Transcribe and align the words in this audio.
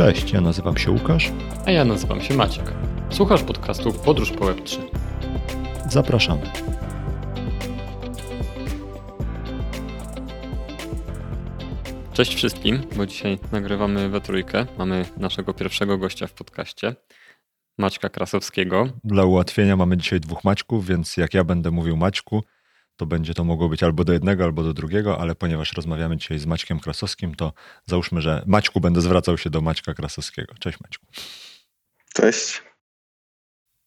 Cześć, 0.00 0.32
ja 0.32 0.40
nazywam 0.40 0.76
się 0.76 0.90
Łukasz. 0.90 1.32
A 1.66 1.70
ja 1.70 1.84
nazywam 1.84 2.20
się 2.20 2.34
Maciek. 2.34 2.72
Słuchasz 3.10 3.42
podcastu 3.42 3.92
Podróż 3.92 4.32
po 4.32 4.44
Web3. 4.44 4.78
Zapraszamy. 5.88 6.42
Cześć 12.12 12.34
wszystkim, 12.34 12.82
bo 12.96 13.06
dzisiaj 13.06 13.38
nagrywamy 13.52 14.08
we 14.08 14.20
trójkę. 14.20 14.66
Mamy 14.78 15.04
naszego 15.16 15.54
pierwszego 15.54 15.98
gościa 15.98 16.26
w 16.26 16.32
podcaście, 16.32 16.94
Maćka 17.78 18.08
Krasowskiego. 18.08 18.88
Dla 19.04 19.24
ułatwienia 19.24 19.76
mamy 19.76 19.96
dzisiaj 19.96 20.20
dwóch 20.20 20.44
Maćków, 20.44 20.86
więc 20.86 21.16
jak 21.16 21.34
ja 21.34 21.44
będę 21.44 21.70
mówił 21.70 21.96
Maćku, 21.96 22.42
to 23.00 23.06
będzie 23.06 23.34
to 23.34 23.44
mogło 23.44 23.68
być 23.68 23.82
albo 23.82 24.04
do 24.04 24.12
jednego, 24.12 24.44
albo 24.44 24.62
do 24.62 24.74
drugiego, 24.74 25.20
ale 25.20 25.34
ponieważ 25.34 25.72
rozmawiamy 25.72 26.16
dzisiaj 26.16 26.38
z 26.38 26.46
Maćkiem 26.46 26.80
Krasowskim, 26.80 27.34
to 27.34 27.52
załóżmy, 27.86 28.20
że 28.20 28.42
Maćku 28.46 28.80
będę 28.80 29.00
zwracał 29.00 29.38
się 29.38 29.50
do 29.50 29.60
Maćka 29.60 29.94
Krasowskiego. 29.94 30.54
Cześć 30.60 30.78
Maćku. 30.80 31.06
Cześć. 32.14 32.62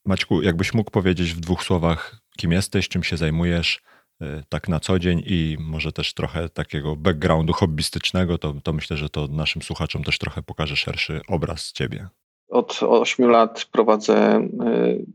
Maćku, 0.06 0.42
jakbyś 0.42 0.74
mógł 0.74 0.92
powiedzieć 0.92 1.34
w 1.34 1.40
dwóch 1.40 1.64
słowach, 1.64 2.16
kim 2.38 2.52
jesteś, 2.52 2.90
czym 2.90 3.04
się 3.04 3.18
zajmujesz, 3.18 3.82
y, 4.22 4.44
tak 4.50 4.68
na 4.68 4.80
co 4.80 5.00
dzień 5.00 5.24
i 5.26 5.58
może 5.60 5.92
też 5.92 6.14
trochę 6.14 6.50
takiego 6.50 6.96
backgroundu 6.96 7.54
hobbystycznego, 7.54 8.38
to, 8.38 8.54
to 8.64 8.74
myślę, 8.74 8.98
że 8.98 9.10
to 9.10 9.28
naszym 9.28 9.62
słuchaczom 9.62 10.04
też 10.04 10.18
trochę 10.18 10.44
pokaże 10.44 10.76
szerszy 10.76 11.22
obraz 11.28 11.72
ciebie. 11.72 12.08
Od 12.48 12.80
8 12.84 13.30
lat 13.30 13.66
prowadzę 13.72 14.48
y, 14.68 15.06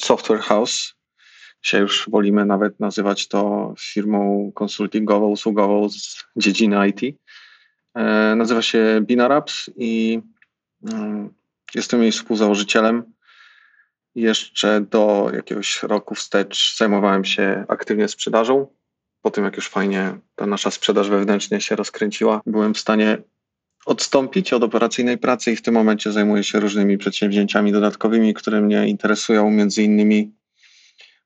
Software 0.00 0.40
House. 0.40 0.96
Dzisiaj 1.66 1.80
już 1.80 2.08
wolimy 2.10 2.44
nawet 2.44 2.80
nazywać 2.80 3.28
to 3.28 3.74
firmą 3.78 4.52
konsultingową, 4.54 5.28
usługową 5.28 5.88
z 5.88 6.24
dziedziny 6.36 6.88
IT. 6.88 7.02
Y, 7.02 7.16
nazywa 8.36 8.62
się 8.62 9.00
Binarabs 9.02 9.70
i 9.76 10.22
y, 10.84 10.88
jestem 11.74 12.02
jej 12.02 12.12
współzałożycielem. 12.12 13.04
Jeszcze 14.14 14.80
do 14.80 15.30
jakiegoś 15.34 15.82
roku 15.82 16.14
wstecz 16.14 16.76
zajmowałem 16.76 17.24
się 17.24 17.64
aktywnie 17.68 18.08
sprzedażą. 18.08 18.66
Po 19.22 19.30
tym, 19.30 19.44
jak 19.44 19.56
już 19.56 19.68
fajnie 19.68 20.18
ta 20.34 20.46
nasza 20.46 20.70
sprzedaż 20.70 21.08
wewnętrznie 21.08 21.60
się 21.60 21.76
rozkręciła, 21.76 22.40
byłem 22.46 22.74
w 22.74 22.78
stanie 22.78 23.18
odstąpić 23.86 24.52
od 24.52 24.62
operacyjnej 24.62 25.18
pracy 25.18 25.52
i 25.52 25.56
w 25.56 25.62
tym 25.62 25.74
momencie 25.74 26.12
zajmuję 26.12 26.44
się 26.44 26.60
różnymi 26.60 26.98
przedsięwzięciami 26.98 27.72
dodatkowymi, 27.72 28.34
które 28.34 28.60
mnie 28.60 28.88
interesują. 28.88 29.50
Między 29.50 29.82
innymi 29.82 30.36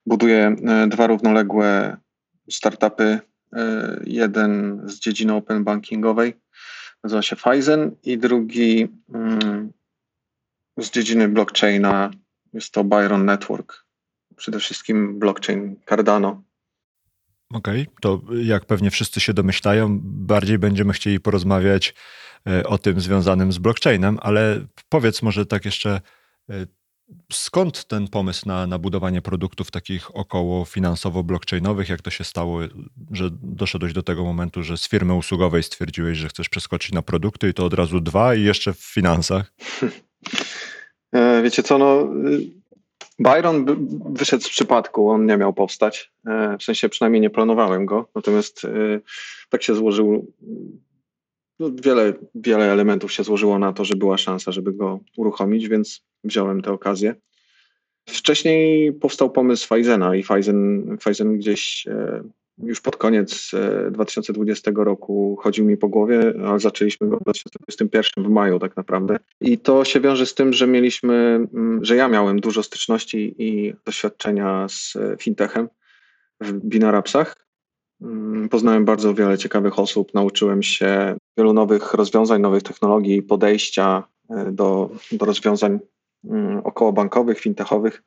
buduję 0.05 0.55
e, 0.67 0.87
dwa 0.87 1.07
równoległe 1.07 1.97
startupy. 2.49 3.19
E, 3.53 3.99
jeden 4.05 4.81
z 4.85 4.99
dziedziny 4.99 5.33
open 5.33 5.63
bankingowej, 5.63 6.33
nazywa 7.03 7.21
się 7.21 7.35
Phison 7.35 7.91
i 8.03 8.17
drugi 8.17 8.87
mm, 9.13 9.71
z 10.77 10.91
dziedziny 10.91 11.27
blockchaina, 11.27 12.11
jest 12.53 12.73
to 12.73 12.83
Byron 12.83 13.25
Network. 13.25 13.85
Przede 14.35 14.59
wszystkim 14.59 15.19
blockchain 15.19 15.75
Cardano. 15.89 16.43
Okej, 17.53 17.81
okay, 17.81 17.95
to 18.01 18.21
jak 18.43 18.65
pewnie 18.65 18.91
wszyscy 18.91 19.19
się 19.19 19.33
domyślają, 19.33 19.99
bardziej 20.03 20.59
będziemy 20.59 20.93
chcieli 20.93 21.19
porozmawiać 21.19 21.93
e, 22.47 22.63
o 22.63 22.77
tym 22.77 23.01
związanym 23.01 23.51
z 23.51 23.57
blockchainem, 23.57 24.17
ale 24.21 24.65
powiedz 24.89 25.21
może 25.21 25.45
tak 25.45 25.65
jeszcze, 25.65 26.01
skąd 27.31 27.85
ten 27.85 28.07
pomysł 28.07 28.47
na, 28.47 28.67
na 28.67 28.79
budowanie 28.79 29.21
produktów 29.21 29.71
takich 29.71 30.15
około 30.15 30.65
finansowo-blockchainowych? 30.65 31.89
Jak 31.89 32.01
to 32.01 32.09
się 32.09 32.23
stało, 32.23 32.59
że 33.11 33.29
doszedłeś 33.43 33.93
do 33.93 34.03
tego 34.03 34.23
momentu, 34.23 34.63
że 34.63 34.77
z 34.77 34.87
firmy 34.87 35.13
usługowej 35.13 35.63
stwierdziłeś, 35.63 36.17
że 36.17 36.27
chcesz 36.27 36.49
przeskoczyć 36.49 36.91
na 36.91 37.01
produkty 37.01 37.49
i 37.49 37.53
to 37.53 37.65
od 37.65 37.73
razu 37.73 37.99
dwa 37.99 38.35
i 38.35 38.43
jeszcze 38.43 38.73
w 38.73 38.79
finansach? 38.79 39.53
E, 41.13 41.41
wiecie 41.41 41.63
co, 41.63 41.77
no 41.77 42.07
Byron 43.19 43.65
wyszedł 44.13 44.43
z 44.43 44.49
przypadku, 44.49 45.09
on 45.09 45.25
nie 45.25 45.37
miał 45.37 45.53
powstać. 45.53 46.11
E, 46.27 46.57
w 46.57 46.63
sensie 46.63 46.89
przynajmniej 46.89 47.21
nie 47.21 47.29
planowałem 47.29 47.85
go, 47.85 48.09
natomiast 48.15 48.65
e, 48.65 48.69
tak 49.49 49.63
się 49.63 49.75
złożył. 49.75 50.33
No, 51.61 51.71
wiele, 51.83 52.13
wiele 52.35 52.71
elementów 52.71 53.13
się 53.13 53.23
złożyło 53.23 53.59
na 53.59 53.73
to, 53.73 53.85
że 53.85 53.95
była 53.95 54.17
szansa, 54.17 54.51
żeby 54.51 54.73
go 54.73 54.99
uruchomić, 55.17 55.69
więc 55.69 56.01
wziąłem 56.23 56.61
tę 56.61 56.71
okazję. 56.71 57.15
Wcześniej 58.09 58.93
powstał 58.93 59.29
pomysł 59.29 59.75
Fizena 59.75 60.15
i 60.15 60.23
Fizen, 60.23 60.97
Fizen 61.03 61.37
gdzieś 61.37 61.87
już 62.57 62.81
pod 62.81 62.97
koniec 62.97 63.51
2020 63.91 64.71
e, 64.71 64.73
roku 64.73 65.37
chodził 65.41 65.65
mi 65.65 65.77
po 65.77 65.89
głowie, 65.89 66.33
ale 66.45 66.59
zaczęliśmy 66.59 67.07
go 67.07 67.17
w 67.17 67.23
2021 67.23 68.23
w 68.23 68.29
maju 68.29 68.59
tak 68.59 68.77
naprawdę. 68.77 69.17
I 69.41 69.57
to 69.57 69.85
się 69.85 69.99
wiąże 69.99 70.25
z 70.25 70.35
tym, 70.35 70.53
że 70.53 70.67
mieliśmy, 70.67 71.13
mm, 71.53 71.85
że 71.85 71.95
ja 71.95 72.07
miałem 72.07 72.39
dużo 72.39 72.63
styczności 72.63 73.35
i 73.37 73.73
doświadczenia 73.85 74.67
z 74.69 74.95
e, 74.95 75.15
fintechem 75.19 75.69
w 76.41 76.51
Binarapsach. 76.53 77.40
Mm, 78.01 78.49
poznałem 78.49 78.85
bardzo 78.85 79.13
wiele 79.13 79.37
ciekawych 79.37 79.79
osób, 79.79 80.13
nauczyłem 80.13 80.63
się 80.63 81.15
wielu 81.37 81.53
nowych 81.53 81.93
rozwiązań, 81.93 82.41
nowych 82.41 82.63
technologii, 82.63 83.21
podejścia 83.21 84.03
e, 84.29 84.51
do, 84.51 84.89
do 85.11 85.25
rozwiązań 85.25 85.79
mm, 86.25 86.57
okołobankowych, 86.57 87.39
fintechowych. 87.39 88.03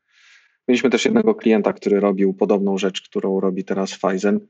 Mieliśmy 0.69 0.91
też 0.91 1.05
jednego 1.05 1.35
klienta, 1.35 1.73
który 1.73 2.01
robił 2.01 2.35
podobną 2.35 2.79
rzecz, 2.79 3.03
którą 3.03 3.41
robi 3.41 3.65
teraz 3.65 3.99
Fizen. 3.99 4.41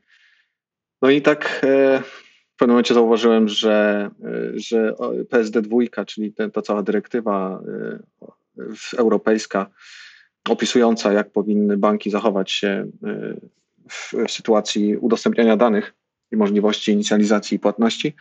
No 1.03 1.10
i 1.10 1.22
tak 1.22 1.60
e, 1.65 2.03
w 2.54 2.56
pewnym 2.56 2.75
momencie 2.75 2.94
zauważyłem, 2.94 3.49
że, 3.49 4.10
e, 4.25 4.60
że 4.60 4.94
PSD2, 5.33 6.04
czyli 6.06 6.33
ta, 6.33 6.50
ta 6.50 6.62
cała 6.62 6.83
dyrektywa 6.83 7.62
europejska 8.97 9.66
opisująca, 10.49 11.12
jak 11.12 11.33
powinny 11.33 11.77
banki 11.77 12.10
zachować 12.10 12.53
się 12.53 12.87
w, 13.89 14.12
w 14.28 14.31
sytuacji 14.31 14.97
udostępniania 14.97 15.56
danych 15.56 15.95
i 16.33 16.37
możliwości 16.37 16.93
inicjalizacji 16.93 17.59
płatności, 17.59 18.15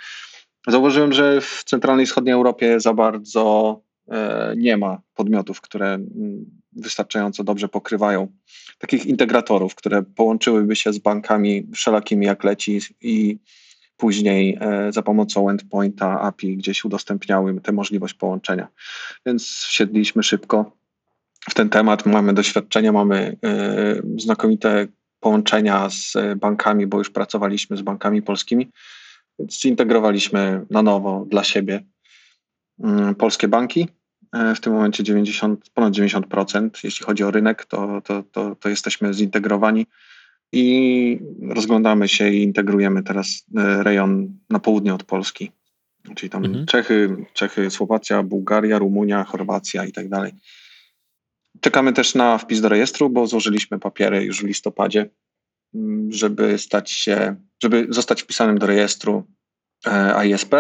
zauważyłem, 0.68 1.14
że 1.14 1.42
w 1.42 1.64
centralnej 1.66 2.04
i 2.04 2.08
wschodniej 2.08 2.34
Europie 2.34 2.80
za 2.80 2.94
bardzo 2.94 3.82
nie 4.56 4.78
ma 4.78 5.02
podmiotów, 5.16 5.62
które 5.62 6.00
wystarczająco 6.72 7.44
dobrze 7.44 7.70
pokrywają. 7.70 8.28
Takich 8.78 9.06
integratorów, 9.06 9.76
które 9.76 10.04
połączyłyby 10.04 10.76
się 10.76 10.94
z 10.94 10.98
bankami 11.00 11.68
wszelakimi 11.74 12.26
jak 12.26 12.44
leci 12.44 12.80
i 13.02 13.38
później 13.98 14.58
e, 14.62 14.92
za 14.92 15.02
pomocą 15.02 15.50
endpointa 15.50 16.22
API 16.22 16.58
gdzieś 16.58 16.86
udostępniały 16.86 17.62
tę 17.62 17.72
możliwość 17.72 18.14
połączenia. 18.14 18.68
Więc 19.26 19.48
wsiedliśmy 19.48 20.24
szybko 20.24 20.78
w 21.50 21.54
ten 21.54 21.70
temat. 21.70 22.06
Mamy 22.06 22.34
doświadczenia, 22.34 22.92
mamy 22.92 23.38
e, 23.44 24.02
znakomite 24.18 24.88
połączenia 25.24 25.90
z 25.90 26.14
bankami, 26.38 26.88
bo 26.88 26.98
już 26.98 27.10
pracowaliśmy 27.10 27.78
z 27.78 27.82
bankami 27.82 28.22
polskimi, 28.22 28.72
więc 29.40 29.62
zintegrowaliśmy 29.62 30.66
na 30.70 30.82
nowo 30.82 31.26
dla 31.30 31.44
siebie 31.44 31.84
mm, 32.80 33.16
polskie 33.16 33.48
banki 33.48 33.88
E, 34.34 34.56
w 34.56 34.62
tym 34.62 34.74
momencie 34.74 35.04
90, 35.04 35.70
ponad 35.74 35.94
90%. 35.94 36.70
Jeśli 36.84 37.06
chodzi 37.06 37.24
o 37.24 37.32
rynek, 37.32 37.66
to, 37.66 38.02
to, 38.02 38.24
to, 38.32 38.56
to 38.56 38.70
jesteśmy 38.70 39.14
zintegrowani 39.14 39.86
i 40.52 41.20
rozglądamy 41.50 42.08
się 42.08 42.30
i 42.30 42.44
integrujemy 42.44 43.04
teraz 43.04 43.46
e, 43.58 43.84
rejon 43.84 44.38
na 44.50 44.60
południe 44.60 44.94
od 44.94 45.04
Polski. 45.04 45.52
Czyli 46.16 46.30
tam 46.30 46.46
mhm. 46.46 46.66
Czechy, 46.66 47.16
Czechy, 47.34 47.70
Słowacja, 47.70 48.24
Bułgaria, 48.24 48.80
Rumunia, 48.80 49.24
Chorwacja 49.24 49.86
i 49.86 49.92
tak 49.92 50.10
dalej. 50.10 50.32
Czekamy 51.62 51.94
też 51.94 52.16
na 52.16 52.38
wpis 52.38 52.62
do 52.62 52.70
rejestru, 52.70 53.10
bo 53.10 53.28
złożyliśmy 53.28 53.80
papiery 53.80 54.24
już 54.24 54.42
w 54.42 54.48
listopadzie, 54.48 55.10
mm, 55.76 56.12
żeby 56.12 56.58
stać 56.58 56.92
się, 56.92 57.36
żeby 57.64 57.88
zostać 57.90 58.22
wpisanym 58.22 58.58
do 58.58 58.68
rejestru 58.68 59.24
e, 59.88 60.16
AISP. 60.16 60.56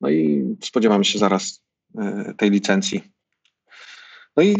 No 0.00 0.10
i 0.10 0.44
spodziewamy 0.60 1.04
się 1.04 1.18
zaraz 1.18 1.68
E, 1.96 2.34
tej 2.36 2.50
licencji. 2.50 3.02
No 4.36 4.42
i 4.42 4.56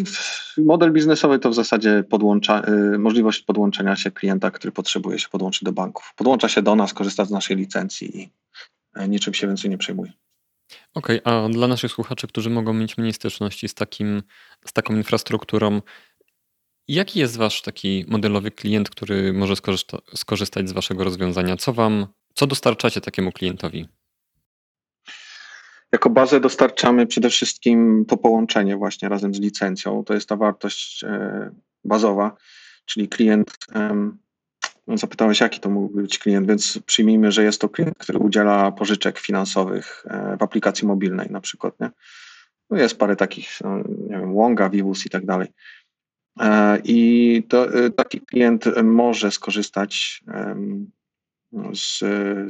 model 0.58 0.93
biznesowy 0.93 1.38
to 1.38 1.50
w 1.50 1.55
zasadzie 1.55 2.05
podłącza, 2.11 2.61
e, 2.61 2.99
możliwość 2.99 3.43
podłączenia 3.43 3.96
się 3.96 4.11
klienta, 4.11 4.50
który 4.50 4.72
potrzebuje 4.72 5.19
się 5.19 5.28
podłączyć 5.28 5.64
do 5.64 5.72
banków. 5.72 6.12
Podłącza 6.17 6.49
się 6.49 6.62
do 6.62 6.76
nas, 6.76 6.94
korzysta 6.94 7.25
z 7.25 7.31
naszej 7.31 7.56
licencji 7.56 8.22
i 8.22 8.31
niczym 9.08 9.34
się 9.34 9.46
więcej 9.46 9.70
nie 9.70 9.78
przejmuje. 9.78 10.12
Okej, 10.94 11.23
okay, 11.23 11.35
a 11.35 11.49
dla 11.49 11.69
naszych 11.69 11.93
słuchaczy, 11.93 12.26
którzy 12.26 12.50
mogą 12.50 12.73
mieć 12.73 12.99
mniej 12.99 13.12
styczności 13.12 13.69
z, 13.69 13.75
takim, 13.75 14.23
z 14.67 14.73
taką 14.73 14.97
infrastrukturą, 14.97 15.81
jaki 16.88 17.19
jest 17.19 17.37
wasz 17.37 17.62
taki 17.62 18.05
modelowy 18.09 18.50
klient, 18.50 18.91
który 18.91 19.32
może 19.32 19.56
skorzysta, 19.56 19.99
skorzystać 20.15 20.69
z 20.69 20.73
waszego 20.73 21.05
rozwiązania? 21.05 21.56
Co 21.56 21.73
wam, 21.73 22.06
co 22.35 22.47
dostarczacie 22.47 23.00
takiemu 23.00 23.32
klientowi? 23.32 23.88
Jako 25.93 26.11
bazę 26.11 26.41
dostarczamy 26.41 27.06
przede 27.06 27.31
wszystkim 27.31 28.05
to 28.09 28.17
połączenie 28.17 28.76
właśnie 28.76 29.09
razem 29.09 29.35
z 29.35 29.41
licencją. 29.41 30.05
To 30.05 30.15
jest 30.15 30.29
ta 30.29 30.37
wartość 30.37 31.05
e, 31.05 31.50
bazowa, 31.85 32.37
czyli 32.85 33.09
klient 33.09 33.59
Zapytałeś, 34.94 35.40
jaki 35.40 35.61
to 35.61 35.70
mógłby 35.70 36.02
być 36.02 36.19
klient, 36.19 36.49
więc 36.49 36.79
przyjmijmy, 36.87 37.32
że 37.32 37.44
jest 37.44 37.61
to 37.61 37.69
klient, 37.69 37.99
który 37.99 38.19
udziela 38.19 38.73
pożyczek 38.73 39.19
finansowych 39.19 40.05
w 40.38 40.43
aplikacji 40.43 40.88
mobilnej 40.88 41.31
na 41.31 41.40
przykład. 41.40 41.81
Nie? 41.81 41.90
No 42.70 42.79
jest 42.79 42.99
parę 42.99 43.17
takich, 43.17 43.58
no, 43.64 43.76
nie 43.79 44.19
wiem, 44.19 44.35
Wonga, 44.35 44.70
Vivus 44.70 45.06
i 45.06 45.11
tak 45.11 45.26
dalej. 45.26 45.49
I 46.85 47.43
to, 47.49 47.67
taki 47.96 48.20
klient 48.20 48.64
może 48.82 49.31
skorzystać 49.31 50.23
z, 51.75 51.99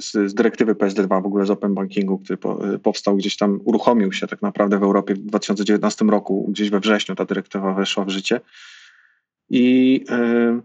z, 0.04 0.14
z, 0.30 0.34
dyrektywy 0.34 0.74
PSD2, 0.74 1.22
w 1.22 1.26
ogóle 1.26 1.46
z 1.46 1.50
Open 1.50 1.74
Bankingu, 1.74 2.18
który 2.18 2.36
po, 2.36 2.58
powstał 2.82 3.16
gdzieś 3.16 3.36
tam, 3.36 3.60
uruchomił 3.64 4.12
się 4.12 4.26
tak 4.26 4.42
naprawdę 4.42 4.78
w 4.78 4.82
Europie 4.82 5.14
w 5.14 5.18
2019 5.18 6.04
roku, 6.04 6.48
gdzieś 6.48 6.70
we 6.70 6.80
wrześniu 6.80 7.14
ta 7.14 7.24
dyrektywa 7.24 7.74
weszła 7.74 8.04
w 8.04 8.08
życie. 8.08 8.40
I 9.50 10.04
y, 10.10 10.62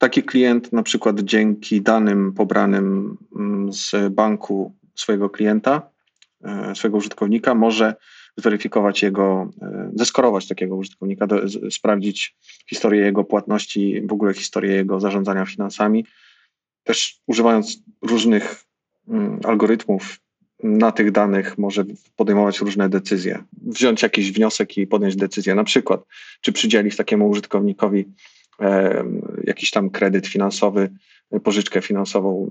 taki 0.00 0.22
klient 0.22 0.72
na 0.72 0.82
przykład 0.82 1.20
dzięki 1.20 1.82
danym 1.82 2.32
pobranym 2.32 3.16
mm, 3.36 3.72
z 3.72 3.92
banku 4.10 4.74
swojego 4.94 5.30
klienta, 5.30 5.90
y, 6.72 6.74
swojego 6.74 6.98
użytkownika 6.98 7.54
może 7.54 7.94
zweryfikować 8.36 9.02
jego, 9.02 9.50
y, 9.62 9.98
zeskorować 9.98 10.48
takiego 10.48 10.76
użytkownika, 10.76 11.26
do, 11.26 11.48
z, 11.48 11.74
sprawdzić 11.74 12.36
historię 12.70 13.02
jego 13.02 13.24
płatności, 13.24 14.02
w 14.06 14.12
ogóle 14.12 14.34
historię 14.34 14.74
jego 14.74 15.00
zarządzania 15.00 15.44
finansami, 15.44 16.06
też 16.84 17.20
używając 17.26 17.82
różnych 18.02 18.64
mm, 19.08 19.40
algorytmów 19.44 20.20
na 20.62 20.92
tych 20.92 21.12
danych 21.12 21.58
może 21.58 21.84
podejmować 22.16 22.60
różne 22.60 22.88
decyzje. 22.88 23.44
Wziąć 23.62 24.02
jakiś 24.02 24.32
wniosek 24.32 24.78
i 24.78 24.86
podjąć 24.86 25.16
decyzję, 25.16 25.54
na 25.54 25.64
przykład 25.64 26.00
czy 26.40 26.52
przydzielić 26.52 26.96
takiemu 26.96 27.28
użytkownikowi 27.28 28.00
e, 28.00 28.39
jakiś 29.44 29.70
tam 29.70 29.90
kredyt 29.90 30.26
finansowy, 30.26 30.90
pożyczkę 31.44 31.82
finansową, 31.82 32.50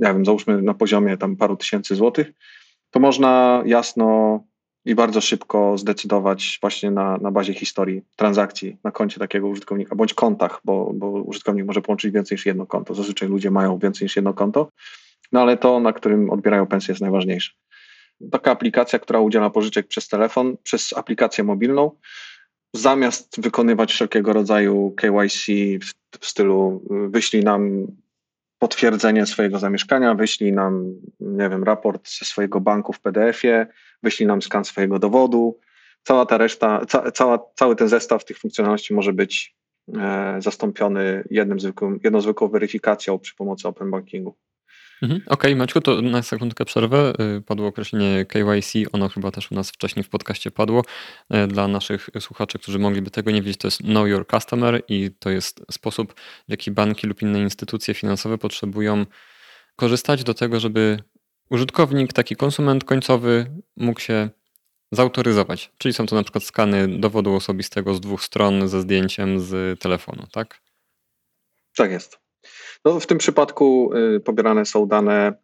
nie 0.00 0.12
wiem, 0.12 0.24
załóżmy 0.24 0.62
na 0.62 0.74
poziomie 0.74 1.16
tam 1.16 1.36
paru 1.36 1.56
tysięcy 1.56 1.94
złotych, 1.94 2.32
to 2.90 3.00
można 3.00 3.62
jasno 3.66 4.40
i 4.84 4.94
bardzo 4.94 5.20
szybko 5.20 5.78
zdecydować 5.78 6.58
właśnie 6.60 6.90
na, 6.90 7.16
na 7.16 7.30
bazie 7.30 7.54
historii 7.54 8.02
transakcji 8.16 8.76
na 8.84 8.90
koncie 8.90 9.18
takiego 9.18 9.48
użytkownika, 9.48 9.96
bądź 9.96 10.14
kontach, 10.14 10.60
bo, 10.64 10.92
bo 10.94 11.10
użytkownik 11.10 11.66
może 11.66 11.82
połączyć 11.82 12.14
więcej 12.14 12.36
niż 12.36 12.46
jedno 12.46 12.66
konto. 12.66 12.94
Zazwyczaj 12.94 13.28
ludzie 13.28 13.50
mają 13.50 13.78
więcej 13.78 14.04
niż 14.04 14.16
jedno 14.16 14.34
konto, 14.34 14.68
no 15.32 15.40
ale 15.40 15.56
to, 15.56 15.80
na 15.80 15.92
którym 15.92 16.30
odbierają 16.30 16.66
pensję 16.66 16.92
jest 16.92 17.02
najważniejsze. 17.02 17.52
Taka 18.30 18.50
aplikacja, 18.50 18.98
która 18.98 19.20
udziela 19.20 19.50
pożyczek 19.50 19.86
przez 19.86 20.08
telefon, 20.08 20.56
przez 20.62 20.92
aplikację 20.92 21.44
mobilną, 21.44 21.90
zamiast 22.74 23.40
wykonywać 23.40 23.92
wszelkiego 23.92 24.32
rodzaju 24.32 24.94
KYC 24.96 25.46
w, 25.82 26.18
w 26.20 26.26
stylu 26.26 26.82
wyślij 27.08 27.44
nam 27.44 27.86
potwierdzenie 28.58 29.26
swojego 29.26 29.58
zamieszkania, 29.58 30.14
wyślij 30.14 30.52
nam, 30.52 30.94
nie 31.20 31.48
wiem, 31.48 31.64
raport 31.64 32.08
ze 32.08 32.24
swojego 32.24 32.60
banku 32.60 32.92
w 32.92 33.00
PDF-ie, 33.00 33.66
wyślij 34.02 34.26
nam 34.26 34.42
skan 34.42 34.64
swojego 34.64 34.98
dowodu. 34.98 35.58
Cała 36.02 36.26
ta 36.26 36.38
reszta, 36.38 36.86
ca, 36.86 37.10
cała, 37.10 37.38
cały 37.54 37.76
ten 37.76 37.88
zestaw 37.88 38.24
tych 38.24 38.38
funkcjonalności 38.38 38.94
może 38.94 39.12
być 39.12 39.56
e, 39.96 40.36
zastąpiony 40.38 41.24
jednym 41.30 41.60
zwykłym, 41.60 42.00
jedną 42.04 42.20
zwykłą 42.20 42.48
weryfikacją 42.48 43.18
przy 43.18 43.34
pomocy 43.34 43.68
Open 43.68 43.90
Bankingu. 43.90 44.36
Mhm. 45.02 45.20
Okej, 45.20 45.34
okay, 45.34 45.56
Maćku, 45.56 45.80
to 45.80 46.02
na 46.02 46.22
sekundkę 46.22 46.64
przerwę. 46.64 47.12
Y, 47.38 47.42
padło 47.42 47.66
określenie 47.66 48.24
KYC, 48.24 48.72
ono 48.92 49.08
chyba 49.08 49.30
też 49.30 49.52
u 49.52 49.54
nas 49.54 49.70
wcześniej 49.70 50.04
w 50.04 50.08
podcaście 50.08 50.50
padło. 50.50 50.82
Y, 51.34 51.46
dla 51.46 51.68
naszych 51.68 52.10
słuchaczy, 52.20 52.58
którzy 52.58 52.78
mogliby 52.78 53.10
tego 53.10 53.30
nie 53.30 53.42
wiedzieć, 53.42 53.60
to 53.60 53.66
jest 53.66 53.78
Know 53.78 54.08
Your 54.08 54.26
Customer 54.26 54.82
i 54.88 55.10
to 55.18 55.30
jest 55.30 55.60
sposób, 55.70 56.14
w 56.48 56.50
jaki 56.50 56.70
banki 56.70 57.06
lub 57.06 57.22
inne 57.22 57.40
instytucje 57.40 57.94
finansowe 57.94 58.38
potrzebują 58.38 59.06
korzystać 59.76 60.24
do 60.24 60.34
tego, 60.34 60.60
żeby 60.60 60.98
użytkownik, 61.50 62.12
taki 62.12 62.36
konsument 62.36 62.84
końcowy 62.84 63.46
mógł 63.76 64.00
się 64.00 64.30
zautoryzować. 64.92 65.70
Czyli 65.78 65.94
są 65.94 66.06
to 66.06 66.16
na 66.16 66.22
przykład 66.22 66.44
skany 66.44 66.98
dowodu 66.98 67.34
osobistego 67.34 67.94
z 67.94 68.00
dwóch 68.00 68.22
stron 68.22 68.68
ze 68.68 68.80
zdjęciem 68.80 69.40
z 69.40 69.80
telefonu, 69.80 70.26
tak? 70.32 70.60
Tak 71.76 71.90
jest. 71.90 72.23
No, 72.84 73.00
w 73.00 73.06
tym 73.06 73.18
przypadku 73.18 73.90
y, 74.16 74.20
pobierane 74.20 74.66
są 74.66 74.86
dane. 74.86 75.34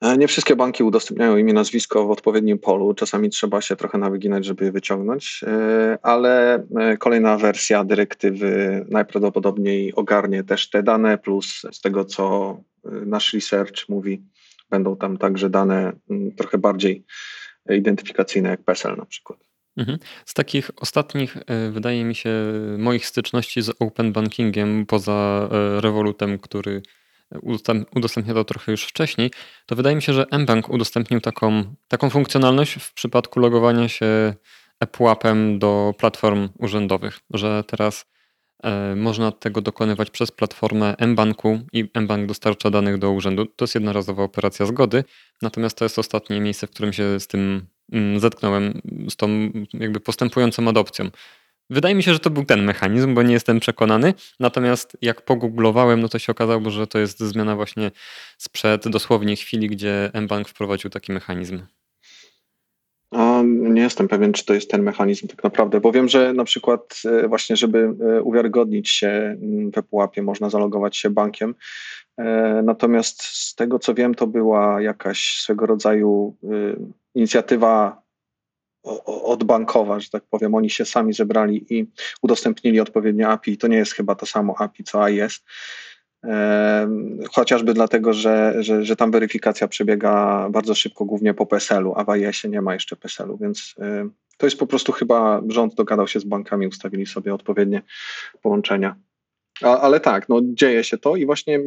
E, 0.00 0.16
nie 0.16 0.28
wszystkie 0.28 0.56
banki 0.56 0.84
udostępniają 0.84 1.36
imię, 1.36 1.52
nazwisko 1.52 2.06
w 2.06 2.10
odpowiednim 2.10 2.58
polu. 2.58 2.94
Czasami 2.94 3.30
trzeba 3.30 3.60
się 3.60 3.76
trochę 3.76 3.98
nawyginać, 3.98 4.44
żeby 4.44 4.64
je 4.64 4.72
wyciągnąć, 4.72 5.44
e, 5.46 5.98
ale 6.02 6.54
e, 6.54 6.96
kolejna 6.96 7.36
wersja 7.36 7.84
dyrektywy 7.84 8.84
najprawdopodobniej 8.88 9.94
ogarnie 9.94 10.44
też 10.44 10.70
te 10.70 10.82
dane, 10.82 11.18
plus 11.18 11.62
z 11.72 11.80
tego, 11.80 12.04
co 12.04 12.56
nasz 12.84 13.34
research 13.34 13.88
mówi, 13.88 14.22
będą 14.70 14.96
tam 14.96 15.16
także 15.16 15.50
dane 15.50 15.92
mm, 16.10 16.32
trochę 16.32 16.58
bardziej 16.58 17.04
identyfikacyjne, 17.70 18.48
jak 18.48 18.62
PESEL 18.62 18.96
na 18.96 19.06
przykład. 19.06 19.45
Mhm. 19.76 19.98
Z 20.24 20.34
takich 20.34 20.70
ostatnich, 20.76 21.36
e, 21.36 21.70
wydaje 21.70 22.04
mi 22.04 22.14
się, 22.14 22.30
moich 22.78 23.06
styczności 23.06 23.62
z 23.62 23.70
open 23.80 24.12
bankingiem, 24.12 24.86
poza 24.86 25.48
e, 25.52 25.80
Revolutem, 25.80 26.38
który 26.38 26.82
udostępnia 27.94 28.34
to 28.34 28.44
trochę 28.44 28.72
już 28.72 28.84
wcześniej, 28.84 29.30
to 29.66 29.76
wydaje 29.76 29.96
mi 29.96 30.02
się, 30.02 30.12
że 30.12 30.26
mBank 30.32 30.68
udostępnił 30.68 31.20
taką, 31.20 31.74
taką 31.88 32.10
funkcjonalność 32.10 32.74
w 32.74 32.94
przypadku 32.94 33.40
logowania 33.40 33.88
się 33.88 34.34
ePUAP-em 34.80 35.58
do 35.58 35.94
platform 35.98 36.48
urzędowych, 36.58 37.18
że 37.30 37.64
teraz 37.66 38.06
e, 38.62 38.96
można 38.96 39.32
tego 39.32 39.60
dokonywać 39.60 40.10
przez 40.10 40.30
platformę 40.30 40.94
mBanku 41.00 41.60
i 41.72 41.90
mBank 42.00 42.26
dostarcza 42.26 42.70
danych 42.70 42.98
do 42.98 43.10
urzędu. 43.10 43.46
To 43.46 43.64
jest 43.64 43.74
jednorazowa 43.74 44.22
operacja 44.22 44.66
zgody, 44.66 45.04
natomiast 45.42 45.78
to 45.78 45.84
jest 45.84 45.98
ostatnie 45.98 46.40
miejsce, 46.40 46.66
w 46.66 46.70
którym 46.70 46.92
się 46.92 47.20
z 47.20 47.26
tym 47.26 47.66
zetknąłem 48.16 48.80
z 49.10 49.16
tą 49.16 49.50
jakby 49.74 50.00
postępującą 50.00 50.68
adopcją. 50.68 51.10
Wydaje 51.70 51.94
mi 51.94 52.02
się, 52.02 52.12
że 52.12 52.18
to 52.18 52.30
był 52.30 52.44
ten 52.44 52.64
mechanizm, 52.64 53.14
bo 53.14 53.22
nie 53.22 53.32
jestem 53.32 53.60
przekonany. 53.60 54.14
Natomiast 54.40 54.96
jak 55.02 55.22
pogooglowałem, 55.22 56.00
no 56.00 56.08
to 56.08 56.18
się 56.18 56.32
okazało, 56.32 56.70
że 56.70 56.86
to 56.86 56.98
jest 56.98 57.20
zmiana 57.20 57.56
właśnie 57.56 57.90
sprzed 58.38 58.88
dosłownie 58.88 59.36
chwili, 59.36 59.68
gdzie 59.68 60.10
mBank 60.14 60.48
wprowadził 60.48 60.90
taki 60.90 61.12
mechanizm. 61.12 61.62
A 63.10 63.42
nie 63.44 63.82
jestem 63.82 64.08
pewien, 64.08 64.32
czy 64.32 64.44
to 64.44 64.54
jest 64.54 64.70
ten 64.70 64.82
mechanizm 64.82 65.28
tak 65.28 65.44
naprawdę, 65.44 65.80
bo 65.80 65.92
wiem, 65.92 66.08
że 66.08 66.32
na 66.32 66.44
przykład 66.44 67.00
e, 67.04 67.28
właśnie, 67.28 67.56
żeby 67.56 67.94
e, 68.00 68.22
uwiarygodnić 68.22 68.90
się 68.90 69.08
mm, 69.08 69.70
we 69.70 69.82
pułapie, 69.82 70.22
można 70.22 70.50
zalogować 70.50 70.96
się 70.96 71.10
bankiem. 71.10 71.54
E, 72.18 72.62
natomiast 72.64 73.22
z 73.22 73.54
tego 73.54 73.78
co 73.78 73.94
wiem, 73.94 74.14
to 74.14 74.26
była 74.26 74.82
jakaś 74.82 75.38
swego 75.40 75.66
rodzaju 75.66 76.36
inicjatywa 77.16 78.02
odbankowa, 79.06 80.00
że 80.00 80.10
tak 80.10 80.22
powiem. 80.30 80.54
Oni 80.54 80.70
się 80.70 80.84
sami 80.84 81.12
zebrali 81.12 81.74
i 81.78 81.86
udostępnili 82.22 82.80
odpowiednie 82.80 83.28
API. 83.28 83.58
To 83.58 83.66
nie 83.68 83.76
jest 83.76 83.92
chyba 83.92 84.14
to 84.14 84.26
samo 84.26 84.54
API, 84.58 84.84
co 84.84 85.08
IS. 85.08 85.40
Chociażby 87.32 87.74
dlatego, 87.74 88.12
że, 88.12 88.54
że, 88.58 88.84
że 88.84 88.96
tam 88.96 89.10
weryfikacja 89.10 89.68
przebiega 89.68 90.46
bardzo 90.50 90.74
szybko, 90.74 91.04
głównie 91.04 91.34
po 91.34 91.46
PESEL-u, 91.46 91.94
a 91.96 92.04
w 92.04 92.16
IS-ie 92.16 92.50
nie 92.50 92.60
ma 92.60 92.74
jeszcze 92.74 92.96
PESEL-u, 92.96 93.38
więc 93.38 93.74
to 94.36 94.46
jest 94.46 94.58
po 94.58 94.66
prostu 94.66 94.92
chyba 94.92 95.42
rząd 95.48 95.74
dogadał 95.74 96.08
się 96.08 96.20
z 96.20 96.24
bankami, 96.24 96.66
ustawili 96.66 97.06
sobie 97.06 97.34
odpowiednie 97.34 97.82
połączenia. 98.42 98.96
A, 99.62 99.80
ale 99.80 100.00
tak, 100.00 100.28
no 100.28 100.40
dzieje 100.42 100.84
się 100.84 100.98
to 100.98 101.16
i 101.16 101.26
właśnie 101.26 101.60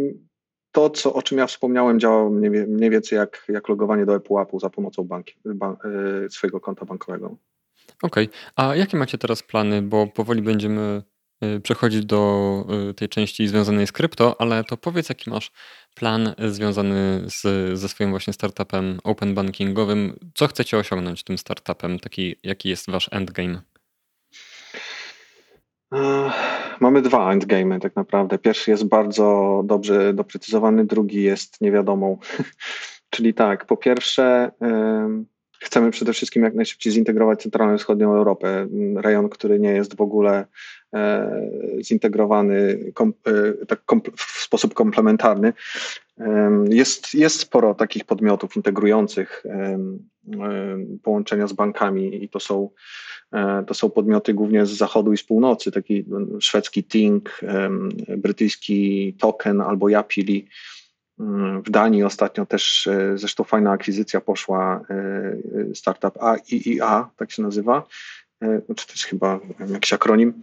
to, 0.80 0.90
co, 0.90 1.14
o 1.14 1.22
czym 1.22 1.38
ja 1.38 1.48
wspomniałem, 1.48 2.00
działa 2.00 2.30
mniej, 2.30 2.52
mniej 2.52 2.90
więcej 2.90 3.18
jak, 3.18 3.46
jak 3.50 3.70
logowanie 3.70 4.06
do 4.06 4.16
ePUAP-u 4.16 4.60
za 4.60 4.70
pomocą 4.70 5.04
banki, 5.04 5.36
ban, 5.46 5.76
y, 6.26 6.30
swojego 6.30 6.60
konta 6.60 6.86
bankowego. 6.86 7.36
Okej, 8.02 8.28
okay. 8.28 8.40
a 8.56 8.76
jakie 8.76 8.98
macie 8.98 9.18
teraz 9.18 9.44
plany? 9.44 9.82
Bo 9.82 10.08
powoli 10.08 10.42
będziemy 10.42 11.04
y, 11.44 11.60
przechodzić 11.60 12.06
do 12.06 12.66
y, 12.90 12.94
tej 12.94 13.10
części 13.10 13.48
związanej 13.48 13.88
z 13.88 13.92
krypto, 13.92 14.42
ale 14.42 14.64
to 14.64 14.78
powiedz, 14.78 15.10
jaki 15.10 15.30
masz 15.30 15.52
plan 15.96 16.34
związany 16.48 17.24
z, 17.26 17.42
ze 17.80 17.90
swoim 17.90 18.10
właśnie 18.10 18.34
startupem 18.34 19.00
open 19.04 19.36
bankingowym. 19.36 20.20
Co 20.36 20.48
chcecie 20.48 20.78
osiągnąć 20.78 21.24
tym 21.24 21.38
startupem? 21.38 22.00
Taki, 22.00 22.36
jaki 22.44 22.70
jest 22.70 22.92
wasz 22.92 23.10
endgame? 23.12 23.62
Mamy 26.80 27.02
dwa 27.02 27.32
endgame 27.32 27.80
tak 27.80 27.96
naprawdę. 27.96 28.38
Pierwszy 28.38 28.72
jest 28.72 28.84
bardzo 28.84 29.62
dobrze 29.66 30.14
doprecyzowany, 30.14 30.86
drugi 30.86 31.24
jest 31.24 31.62
niewiadomą. 31.62 32.18
Czyli 33.10 33.34
tak, 33.34 33.66
po 33.66 33.78
pierwsze 33.78 34.52
chcemy 35.60 35.92
przede 35.92 36.14
wszystkim 36.14 36.44
jak 36.44 36.56
najszybciej 36.56 36.94
zintegrować 36.94 37.42
centralną 37.42 37.78
wschodnią 37.78 38.16
Europę, 38.16 38.68
rejon, 38.96 39.30
który 39.30 39.60
nie 39.60 39.72
jest 39.72 39.96
w 39.96 40.02
ogóle 40.02 40.46
e, 40.94 41.32
zintegrowany 41.84 42.80
e, 43.26 43.66
tak 43.66 43.82
w 44.18 44.42
sposób 44.42 44.74
komplementarny. 44.74 45.54
Jest, 46.70 47.14
jest 47.14 47.40
sporo 47.40 47.76
takich 47.76 48.06
podmiotów 48.06 48.56
integrujących 48.56 49.44
połączenia 51.04 51.48
z 51.48 51.54
bankami 51.54 52.24
i 52.24 52.30
to 52.30 52.40
są, 52.40 52.70
to 53.68 53.74
są 53.74 53.90
podmioty 53.90 54.34
głównie 54.34 54.66
z 54.66 54.70
zachodu 54.70 55.14
i 55.14 55.18
z 55.18 55.24
północy, 55.24 55.72
taki 55.72 56.06
szwedzki 56.40 56.84
Tink, 56.84 57.42
brytyjski 58.18 59.14
Token 59.20 59.62
albo 59.62 59.90
Yapili. 59.90 60.48
W 61.66 61.70
Danii 61.70 62.04
ostatnio 62.04 62.46
też 62.46 62.90
zresztą 63.16 63.44
fajna 63.44 63.72
akwizycja 63.72 64.22
poszła, 64.22 64.86
startup 65.74 66.24
AIIA, 66.24 67.10
tak 67.18 67.32
się 67.32 67.42
nazywa, 67.42 67.88
czy 68.76 68.88
to 68.88 68.94
jest 68.94 69.04
chyba 69.04 69.40
jakiś 69.72 69.94
akronim, 69.94 70.34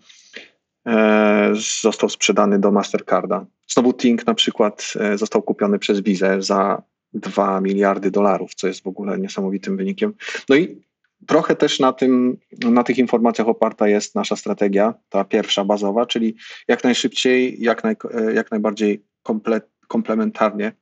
został 1.83 2.09
sprzedany 2.09 2.59
do 2.59 2.73
Mastercarda. 2.73 3.47
Znowu 3.69 3.93
Tink 3.93 4.27
na 4.27 4.35
przykład 4.35 4.95
został 5.15 5.43
kupiony 5.43 5.79
przez 5.79 6.01
Visa 6.01 6.41
za 6.41 6.83
2 7.15 7.61
miliardy 7.61 8.11
dolarów, 8.11 8.55
co 8.55 8.67
jest 8.67 8.83
w 8.83 8.87
ogóle 8.87 9.19
niesamowitym 9.19 9.77
wynikiem. 9.77 10.15
No 10.49 10.57
i 10.57 10.86
trochę 11.27 11.57
też 11.57 11.81
na, 11.81 11.93
tym, 11.93 12.37
na 12.65 12.83
tych 12.83 12.99
informacjach 12.99 13.49
oparta 13.49 13.89
jest 13.89 14.15
nasza 14.15 14.37
strategia, 14.37 14.95
ta 15.09 15.25
pierwsza 15.25 15.65
bazowa, 15.65 16.07
czyli 16.07 16.37
jak 16.69 16.85
najszybciej, 16.85 17.63
jak, 17.63 17.85
naj, 17.85 17.97
jak 18.35 18.51
najbardziej 18.51 19.05
komplet, 19.23 19.71
komplementarnie 19.89 20.73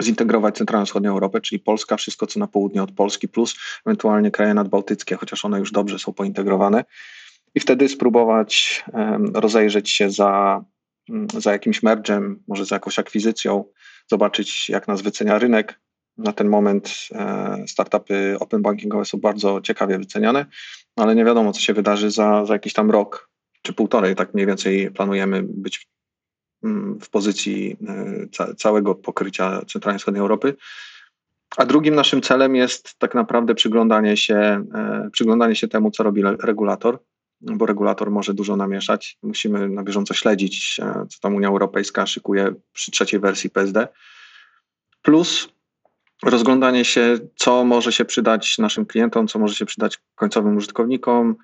zintegrować 0.00 0.56
centralną 0.56 0.86
wschodnią 0.86 1.10
Europę, 1.10 1.40
czyli 1.40 1.58
Polska, 1.58 1.96
wszystko 1.96 2.26
co 2.26 2.40
na 2.40 2.46
południe 2.46 2.82
od 2.82 2.92
Polski, 2.92 3.28
plus 3.28 3.56
ewentualnie 3.86 4.30
kraje 4.30 4.54
nadbałtyckie, 4.54 5.16
chociaż 5.16 5.44
one 5.44 5.58
już 5.58 5.72
dobrze 5.72 5.98
są 5.98 6.12
pointegrowane. 6.12 6.84
I 7.54 7.60
wtedy 7.60 7.88
spróbować 7.88 8.84
um, 8.92 9.32
rozejrzeć 9.34 9.90
się 9.90 10.10
za, 10.10 10.64
um, 11.08 11.26
za 11.38 11.52
jakimś 11.52 11.82
mergem, 11.82 12.42
może 12.48 12.64
za 12.64 12.76
jakąś 12.76 12.98
akwizycją, 12.98 13.64
zobaczyć, 14.10 14.68
jak 14.68 14.88
nas 14.88 15.02
wycenia 15.02 15.38
rynek. 15.38 15.80
Na 16.18 16.32
ten 16.32 16.48
moment 16.48 17.08
e, 17.12 17.64
startupy 17.66 18.36
open 18.40 18.62
bankingowe 18.62 19.04
są 19.04 19.18
bardzo 19.18 19.60
ciekawie 19.60 19.98
wyceniane, 19.98 20.46
ale 20.96 21.14
nie 21.14 21.24
wiadomo, 21.24 21.52
co 21.52 21.60
się 21.60 21.74
wydarzy 21.74 22.10
za, 22.10 22.46
za 22.46 22.52
jakiś 22.52 22.72
tam 22.72 22.90
rok 22.90 23.30
czy 23.62 23.72
półtorej. 23.72 24.16
Tak 24.16 24.34
mniej 24.34 24.46
więcej 24.46 24.90
planujemy 24.90 25.42
być 25.42 25.88
mm, 26.64 27.00
w 27.00 27.10
pozycji 27.10 27.76
e, 28.40 28.54
całego 28.56 28.94
pokrycia 28.94 29.60
centralnej 29.72 30.20
Europy. 30.20 30.56
A 31.56 31.66
drugim 31.66 31.94
naszym 31.94 32.22
celem 32.22 32.56
jest 32.56 32.98
tak 32.98 33.14
naprawdę 33.14 33.54
przyglądanie 33.54 34.16
się, 34.16 34.36
e, 34.74 35.08
przyglądanie 35.12 35.56
się 35.56 35.68
temu, 35.68 35.90
co 35.90 36.02
robi 36.02 36.22
regulator, 36.22 36.98
bo 37.40 37.66
regulator 37.66 38.10
może 38.10 38.34
dużo 38.34 38.56
namieszać. 38.56 39.18
Musimy 39.22 39.68
na 39.68 39.82
bieżąco 39.82 40.14
śledzić, 40.14 40.76
co 41.08 41.20
tam 41.20 41.34
Unia 41.34 41.48
Europejska 41.48 42.06
szykuje 42.06 42.54
przy 42.72 42.90
trzeciej 42.90 43.20
wersji 43.20 43.50
PSD. 43.50 43.88
Plus 45.02 45.48
rozglądanie 46.24 46.84
się, 46.84 47.18
co 47.36 47.64
może 47.64 47.92
się 47.92 48.04
przydać 48.04 48.58
naszym 48.58 48.86
klientom, 48.86 49.28
co 49.28 49.38
może 49.38 49.54
się 49.54 49.66
przydać 49.66 49.98
końcowym 50.14 50.56
użytkownikom, 50.56 51.36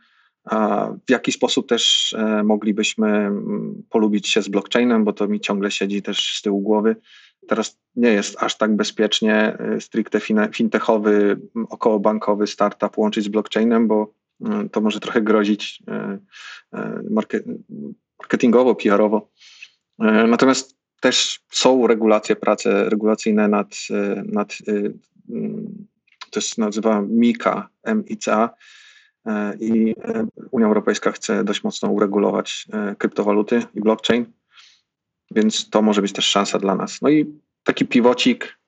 w 1.06 1.10
jaki 1.10 1.32
sposób 1.32 1.68
też 1.68 2.12
e, 2.18 2.42
moglibyśmy 2.42 3.08
mm, 3.08 3.82
polubić 3.90 4.28
się 4.28 4.42
z 4.42 4.48
blockchainem, 4.48 5.04
bo 5.04 5.12
to 5.12 5.28
mi 5.28 5.40
ciągle 5.40 5.70
siedzi 5.70 6.02
też 6.02 6.36
z 6.38 6.42
tyłu 6.42 6.60
głowy. 6.60 6.96
Teraz 7.48 7.78
nie 7.96 8.08
jest 8.08 8.42
aż 8.42 8.56
tak 8.56 8.76
bezpiecznie 8.76 9.34
e, 9.34 9.80
stricte 9.80 10.20
fintechowy, 10.52 11.40
okołobankowy 11.68 12.46
startup 12.46 12.98
łączyć 12.98 13.24
z 13.24 13.28
blockchainem, 13.28 13.88
bo 13.88 14.12
E, 14.46 14.68
to 14.68 14.80
może 14.80 15.00
trochę 15.00 15.22
grozić 15.22 15.82
e, 15.88 16.18
marketingowo, 17.10 18.74
PR-owo. 18.74 19.30
Natomiast 20.28 20.77
też 21.00 21.40
są 21.50 21.86
regulacje, 21.86 22.36
prace 22.36 22.90
regulacyjne 22.90 23.48
nad, 23.48 23.76
nad 24.24 24.58
to 26.30 26.40
się 26.40 26.62
nazywa 26.62 27.00
MICA, 27.00 27.68
MICA 28.08 28.50
i 29.60 29.94
Unia 30.50 30.66
Europejska 30.66 31.12
chce 31.12 31.44
dość 31.44 31.64
mocno 31.64 31.90
uregulować 31.90 32.66
kryptowaluty 32.98 33.62
i 33.74 33.80
blockchain, 33.80 34.26
więc 35.30 35.70
to 35.70 35.82
może 35.82 36.02
być 36.02 36.12
też 36.12 36.24
szansa 36.28 36.58
dla 36.58 36.74
nas. 36.74 37.02
No 37.02 37.08
i 37.08 37.40
taki 37.64 37.86
pivocik 37.86 38.58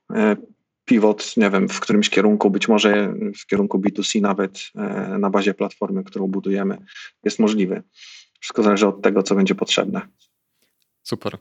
pivot, 0.84 1.36
nie 1.36 1.50
wiem, 1.50 1.68
w 1.68 1.80
którymś 1.80 2.10
kierunku, 2.10 2.50
być 2.50 2.68
może 2.68 3.14
w 3.40 3.46
kierunku 3.46 3.78
B2C 3.78 4.20
nawet 4.20 4.60
na 5.18 5.30
bazie 5.30 5.54
platformy, 5.54 6.04
którą 6.04 6.26
budujemy, 6.26 6.78
jest 7.24 7.38
możliwy. 7.38 7.82
Wszystko 8.40 8.62
zależy 8.62 8.86
od 8.86 9.02
tego, 9.02 9.22
co 9.22 9.34
będzie 9.34 9.54
potrzebne. 9.54 10.00
Super. 11.02 11.38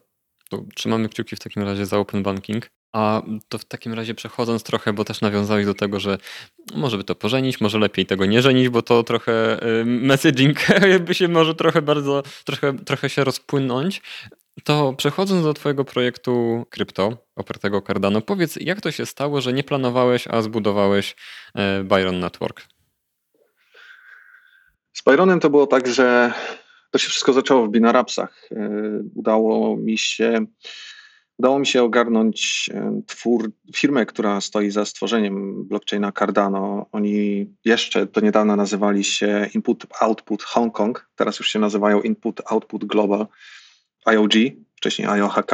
To 0.50 0.64
trzymamy 0.76 1.10
kciuki 1.10 1.36
w 1.36 1.40
takim 1.40 1.64
razie 1.64 1.86
za 1.86 1.98
open 1.98 2.24
banking. 2.24 2.70
A 2.94 3.22
to 3.50 3.58
w 3.58 3.66
takim 3.66 3.94
razie 3.94 4.16
przechodząc 4.16 4.64
trochę, 4.64 4.94
bo 4.94 5.06
też 5.06 5.22
nawiązałeś 5.22 5.66
do 5.66 5.74
tego, 5.74 6.00
że 6.00 6.18
może 6.76 6.98
by 6.98 7.04
to 7.04 7.16
pożenić, 7.16 7.62
może 7.62 7.80
lepiej 7.80 8.06
tego 8.06 8.26
nie 8.26 8.42
żenić, 8.42 8.70
bo 8.70 8.82
to 8.82 9.04
trochę 9.04 9.60
messaging 9.86 10.58
by 11.06 11.14
się 11.14 11.28
może 11.28 11.56
trochę 11.56 11.82
bardzo, 11.82 12.24
trochę, 12.46 12.78
trochę 12.78 13.10
się 13.10 13.24
rozpłynąć. 13.24 14.02
To 14.64 14.94
przechodząc 14.94 15.44
do 15.44 15.54
Twojego 15.54 15.86
projektu 15.86 16.66
krypto 16.70 17.18
opartego 17.36 17.78
o 17.78 17.82
Cardano, 17.82 18.22
powiedz, 18.22 18.56
jak 18.56 18.82
to 18.82 18.92
się 18.92 19.06
stało, 19.06 19.42
że 19.42 19.54
nie 19.54 19.64
planowałeś, 19.64 20.28
a 20.28 20.42
zbudowałeś 20.42 21.16
e, 21.56 21.84
Byron 21.84 22.20
Network? 22.20 22.68
Z 24.94 25.04
Byronem 25.04 25.40
to 25.40 25.50
było 25.50 25.68
tak, 25.68 25.88
że 25.88 26.34
to 26.92 26.98
się 26.98 27.10
wszystko 27.10 27.34
zaczęło 27.34 27.68
w 27.68 27.72
Binarapsach. 27.72 28.50
E, 28.52 28.70
udało 29.16 29.78
mi 29.78 29.98
się 29.98 30.46
udało 31.40 31.60
mi 31.60 31.68
się 31.68 31.84
ogarnąć 31.84 32.70
e, 32.74 33.02
twór, 33.08 33.52
firmę, 33.76 34.06
która 34.06 34.42
stoi 34.42 34.70
za 34.70 34.86
stworzeniem 34.86 35.66
blockchaina 35.68 36.12
Cardano. 36.12 36.86
Oni 36.92 37.48
jeszcze 37.66 38.06
do 38.06 38.22
niedawna 38.22 38.56
nazywali 38.56 39.04
się 39.04 39.48
Input 39.56 39.86
Output 40.02 40.44
Hong 40.44 40.74
Kong, 40.74 41.10
teraz 41.16 41.40
już 41.40 41.50
się 41.50 41.60
nazywają 41.60 42.02
Input 42.02 42.42
Output 42.46 42.86
Global. 42.86 43.28
IOG, 44.06 44.34
wcześniej 44.76 45.08
IOHK. 45.08 45.52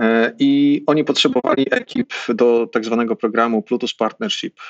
E, 0.00 0.32
I 0.38 0.82
oni 0.86 1.04
potrzebowali 1.04 1.66
ekip 1.70 2.12
do 2.28 2.66
tak 2.66 2.84
zwanego 2.84 3.16
programu 3.16 3.62
Plutus 3.62 3.94
Partnership. 3.94 4.60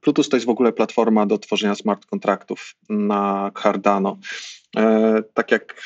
Plutus 0.00 0.28
to 0.28 0.36
jest 0.36 0.46
w 0.46 0.50
ogóle 0.50 0.72
platforma 0.72 1.26
do 1.26 1.38
tworzenia 1.38 1.74
smart 1.74 2.06
kontraktów 2.06 2.74
na 2.88 3.50
Cardano. 3.62 4.18
E, 4.76 5.22
tak 5.34 5.50
jak 5.50 5.82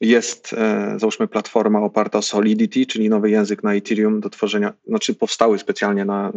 jest, 0.00 0.54
załóżmy, 0.96 1.28
platforma 1.28 1.80
oparta 1.80 2.18
o 2.18 2.22
Solidity, 2.22 2.86
czyli 2.86 3.08
nowy 3.08 3.30
język 3.30 3.62
na 3.62 3.74
Ethereum 3.74 4.20
do 4.20 4.30
tworzenia, 4.30 4.72
znaczy 4.86 5.14
powstały 5.14 5.58
specjalnie 5.58 6.04
na, 6.04 6.32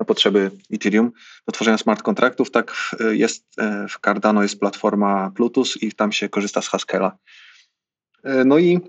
na 0.00 0.06
potrzeby 0.06 0.50
Ethereum 0.72 1.12
do 1.46 1.52
tworzenia 1.52 1.78
smart 1.78 2.02
kontraktów, 2.02 2.50
tak 2.50 2.96
jest 3.10 3.56
w 3.88 4.00
Cardano 4.04 4.42
jest 4.42 4.60
platforma 4.60 5.32
Plutus 5.34 5.82
i 5.82 5.92
tam 5.92 6.12
się 6.12 6.28
korzysta 6.28 6.62
z 6.62 6.68
Haskella. 6.68 7.18
E, 8.24 8.44
no 8.44 8.58
i 8.58 8.80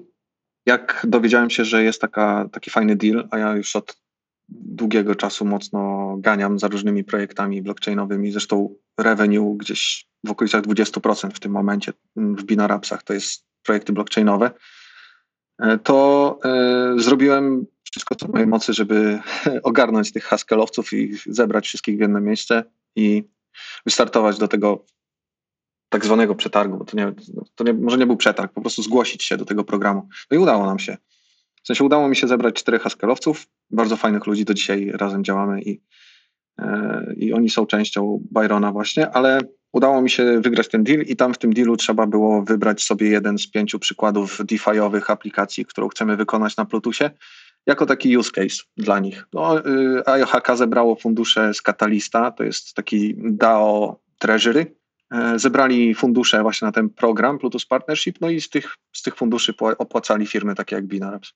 jak 0.65 1.05
dowiedziałem 1.09 1.49
się, 1.49 1.65
że 1.65 1.83
jest 1.83 2.01
taka, 2.01 2.49
taki 2.51 2.69
fajny 2.69 2.95
deal, 2.95 3.27
a 3.31 3.37
ja 3.37 3.55
już 3.55 3.75
od 3.75 4.04
długiego 4.49 5.15
czasu 5.15 5.45
mocno 5.45 6.15
ganiam 6.19 6.59
za 6.59 6.67
różnymi 6.67 7.03
projektami 7.03 7.61
blockchainowymi, 7.61 8.31
zresztą 8.31 8.75
revenue 8.97 9.57
gdzieś 9.57 10.07
w 10.23 10.31
okolicach 10.31 10.63
20% 10.63 11.29
w 11.29 11.39
tym 11.39 11.51
momencie 11.51 11.93
w 12.15 12.43
Binarapsach 12.43 13.03
to 13.03 13.13
jest 13.13 13.45
projekty 13.63 13.93
blockchainowe, 13.93 14.51
e, 15.59 15.77
to 15.77 16.39
y, 16.95 17.01
zrobiłem 17.01 17.65
wszystko 17.91 18.15
co 18.15 18.27
w 18.27 18.29
mojej 18.29 18.47
mocy, 18.47 18.73
żeby 18.73 19.19
ogarnąć 19.63 20.11
tych 20.11 20.23
haskelowców 20.23 20.93
i 20.93 21.17
zebrać 21.25 21.65
wszystkich 21.67 21.97
w 21.97 21.99
jedno 21.99 22.21
miejsce 22.21 22.63
i 22.95 23.23
wystartować 23.85 24.37
do 24.37 24.47
tego 24.47 24.85
tak 25.89 26.05
zwanego 26.05 26.35
przetargu, 26.35 26.77
bo 26.77 26.85
to, 26.85 26.97
nie, 26.97 27.13
to 27.55 27.63
nie, 27.63 27.73
może 27.73 27.97
nie 27.97 28.05
był 28.05 28.17
przetarg, 28.17 28.53
po 28.53 28.61
prostu 28.61 28.83
zgłosić 28.83 29.23
się 29.23 29.37
do 29.37 29.45
tego 29.45 29.63
programu. 29.63 30.09
No 30.31 30.37
i 30.37 30.39
udało 30.39 30.65
nam 30.65 30.79
się. 30.79 30.97
W 31.63 31.67
sensie 31.67 31.83
udało 31.83 32.09
mi 32.09 32.15
się 32.15 32.27
zebrać 32.27 32.55
czterech 32.55 32.81
haskelowców, 32.81 33.47
bardzo 33.71 33.97
fajnych 33.97 34.27
ludzi, 34.27 34.45
do 34.45 34.53
dzisiaj 34.53 34.91
razem 34.93 35.23
działamy 35.23 35.61
i, 35.61 35.81
e, 36.59 37.13
i 37.17 37.33
oni 37.33 37.49
są 37.49 37.65
częścią 37.65 38.23
Byrona 38.31 38.71
właśnie, 38.71 39.09
ale 39.09 39.39
udało 39.73 40.01
mi 40.01 40.09
się 40.09 40.41
wygrać 40.41 40.67
ten 40.69 40.83
deal 40.83 41.01
i 41.01 41.15
tam 41.15 41.33
w 41.33 41.37
tym 41.37 41.53
dealu 41.53 41.77
trzeba 41.77 42.07
było 42.07 42.43
wybrać 42.43 42.83
sobie 42.83 43.09
jeden 43.09 43.37
z 43.37 43.47
pięciu 43.47 43.79
przykładów 43.79 44.39
DeFi'owych 44.39 45.11
aplikacji, 45.11 45.65
którą 45.65 45.87
chcemy 45.87 46.17
wykonać 46.17 46.57
na 46.57 46.65
Plutusie, 46.65 47.09
jako 47.65 47.85
taki 47.85 48.17
use 48.17 48.31
case 48.31 48.63
dla 48.77 48.99
nich. 48.99 49.27
No, 49.33 49.61
IOHK 50.05 50.55
zebrało 50.55 50.95
fundusze 50.95 51.53
z 51.53 51.61
Catalista, 51.61 52.31
to 52.31 52.43
jest 52.43 52.73
taki 52.73 53.15
DAO 53.17 53.99
Treasury, 54.17 54.75
E, 55.11 55.39
zebrali 55.39 55.95
fundusze 55.95 56.41
właśnie 56.41 56.65
na 56.65 56.71
ten 56.71 56.89
program 56.89 57.39
Plutus 57.39 57.65
Partnership, 57.65 58.21
no 58.21 58.29
i 58.29 58.41
z 58.41 58.49
tych, 58.49 58.75
z 58.93 59.01
tych 59.01 59.15
funduszy 59.15 59.53
opłacali 59.77 60.27
firmy 60.27 60.55
takie 60.55 60.75
jak 60.75 60.85
Binance. 60.85 61.31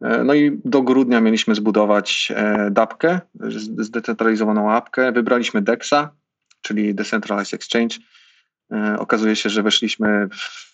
E, 0.00 0.24
no 0.24 0.34
i 0.34 0.60
do 0.64 0.82
grudnia 0.82 1.20
mieliśmy 1.20 1.54
zbudować 1.54 2.32
e, 2.36 2.70
dapkę, 2.70 3.20
zdecentralizowaną 3.78 4.72
apkę. 4.72 5.12
Wybraliśmy 5.12 5.62
DEXa, 5.62 5.94
czyli 6.60 6.94
Decentralized 6.94 7.54
Exchange. 7.54 7.96
Okazuje 8.98 9.36
się, 9.36 9.50
że 9.50 9.62
weszliśmy 9.62 10.28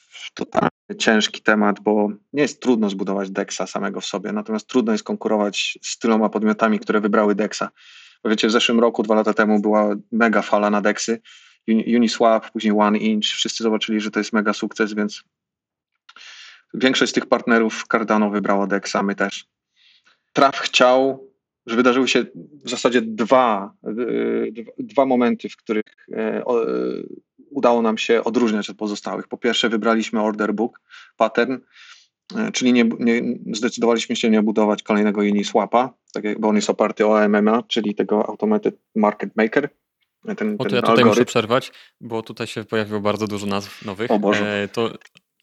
w 0.08 0.34
totalnie 0.34 0.70
ciężki 0.98 1.42
temat, 1.42 1.80
bo 1.80 2.08
nie 2.32 2.42
jest 2.42 2.62
trudno 2.62 2.90
zbudować 2.90 3.30
DEXa 3.30 3.66
samego 3.66 4.00
w 4.00 4.06
sobie, 4.06 4.32
natomiast 4.32 4.66
trudno 4.66 4.92
jest 4.92 5.04
konkurować 5.04 5.78
z 5.82 5.98
tyloma 5.98 6.28
podmiotami, 6.28 6.78
które 6.78 7.00
wybrały 7.00 7.34
DEXa. 7.34 7.62
Wiecie, 8.24 8.48
w 8.48 8.50
zeszłym 8.50 8.80
roku, 8.80 9.02
dwa 9.02 9.14
lata 9.14 9.34
temu 9.34 9.60
była 9.60 9.94
mega 10.12 10.42
fala 10.42 10.70
na 10.70 10.80
Dexy. 10.80 11.20
Uniswap, 11.68 12.50
później 12.50 12.74
One 12.78 12.98
Inch, 12.98 13.24
wszyscy 13.24 13.64
zobaczyli, 13.64 14.00
że 14.00 14.10
to 14.10 14.20
jest 14.20 14.32
mega 14.32 14.52
sukces, 14.52 14.94
więc 14.94 15.24
większość 16.76 17.10
z 17.10 17.14
tych 17.14 17.26
partnerów 17.26 17.84
Cardano 17.92 18.30
wybrało 18.30 18.66
Dexa, 18.66 18.96
my 19.02 19.14
też. 19.14 19.46
Traf 20.32 20.58
chciał, 20.58 21.30
że 21.66 21.76
wydarzyły 21.76 22.08
się 22.08 22.26
w 22.64 22.70
zasadzie 22.70 23.02
dwa, 23.02 23.72
dwa 24.78 25.06
momenty, 25.06 25.48
w 25.48 25.56
których 25.56 25.84
udało 27.50 27.82
nam 27.82 27.98
się 27.98 28.24
odróżniać 28.24 28.70
od 28.70 28.76
pozostałych. 28.76 29.28
Po 29.28 29.36
pierwsze 29.36 29.68
wybraliśmy 29.68 30.22
order 30.22 30.54
book 30.54 30.80
pattern, 31.16 31.58
czyli 32.52 32.72
nie, 32.72 32.84
nie, 32.84 33.22
zdecydowaliśmy 33.52 34.16
się 34.16 34.30
nie 34.30 34.42
budować 34.42 34.82
kolejnego 34.82 35.20
Uniswapa, 35.20 35.94
tak 36.12 36.24
jak, 36.24 36.40
bo 36.40 36.48
on 36.48 36.56
jest 36.56 36.70
oparty 36.70 37.06
o 37.06 37.20
AMMA, 37.20 37.62
czyli 37.62 37.94
tego 37.94 38.28
Automated 38.28 38.78
Market 38.94 39.36
Maker. 39.36 39.68
Ten, 40.36 40.56
o, 40.58 40.64
to 40.64 40.76
ja 40.76 40.82
tutaj 40.82 40.94
algorytm. 40.94 41.08
muszę 41.08 41.24
przerwać, 41.24 41.72
bo 42.00 42.22
tutaj 42.22 42.46
się 42.46 42.64
pojawiło 42.64 43.00
bardzo 43.00 43.26
dużo 43.26 43.46
nazw 43.46 43.84
nowych. 43.84 44.10
O 44.10 44.18
Boże. 44.18 44.62
E, 44.62 44.68
to, 44.68 44.90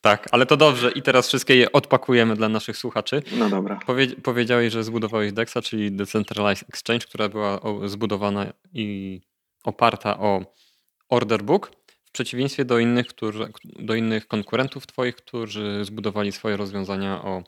tak, 0.03 0.27
ale 0.31 0.45
to 0.45 0.57
dobrze 0.57 0.91
i 0.91 1.01
teraz 1.01 1.27
wszystkie 1.27 1.55
je 1.55 1.71
odpakujemy 1.71 2.35
dla 2.35 2.49
naszych 2.49 2.77
słuchaczy. 2.77 3.23
No 3.31 3.49
dobra. 3.49 3.79
Powie, 3.85 4.07
powiedziałeś, 4.07 4.73
że 4.73 4.83
zbudowałeś 4.83 5.33
DEXa, 5.33 5.57
czyli 5.63 5.91
Decentralized 5.91 6.69
Exchange, 6.69 7.05
która 7.05 7.29
była 7.29 7.59
zbudowana 7.85 8.53
i 8.73 9.21
oparta 9.63 10.19
o 10.19 10.45
order 11.09 11.43
book 11.43 11.71
przeciwieństwie 12.13 12.65
do 12.65 12.79
innych, 12.79 13.07
którzy, 13.07 13.47
do 13.63 13.95
innych 13.95 14.27
konkurentów 14.27 14.87
Twoich, 14.87 15.15
którzy 15.15 15.85
zbudowali 15.85 16.31
swoje 16.31 16.57
rozwiązania 16.57 17.23
o 17.23 17.43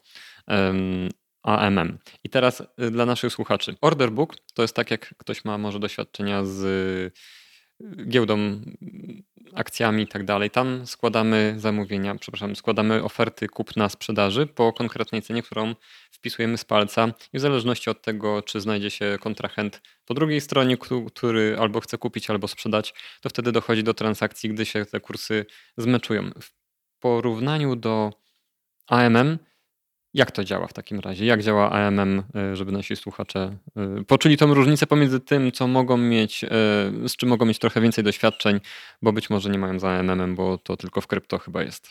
um, 0.47 1.09
AMM. 1.43 1.97
I 2.23 2.29
teraz 2.29 2.63
y, 2.81 2.91
dla 2.91 3.05
naszych 3.05 3.33
słuchaczy. 3.33 3.75
Order 3.81 4.11
book 4.11 4.35
to 4.53 4.61
jest 4.61 4.75
tak, 4.75 4.91
jak 4.91 5.15
ktoś 5.17 5.45
ma 5.45 5.57
może 5.57 5.79
doświadczenia 5.79 6.45
z 6.45 6.63
y, 6.63 8.05
giełdą, 8.07 8.61
akcjami 9.53 10.03
i 10.03 10.07
tak 10.07 10.25
dalej. 10.25 10.51
Tam 10.51 10.87
składamy 10.87 11.55
zamówienia, 11.57 12.15
przepraszam, 12.15 12.55
składamy 12.55 13.03
oferty 13.03 13.47
kupna 13.47 13.89
sprzedaży 13.89 14.47
po 14.47 14.73
konkretnej 14.73 15.21
cenie, 15.21 15.43
którą 15.43 15.75
wpisujemy 16.11 16.57
z 16.57 16.65
palca 16.65 17.07
i 17.33 17.37
w 17.37 17.41
zależności 17.41 17.89
od 17.89 18.01
tego, 18.01 18.41
czy 18.41 18.61
znajdzie 18.61 18.89
się 18.89 19.17
kontrahent 19.21 19.81
po 20.05 20.13
drugiej 20.13 20.41
stronie, 20.41 20.77
który 21.13 21.57
albo 21.59 21.79
chce 21.79 21.97
kupić, 21.97 22.29
albo 22.29 22.47
sprzedać, 22.47 22.93
to 23.21 23.29
wtedy 23.29 23.51
dochodzi 23.51 23.83
do 23.83 23.93
transakcji, 23.93 24.49
gdy 24.49 24.65
się 24.65 24.85
te 24.85 24.99
kursy 24.99 25.45
zmeczują. 25.77 26.31
W 26.41 26.51
porównaniu 26.99 27.75
do 27.75 28.13
AMM, 28.87 29.37
jak 30.15 30.31
to 30.31 30.43
działa 30.43 30.67
w 30.67 30.73
takim 30.73 30.99
razie? 30.99 31.25
Jak 31.25 31.43
działa 31.43 31.71
AMM, 31.71 32.23
e, 32.35 32.55
żeby 32.55 32.71
nasi 32.71 32.95
słuchacze 32.95 33.57
e, 33.77 34.03
poczuli 34.03 34.37
tą 34.37 34.53
różnicę 34.53 34.87
pomiędzy 34.87 35.19
tym, 35.19 35.51
co 35.51 35.67
mogą 35.67 35.97
mieć, 35.97 36.43
e, 36.43 36.47
z 37.07 37.15
czym 37.15 37.29
mogą 37.29 37.45
mieć 37.45 37.59
trochę 37.59 37.81
więcej 37.81 38.03
doświadczeń, 38.03 38.59
bo 39.01 39.13
być 39.13 39.29
może 39.29 39.49
nie 39.49 39.57
mają 39.57 39.79
za 39.79 39.89
AMM, 39.89 40.35
bo 40.35 40.57
to 40.57 40.77
tylko 40.77 41.01
w 41.01 41.07
krypto 41.07 41.37
chyba 41.37 41.63
jest. 41.63 41.89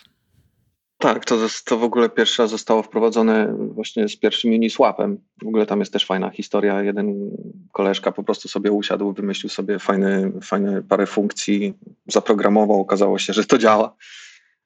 Tak, 0.98 1.24
to, 1.24 1.36
to 1.64 1.78
w 1.78 1.84
ogóle 1.84 2.08
pierwszy 2.08 2.42
raz 2.42 2.50
zostało 2.50 2.82
wprowadzone 2.82 3.56
właśnie 3.58 4.08
z 4.08 4.16
pierwszym 4.16 4.52
Uniswapem. 4.52 5.18
W 5.42 5.46
ogóle 5.46 5.66
tam 5.66 5.80
jest 5.80 5.92
też 5.92 6.06
fajna 6.06 6.30
historia. 6.30 6.82
Jeden 6.82 7.30
koleżka 7.72 8.12
po 8.12 8.22
prostu 8.22 8.48
sobie 8.48 8.72
usiadł, 8.72 9.12
wymyślił 9.12 9.50
sobie 9.50 9.78
fajne, 9.78 10.32
fajne 10.42 10.82
parę 10.82 11.06
funkcji, 11.06 11.74
zaprogramował, 12.06 12.80
okazało 12.80 13.18
się, 13.18 13.32
że 13.32 13.44
to 13.44 13.58
działa. 13.58 13.96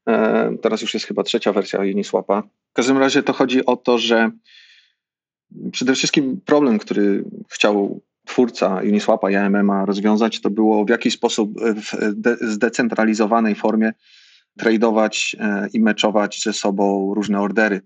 E, 0.08 0.56
teraz 0.62 0.82
już 0.82 0.94
jest 0.94 1.06
chyba 1.06 1.22
trzecia 1.22 1.52
wersja 1.52 1.80
Uniswapa. 1.80 2.42
W 2.70 2.72
każdym 2.72 2.98
razie 2.98 3.22
to 3.22 3.32
chodzi 3.32 3.66
o 3.66 3.76
to, 3.76 3.98
że 3.98 4.30
przede 5.72 5.94
wszystkim 5.94 6.40
problem, 6.44 6.78
który 6.78 7.24
chciał 7.48 8.00
twórca 8.26 8.80
Uniswapa 8.84 9.30
i 9.30 9.34
AMM 9.34 9.70
rozwiązać, 9.70 10.40
to 10.40 10.50
było 10.50 10.84
w 10.84 10.88
jaki 10.88 11.10
sposób 11.10 11.60
w 11.60 12.36
zdecentralizowanej 12.40 13.54
formie 13.54 13.92
tradować 14.58 15.36
e, 15.40 15.68
i 15.72 15.80
meczować 15.80 16.42
ze 16.42 16.52
sobą 16.52 17.14
różne 17.14 17.40
ordery. 17.40 17.80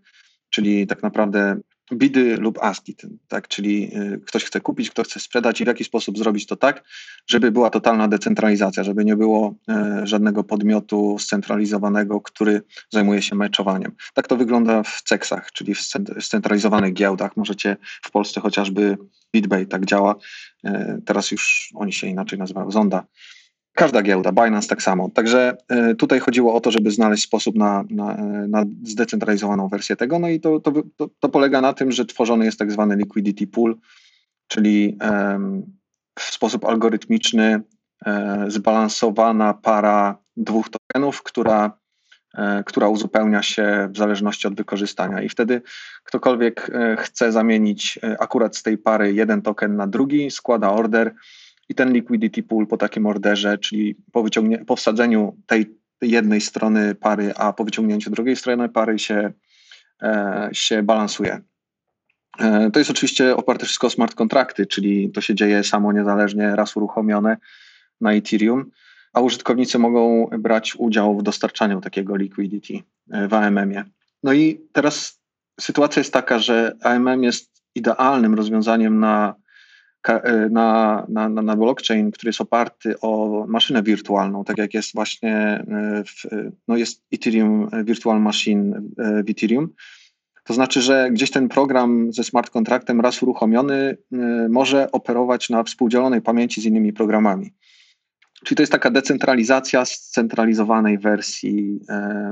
Czyli 0.50 0.87
tak 0.87 1.02
naprawdę 1.02 1.61
bidy 1.93 2.37
lub 2.37 2.59
aski, 2.63 2.97
tak? 3.29 3.49
czyli 3.49 3.97
y, 3.97 4.21
ktoś 4.27 4.45
chce 4.45 4.61
kupić, 4.61 4.91
ktoś 4.91 5.07
chce 5.07 5.21
sprzedać 5.21 5.61
i 5.61 5.65
w 5.65 5.67
jaki 5.67 5.85
sposób 5.85 6.19
zrobić 6.19 6.47
to 6.47 6.57
tak, 6.57 6.85
żeby 7.27 7.53
była 7.53 7.71
totalna 7.71 8.09
decentralizacja, 8.09 8.85
żeby 8.85 9.05
nie 9.05 9.16
było 9.16 9.55
e, 9.69 10.01
żadnego 10.05 10.45
podmiotu 10.45 11.19
scentralizowanego, 11.19 12.21
który 12.21 12.62
zajmuje 12.90 13.23
się 13.23 13.35
meczowaniem. 13.35 13.93
Tak 14.14 14.29
to 14.29 14.37
wygląda 14.37 14.83
w 14.83 15.03
CEX-ach, 15.03 15.53
czyli 15.53 15.75
w 15.75 15.81
scentralizowanych 16.21 16.93
giełdach. 16.93 17.37
Możecie 17.37 17.77
w 18.03 18.11
Polsce 18.11 18.40
chociażby 18.40 18.99
BitBay 19.33 19.66
tak 19.66 19.87
działa, 19.87 20.14
e, 20.64 21.01
teraz 21.05 21.31
już 21.31 21.71
oni 21.75 21.93
się 21.93 22.07
inaczej 22.07 22.38
nazywają, 22.38 22.71
Zonda 22.71 23.05
Każda 23.75 24.03
giełda, 24.03 24.33
Binance 24.33 24.69
tak 24.69 24.83
samo. 24.83 25.11
Także 25.11 25.57
e, 25.69 25.95
tutaj 25.95 26.21
chodziło 26.21 26.55
o 26.55 26.61
to, 26.61 26.71
żeby 26.71 26.91
znaleźć 26.91 27.25
sposób 27.25 27.57
na, 27.57 27.85
na, 27.91 28.17
na 28.49 28.65
zdecentralizowaną 28.83 29.69
wersję 29.69 29.97
tego. 29.97 30.19
No 30.19 30.29
i 30.29 30.41
to, 30.41 30.61
to, 30.61 30.73
to, 30.97 31.09
to, 31.21 31.29
polega 31.29 31.61
na 31.61 31.73
tym, 31.73 31.93
że 31.93 32.07
tworzony 32.07 32.45
jest 32.45 32.59
tak 32.59 32.73
zwany 32.73 32.97
liquidity 32.97 33.47
pool, 33.47 33.77
czyli 34.49 34.99
w 36.19 36.23
sposób 36.23 36.65
algorytmiczny 36.65 37.63
um, 38.07 38.51
zbalansowana 38.51 39.55
para 39.55 40.19
dwóch 40.37 40.67
tokenów, 40.69 41.23
która, 41.23 41.79
um, 42.39 42.65
która 42.65 42.89
uzupełnia 42.89 43.43
się 43.43 43.89
w 43.93 43.99
zależności 43.99 44.49
od 44.49 44.55
wykorzystania. 44.55 45.23
I 45.23 45.29
wtedy 45.29 45.63
ktokolwiek 46.05 46.71
chce 46.99 47.33
zamienić 47.33 47.99
akurat 48.19 48.57
z 48.57 48.63
tej 48.63 48.79
pary 48.79 49.13
jeden 49.15 49.43
token 49.43 49.77
na 49.77 49.87
drugi, 49.87 50.31
składa 50.31 50.71
order 50.71 51.15
i 51.68 51.75
ten 51.75 51.92
liquidity 51.92 52.42
pool 52.42 52.66
po 52.66 52.77
takim 52.77 53.07
orderze, 53.07 53.59
czyli 53.59 53.96
po, 54.12 54.22
wyciągnie, 54.22 54.59
po 54.59 54.77
wsadzeniu 54.77 55.37
tej 55.46 55.79
jednej 56.03 56.40
strony 56.40 56.94
pary, 56.94 57.35
a 57.37 57.53
po 57.53 57.64
wyciągnięciu 57.64 58.11
drugiej 58.11 58.37
strony 58.37 58.68
pary 58.68 58.98
się, 58.98 59.33
e, 60.03 60.48
się 60.53 60.83
balansuje. 60.83 61.40
E, 62.38 62.70
to 62.70 62.79
jest 62.79 62.90
oczywiście 62.90 63.37
oparte 63.37 63.64
wszystko 63.66 63.87
o 63.87 63.90
smart 63.90 64.14
kontrakty, 64.14 64.66
czyli 64.66 65.11
to 65.11 65.20
się 65.20 65.35
dzieje 65.35 65.64
samo 65.64 65.92
niezależnie, 65.92 66.57
raz 66.57 66.77
uruchomione 66.77 67.37
na 68.01 68.12
Ethereum, 68.12 68.70
a 69.12 69.20
użytkownicy 69.20 69.79
mogą 69.79 70.27
brać 70.38 70.77
udział 70.79 71.18
w 71.18 71.22
dostarczaniu 71.22 71.81
takiego 71.81 72.16
liquidity 72.16 72.75
e, 73.11 73.29
w 73.29 73.35
AMM-ie. 73.35 73.85
No 74.22 74.33
i 74.33 74.61
teraz 74.72 75.20
sytuacja 75.61 76.01
jest 76.01 76.12
taka, 76.12 76.38
że 76.38 76.77
AMM 76.83 77.22
jest 77.22 77.62
idealnym 77.75 78.35
rozwiązaniem 78.35 79.01
na 79.01 79.41
na, 80.51 81.07
na, 81.09 81.29
na 81.29 81.57
blockchain, 81.57 82.11
który 82.11 82.29
jest 82.29 82.41
oparty 82.41 83.01
o 83.01 83.45
maszynę 83.49 83.83
wirtualną, 83.83 84.45
tak 84.45 84.59
jak 84.59 84.75
jest 84.75 84.95
właśnie 84.95 85.35
e, 85.37 86.03
w, 86.07 86.27
no 86.69 86.77
jest 86.77 87.03
Ethereum 87.12 87.69
Virtual 87.85 88.21
Machine 88.21 88.83
w 89.25 89.31
Ethereum. 89.31 89.69
To 90.45 90.55
znaczy, 90.55 90.83
że 90.83 91.11
gdzieś 91.11 91.31
ten 91.31 91.49
program 91.49 92.12
ze 92.12 92.25
smart 92.25 92.51
contractem 92.51 93.01
raz 93.01 93.23
uruchomiony 93.23 93.75
e, 94.12 94.17
może 94.51 94.93
operować 94.93 95.51
na 95.51 95.62
współdzielonej 95.65 96.23
pamięci 96.23 96.61
z 96.61 96.65
innymi 96.65 96.93
programami. 96.93 97.53
Czyli 98.44 98.57
to 98.57 98.62
jest 98.62 98.72
taka 98.72 98.90
decentralizacja 98.90 99.85
scentralizowanej 99.85 100.98
wersji 100.98 101.81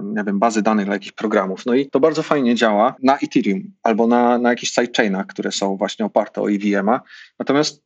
nie 0.03 0.25
wiem, 0.25 0.39
bazy 0.39 0.63
danych 0.63 0.85
dla 0.85 0.95
jakichś 0.95 1.13
programów. 1.13 1.67
No 1.67 1.75
i 1.75 1.91
to 1.91 2.01
bardzo 2.01 2.23
fajnie 2.23 2.55
działa 2.55 2.95
na 3.03 3.19
Ethereum 3.19 3.73
albo 3.83 4.07
na, 4.07 4.39
na 4.39 4.51
jakichś 4.51 4.73
sidechainach, 4.73 5.27
które 5.27 5.53
są 5.53 5.77
właśnie 5.77 6.05
oparte 6.05 6.43
o 6.43 6.51
EVM-a. 6.51 7.01
Natomiast 7.39 7.83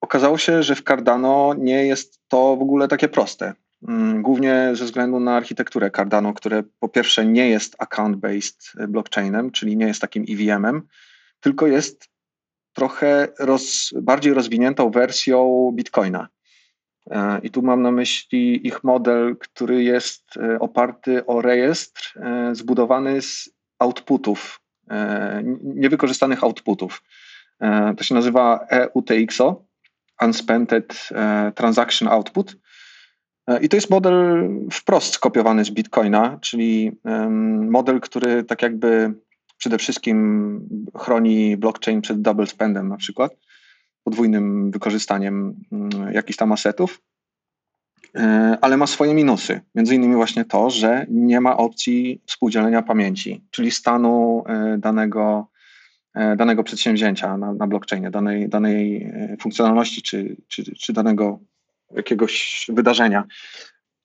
okazało 0.00 0.38
się, 0.38 0.62
że 0.62 0.74
w 0.74 0.82
Cardano 0.82 1.54
nie 1.58 1.86
jest 1.86 2.20
to 2.28 2.56
w 2.56 2.62
ogóle 2.62 2.88
takie 2.88 3.08
proste. 3.08 3.52
Mm, 3.88 4.22
głównie 4.22 4.70
ze 4.72 4.84
względu 4.84 5.20
na 5.20 5.36
architekturę 5.36 5.90
Cardano, 5.90 6.34
które 6.34 6.62
po 6.80 6.88
pierwsze 6.88 7.26
nie 7.26 7.48
jest 7.48 7.76
account-based 7.78 8.86
blockchainem, 8.88 9.50
czyli 9.50 9.76
nie 9.76 9.86
jest 9.86 10.00
takim 10.00 10.24
EVM-em, 10.28 10.82
tylko 11.40 11.66
jest 11.66 12.08
trochę 12.72 13.28
roz, 13.38 13.90
bardziej 14.02 14.34
rozwiniętą 14.34 14.90
wersją 14.90 15.70
Bitcoina. 15.74 16.28
E, 17.10 17.40
I 17.42 17.50
tu 17.50 17.62
mam 17.62 17.82
na 17.82 17.90
myśli 17.90 18.66
ich 18.66 18.84
model, 18.84 19.36
który 19.36 19.82
jest 19.82 20.36
e, 20.36 20.58
oparty 20.58 21.26
o 21.26 21.42
rejestr 21.42 22.18
e, 22.18 22.54
zbudowany 22.54 23.22
z 23.22 23.50
outputów, 23.78 24.60
niewykorzystanych 25.62 26.44
outputów. 26.44 27.02
To 27.96 28.04
się 28.04 28.14
nazywa 28.14 28.66
EUTXO, 28.70 29.64
Unspent 30.22 30.70
Transaction 31.54 32.08
Output. 32.08 32.56
I 33.60 33.68
to 33.68 33.76
jest 33.76 33.90
model 33.90 34.48
wprost 34.72 35.14
skopiowany 35.14 35.64
z 35.64 35.70
Bitcoina, 35.70 36.38
czyli 36.40 36.92
model, 37.60 38.00
który 38.00 38.44
tak 38.44 38.62
jakby 38.62 39.14
przede 39.56 39.78
wszystkim 39.78 40.88
chroni 40.98 41.56
blockchain 41.56 42.00
przed 42.00 42.22
double 42.22 42.46
spendem 42.46 42.88
na 42.88 42.96
przykład 42.96 43.36
podwójnym 44.04 44.70
wykorzystaniem 44.70 45.54
mm, 45.72 46.12
jakichś 46.12 46.36
tam 46.36 46.52
asetów, 46.52 47.00
e, 48.16 48.58
ale 48.60 48.76
ma 48.76 48.86
swoje 48.86 49.14
minusy. 49.14 49.60
Między 49.74 49.94
innymi 49.94 50.14
właśnie 50.14 50.44
to, 50.44 50.70
że 50.70 51.06
nie 51.08 51.40
ma 51.40 51.56
opcji 51.56 52.20
współdzielenia 52.26 52.82
pamięci, 52.82 53.44
czyli 53.50 53.70
stanu 53.70 54.44
e, 54.46 54.78
danego 54.78 55.46
danego 56.36 56.64
przedsięwzięcia 56.64 57.36
na, 57.36 57.54
na 57.54 57.66
blockchainie, 57.66 58.10
danej, 58.10 58.48
danej 58.48 59.10
funkcjonalności 59.40 60.02
czy, 60.02 60.36
czy, 60.48 60.64
czy 60.74 60.92
danego 60.92 61.38
jakiegoś 61.94 62.66
wydarzenia. 62.68 63.24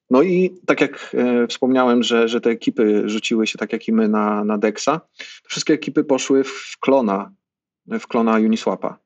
No 0.10 0.22
i 0.22 0.56
tak 0.66 0.82
jak 0.82 1.12
e, 1.14 1.48
wspomniałem, 1.48 2.04
że, 2.04 2.28
że 2.28 2.42
te 2.42 2.50
ekipy 2.50 3.10
rzuciły 3.10 3.48
się 3.48 3.58
tak 3.58 3.74
jak 3.74 3.88
i 3.88 3.94
my 3.94 4.08
na, 4.08 4.44
na 4.44 4.58
Dexa, 4.58 5.02
wszystkie 5.44 5.74
ekipy 5.74 6.04
poszły 6.04 6.44
w 6.44 6.78
klona, 6.80 7.32
w 7.88 8.08
klona 8.08 8.34
Uniswapa. 8.36 9.05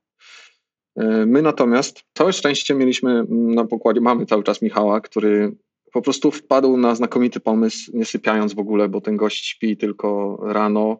E, 0.99 1.25
my 1.25 1.41
natomiast 1.41 2.03
całe 2.13 2.33
szczęście 2.33 2.75
mieliśmy 2.75 3.25
na 3.29 3.65
pokładzie, 3.65 4.01
mamy 4.01 4.25
cały 4.25 4.43
czas 4.43 4.61
Michała, 4.61 5.01
który 5.01 5.55
po 5.91 6.01
prostu 6.01 6.31
wpadł 6.31 6.77
na 6.77 6.95
znakomity 6.95 7.39
pomysł, 7.39 7.91
nie 7.93 8.05
sypiając 8.05 8.53
w 8.53 8.59
ogóle, 8.59 8.89
bo 8.89 9.01
ten 9.01 9.17
gość 9.17 9.45
śpi 9.45 9.77
tylko 9.77 10.39
rano, 10.41 10.99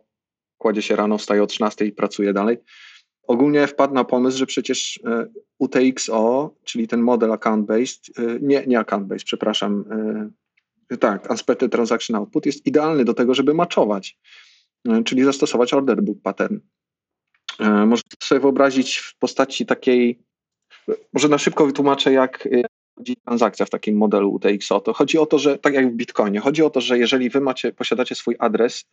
kładzie 0.58 0.82
się 0.82 0.96
rano, 0.96 1.18
wstaje 1.18 1.44
o 1.44 1.48
13 1.48 1.86
i 1.86 1.92
pracuje 1.92 2.34
dalej 2.34 2.58
ogólnie 3.30 3.68
wpadł 3.68 3.94
na 3.94 4.04
pomysł, 4.04 4.38
że 4.38 4.46
przecież 4.46 5.00
e, 5.06 5.28
UTXO, 5.60 6.56
czyli 6.64 6.88
ten 6.88 7.02
model 7.02 7.32
account-based, 7.32 8.10
e, 8.18 8.40
nie, 8.42 8.64
nie 8.68 8.80
account-based, 8.80 9.24
przepraszam, 9.24 9.86
tak, 11.00 11.32
Unspected 11.32 11.72
Transaction 11.72 12.16
Output 12.16 12.46
jest 12.46 12.66
idealny 12.66 13.06
do 13.06 13.14
tego, 13.14 13.34
żeby 13.34 13.54
matchować, 13.54 14.20
czyli 15.06 15.24
zastosować 15.24 15.74
order 15.74 16.04
book 16.04 16.18
pattern. 16.24 16.60
Można 17.60 18.10
sobie 18.24 18.42
wyobrazić 18.42 18.98
w 18.98 19.18
postaci 19.18 19.66
takiej, 19.66 20.20
może 21.14 21.28
na 21.28 21.38
szybko 21.38 21.66
wytłumaczę, 21.66 22.12
jak 22.12 22.48
transakcja 23.26 23.66
w 23.66 23.70
takim 23.70 23.98
modelu 23.98 24.32
UTXO, 24.32 24.80
to 24.80 24.94
chodzi 24.94 25.18
o 25.18 25.26
to, 25.26 25.40
że 25.40 25.58
tak 25.58 25.74
jak 25.74 25.92
w 25.92 25.96
Bitcoinie, 25.96 26.40
chodzi 26.40 26.64
o 26.64 26.70
to, 26.70 26.82
że 26.82 26.98
jeżeli 26.98 27.30
wy 27.30 27.42
macie, 27.42 27.74
posiadacie 27.74 28.16
swój 28.16 28.36
adres 28.40 28.86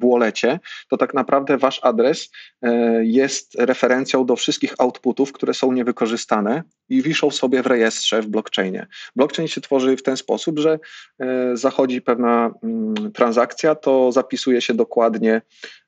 w 0.00 0.10
wallecie, 0.10 0.60
to 0.88 0.96
tak 0.96 1.14
naprawdę 1.14 1.58
wasz 1.58 1.80
adres 1.82 2.30
e, 2.62 3.04
jest 3.04 3.54
referencją 3.54 4.26
do 4.26 4.36
wszystkich 4.36 4.74
outputów, 4.78 5.32
które 5.32 5.54
są 5.54 5.72
niewykorzystane 5.72 6.62
i 6.88 7.02
wiszą 7.02 7.30
sobie 7.30 7.62
w 7.62 7.66
rejestrze 7.66 8.22
w 8.22 8.26
blockchainie. 8.26 8.86
Blockchain 9.16 9.48
się 9.48 9.60
tworzy 9.60 9.96
w 9.96 10.02
ten 10.02 10.16
sposób, 10.16 10.58
że 10.58 10.78
e, 11.18 11.56
zachodzi 11.56 12.02
pewna 12.02 12.50
mm, 12.62 13.12
transakcja, 13.12 13.74
to 13.74 14.12
zapisuje 14.12 14.60
się 14.60 14.74
dokładnie 14.74 15.42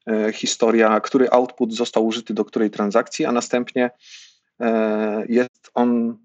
e, 0.07 0.33
historia, 0.33 1.01
który 1.01 1.31
output 1.31 1.75
został 1.75 2.07
użyty 2.07 2.35
do 2.35 2.45
której 2.45 2.71
transakcji, 2.71 3.25
a 3.25 3.33
następnie 3.33 3.91
jest 5.29 5.71
on 5.75 6.19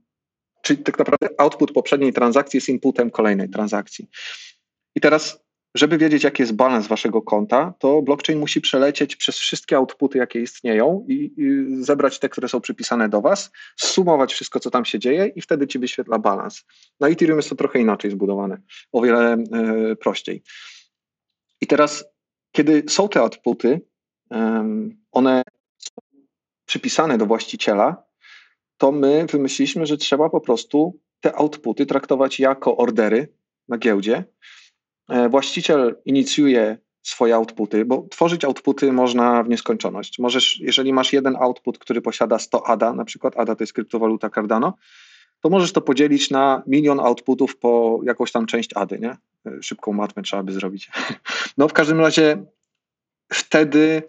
Czyli 0.61 0.83
tak 0.83 0.99
naprawdę 0.99 1.27
output 1.37 1.71
poprzedniej 1.71 2.13
transakcji 2.13 2.57
jest 2.57 2.69
inputem 2.69 3.11
kolejnej 3.11 3.49
transakcji. 3.49 4.09
I 4.95 5.01
teraz, 5.01 5.43
żeby 5.75 5.97
wiedzieć, 5.97 6.23
jaki 6.23 6.43
jest 6.43 6.55
balans 6.55 6.87
waszego 6.87 7.21
konta, 7.21 7.73
to 7.79 8.01
blockchain 8.01 8.39
musi 8.39 8.61
przelecieć 8.61 9.15
przez 9.15 9.37
wszystkie 9.37 9.77
outputy, 9.77 10.17
jakie 10.17 10.41
istnieją 10.41 11.05
i, 11.07 11.33
i 11.37 11.65
zebrać 11.83 12.19
te, 12.19 12.29
które 12.29 12.49
są 12.49 12.61
przypisane 12.61 13.09
do 13.09 13.21
was, 13.21 13.51
sumować 13.77 14.33
wszystko, 14.33 14.59
co 14.59 14.71
tam 14.71 14.85
się 14.85 14.99
dzieje 14.99 15.27
i 15.27 15.41
wtedy 15.41 15.67
ci 15.67 15.79
wyświetla 15.79 16.19
balans. 16.19 16.65
Na 16.99 17.07
Ethereum 17.07 17.39
jest 17.39 17.49
to 17.49 17.55
trochę 17.55 17.79
inaczej 17.79 18.11
zbudowane, 18.11 18.61
o 18.91 19.01
wiele 19.01 19.37
y, 19.91 19.95
prościej. 19.95 20.43
I 21.61 21.67
teraz, 21.67 22.05
kiedy 22.51 22.83
są 22.87 23.09
te 23.09 23.21
outputy, 23.21 23.81
one 25.11 25.43
są 25.77 26.21
przypisane 26.65 27.17
do 27.17 27.25
właściciela, 27.25 28.08
to 28.79 28.91
my 28.91 29.25
wymyśliliśmy, 29.25 29.85
że 29.85 29.97
trzeba 29.97 30.29
po 30.29 30.41
prostu 30.41 30.99
te 31.21 31.35
outputy 31.35 31.85
traktować 31.85 32.39
jako 32.39 32.77
ordery 32.77 33.27
na 33.67 33.77
giełdzie. 33.77 34.23
E, 35.09 35.29
właściciel 35.29 35.95
inicjuje 36.05 36.77
swoje 37.01 37.35
outputy, 37.35 37.85
bo 37.85 38.07
tworzyć 38.11 38.45
outputy 38.45 38.91
można 38.91 39.43
w 39.43 39.49
nieskończoność. 39.49 40.19
Możesz, 40.19 40.59
jeżeli 40.59 40.93
masz 40.93 41.13
jeden 41.13 41.35
output, 41.35 41.79
który 41.79 42.01
posiada 42.01 42.39
100 42.39 42.67
ADA, 42.67 42.93
na 42.93 43.05
przykład 43.05 43.37
ADA 43.37 43.55
to 43.55 43.63
jest 43.63 43.73
kryptowaluta 43.73 44.29
Cardano, 44.29 44.73
to 45.41 45.49
możesz 45.49 45.73
to 45.73 45.81
podzielić 45.81 46.29
na 46.29 46.63
milion 46.67 46.99
outputów 46.99 47.57
po 47.57 47.99
jakąś 48.03 48.31
tam 48.31 48.45
część 48.45 48.69
ADY, 48.75 48.99
nie? 48.99 49.17
E, 49.45 49.63
szybką 49.63 49.93
matmę 49.93 50.23
trzeba 50.23 50.43
by 50.43 50.53
zrobić. 50.53 50.91
No 51.57 51.67
w 51.67 51.73
każdym 51.73 51.99
razie 51.99 52.43
wtedy 53.33 54.03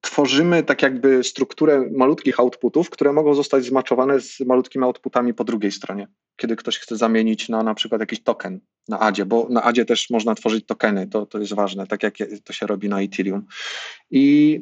tworzymy 0.00 0.62
tak 0.62 0.82
jakby 0.82 1.24
strukturę 1.24 1.90
malutkich 1.92 2.40
outputów, 2.40 2.90
które 2.90 3.12
mogą 3.12 3.34
zostać 3.34 3.64
zmaczowane 3.64 4.20
z 4.20 4.40
malutkimi 4.40 4.84
outputami 4.84 5.34
po 5.34 5.44
drugiej 5.44 5.72
stronie, 5.72 6.08
kiedy 6.36 6.56
ktoś 6.56 6.78
chce 6.78 6.96
zamienić 6.96 7.48
na 7.48 7.62
na 7.62 7.74
przykład 7.74 8.00
jakiś 8.00 8.22
token 8.22 8.60
na 8.88 9.00
Adzie, 9.00 9.26
bo 9.26 9.46
na 9.50 9.62
Adzie 9.62 9.84
też 9.84 10.10
można 10.10 10.34
tworzyć 10.34 10.66
tokeny, 10.66 11.06
to, 11.06 11.26
to 11.26 11.38
jest 11.38 11.54
ważne, 11.54 11.86
tak 11.86 12.02
jak 12.02 12.14
to 12.44 12.52
się 12.52 12.66
robi 12.66 12.88
na 12.88 13.02
Ethereum. 13.02 13.46
I 14.10 14.60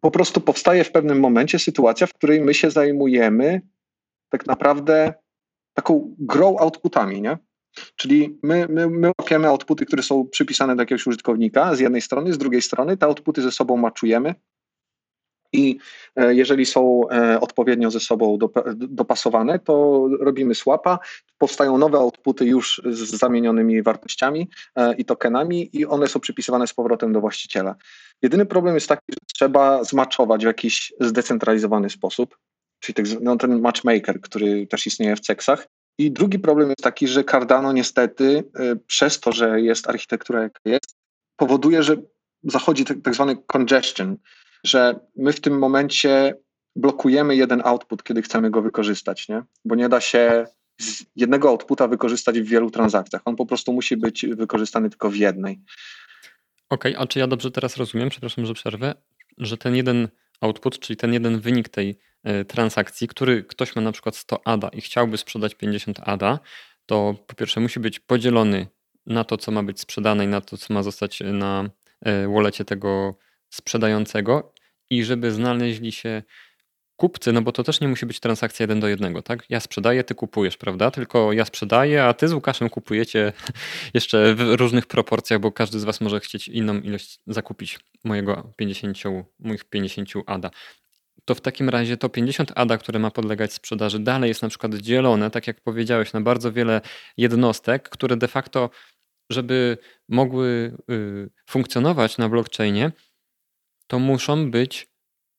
po 0.00 0.10
prostu 0.10 0.40
powstaje 0.40 0.84
w 0.84 0.92
pewnym 0.92 1.20
momencie 1.20 1.58
sytuacja, 1.58 2.06
w 2.06 2.14
której 2.14 2.40
my 2.40 2.54
się 2.54 2.70
zajmujemy 2.70 3.60
tak 4.28 4.46
naprawdę 4.46 5.14
taką 5.74 6.14
grą 6.18 6.58
outputami, 6.58 7.22
nie? 7.22 7.38
Czyli 7.96 8.38
my, 8.42 8.66
my, 8.68 8.90
my 8.90 9.10
łapiemy 9.18 9.48
outputy, 9.48 9.86
które 9.86 10.02
są 10.02 10.26
przypisane 10.26 10.76
do 10.76 10.82
jakiegoś 10.82 11.06
użytkownika 11.06 11.74
z 11.74 11.80
jednej 11.80 12.02
strony, 12.02 12.32
z 12.32 12.38
drugiej 12.38 12.62
strony 12.62 12.96
te 12.96 13.06
outputy 13.06 13.42
ze 13.42 13.52
sobą 13.52 13.76
maczujemy 13.76 14.34
i 15.52 15.78
e, 16.16 16.34
jeżeli 16.34 16.66
są 16.66 17.00
e, 17.10 17.40
odpowiednio 17.40 17.90
ze 17.90 18.00
sobą 18.00 18.38
dopasowane, 18.76 19.58
to 19.58 20.08
robimy 20.20 20.54
swapa, 20.54 20.98
powstają 21.38 21.78
nowe 21.78 21.98
outputy 21.98 22.44
już 22.44 22.82
z 22.90 22.98
zamienionymi 22.98 23.82
wartościami 23.82 24.48
e, 24.76 24.94
i 24.94 25.04
tokenami 25.04 25.70
i 25.72 25.86
one 25.86 26.06
są 26.06 26.20
przypisywane 26.20 26.66
z 26.66 26.74
powrotem 26.74 27.12
do 27.12 27.20
właściciela. 27.20 27.74
Jedyny 28.22 28.46
problem 28.46 28.74
jest 28.74 28.88
taki, 28.88 29.04
że 29.12 29.18
trzeba 29.34 29.84
zmaczować 29.84 30.42
w 30.42 30.46
jakiś 30.46 30.92
zdecentralizowany 31.00 31.90
sposób, 31.90 32.38
czyli 32.80 32.94
tak 32.94 33.20
no, 33.20 33.36
ten 33.36 33.60
matchmaker, 33.60 34.20
który 34.20 34.66
też 34.66 34.86
istnieje 34.86 35.16
w 35.16 35.20
CEX-ach, 35.20 35.68
i 35.98 36.10
drugi 36.12 36.38
problem 36.38 36.68
jest 36.68 36.82
taki, 36.82 37.08
że 37.08 37.24
Cardano 37.24 37.72
niestety 37.72 38.44
y, 38.60 38.76
przez 38.86 39.20
to, 39.20 39.32
że 39.32 39.60
jest 39.60 39.88
architektura 39.88 40.42
jaka 40.42 40.60
jest, 40.64 40.96
powoduje, 41.36 41.82
że 41.82 41.96
zachodzi 42.42 42.84
tak, 42.84 43.14
zwany 43.14 43.36
congestion, 43.36 44.16
że 44.64 45.00
my 45.16 45.32
w 45.32 45.40
tym 45.40 45.58
momencie 45.58 46.34
blokujemy 46.76 47.36
jeden 47.36 47.62
output, 47.64 48.02
kiedy 48.02 48.22
chcemy 48.22 48.50
go 48.50 48.62
wykorzystać, 48.62 49.28
nie? 49.28 49.42
bo 49.64 49.74
nie 49.74 49.88
da 49.88 50.00
się 50.00 50.46
z 50.80 51.04
jednego 51.16 51.48
outputa 51.48 51.88
wykorzystać 51.88 52.40
w 52.40 52.48
wielu 52.48 52.70
transakcjach. 52.70 53.22
On 53.24 53.36
po 53.36 53.46
prostu 53.46 53.72
musi 53.72 53.96
być 53.96 54.26
wykorzystany 54.26 54.90
tylko 54.90 55.10
w 55.10 55.16
jednej. 55.16 55.60
Okej, 56.70 56.92
okay, 56.92 57.02
a 57.02 57.06
czy 57.06 57.18
ja 57.18 57.26
dobrze 57.26 57.50
teraz 57.50 57.76
rozumiem, 57.76 58.08
przepraszam, 58.08 58.46
że 58.46 58.54
przerwę, 58.54 58.94
że 59.38 59.56
ten 59.56 59.76
jeden 59.76 60.08
output, 60.40 60.78
czyli 60.78 60.96
ten 60.96 61.12
jeden 61.12 61.40
wynik 61.40 61.68
tej 61.68 61.98
e, 62.24 62.44
transakcji, 62.44 63.08
który 63.08 63.44
ktoś 63.44 63.76
ma 63.76 63.82
na 63.82 63.92
przykład 63.92 64.16
100 64.16 64.46
ADA 64.46 64.68
i 64.68 64.80
chciałby 64.80 65.18
sprzedać 65.18 65.54
50 65.54 66.00
ADA, 66.02 66.38
to 66.86 67.14
po 67.26 67.34
pierwsze 67.34 67.60
musi 67.60 67.80
być 67.80 68.00
podzielony 68.00 68.66
na 69.06 69.24
to, 69.24 69.36
co 69.36 69.52
ma 69.52 69.62
być 69.62 69.80
sprzedane 69.80 70.24
i 70.24 70.28
na 70.28 70.40
to, 70.40 70.56
co 70.56 70.74
ma 70.74 70.82
zostać 70.82 71.20
na 71.32 71.70
e, 72.00 72.28
wallecie 72.28 72.64
tego 72.64 73.18
sprzedającego 73.50 74.52
i 74.90 75.04
żeby 75.04 75.32
znaleźli 75.32 75.92
się 75.92 76.22
kupcy, 76.98 77.32
no 77.32 77.42
bo 77.42 77.52
to 77.52 77.64
też 77.64 77.80
nie 77.80 77.88
musi 77.88 78.06
być 78.06 78.20
transakcja 78.20 78.62
jeden 78.62 78.80
do 78.80 78.88
jednego, 78.88 79.22
tak? 79.22 79.44
Ja 79.48 79.60
sprzedaję, 79.60 80.04
ty 80.04 80.14
kupujesz, 80.14 80.56
prawda? 80.56 80.90
Tylko 80.90 81.32
ja 81.32 81.44
sprzedaję, 81.44 82.04
a 82.04 82.14
ty 82.14 82.28
z 82.28 82.32
Łukaszem 82.32 82.70
kupujecie 82.70 83.32
jeszcze 83.94 84.34
w 84.34 84.40
różnych 84.40 84.86
proporcjach, 84.86 85.40
bo 85.40 85.52
każdy 85.52 85.80
z 85.80 85.84
was 85.84 86.00
może 86.00 86.20
chcieć 86.20 86.48
inną 86.48 86.80
ilość 86.80 87.20
zakupić 87.26 87.80
mojego 88.04 88.52
50, 88.56 88.98
moich 89.38 89.64
50 89.64 90.08
ADA. 90.26 90.50
To 91.24 91.34
w 91.34 91.40
takim 91.40 91.68
razie 91.68 91.96
to 91.96 92.08
50 92.08 92.52
ADA, 92.54 92.78
które 92.78 92.98
ma 92.98 93.10
podlegać 93.10 93.52
sprzedaży, 93.52 93.98
dalej 93.98 94.28
jest 94.28 94.42
na 94.42 94.48
przykład 94.48 94.74
dzielone, 94.74 95.30
tak 95.30 95.46
jak 95.46 95.60
powiedziałeś, 95.60 96.12
na 96.12 96.20
bardzo 96.20 96.52
wiele 96.52 96.80
jednostek, 97.16 97.88
które 97.88 98.16
de 98.16 98.28
facto, 98.28 98.70
żeby 99.30 99.78
mogły 100.08 100.76
y, 100.90 101.30
funkcjonować 101.46 102.18
na 102.18 102.28
blockchainie, 102.28 102.92
to 103.86 103.98
muszą 103.98 104.50
być 104.50 104.87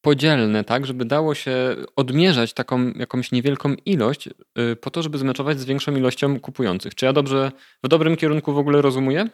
podzielne, 0.02 0.64
tak, 0.64 0.86
żeby 0.86 1.06
dało 1.06 1.36
się 1.36 1.76
odmierzać 1.96 2.54
taką 2.54 2.92
jakąś 2.92 3.32
niewielką 3.32 3.76
ilość 3.86 4.28
y, 4.28 4.76
po 4.76 4.90
to, 4.90 5.02
żeby 5.02 5.18
zmeczować 5.18 5.60
z 5.60 5.66
większą 5.66 5.96
ilością 5.96 6.40
kupujących. 6.40 6.96
Czy 6.96 7.06
ja 7.06 7.14
dobrze 7.14 7.52
w 7.84 7.88
dobrym 7.88 8.18
kierunku 8.18 8.54
w 8.54 8.58
ogóle 8.58 8.82
rozumuję? 8.82 9.30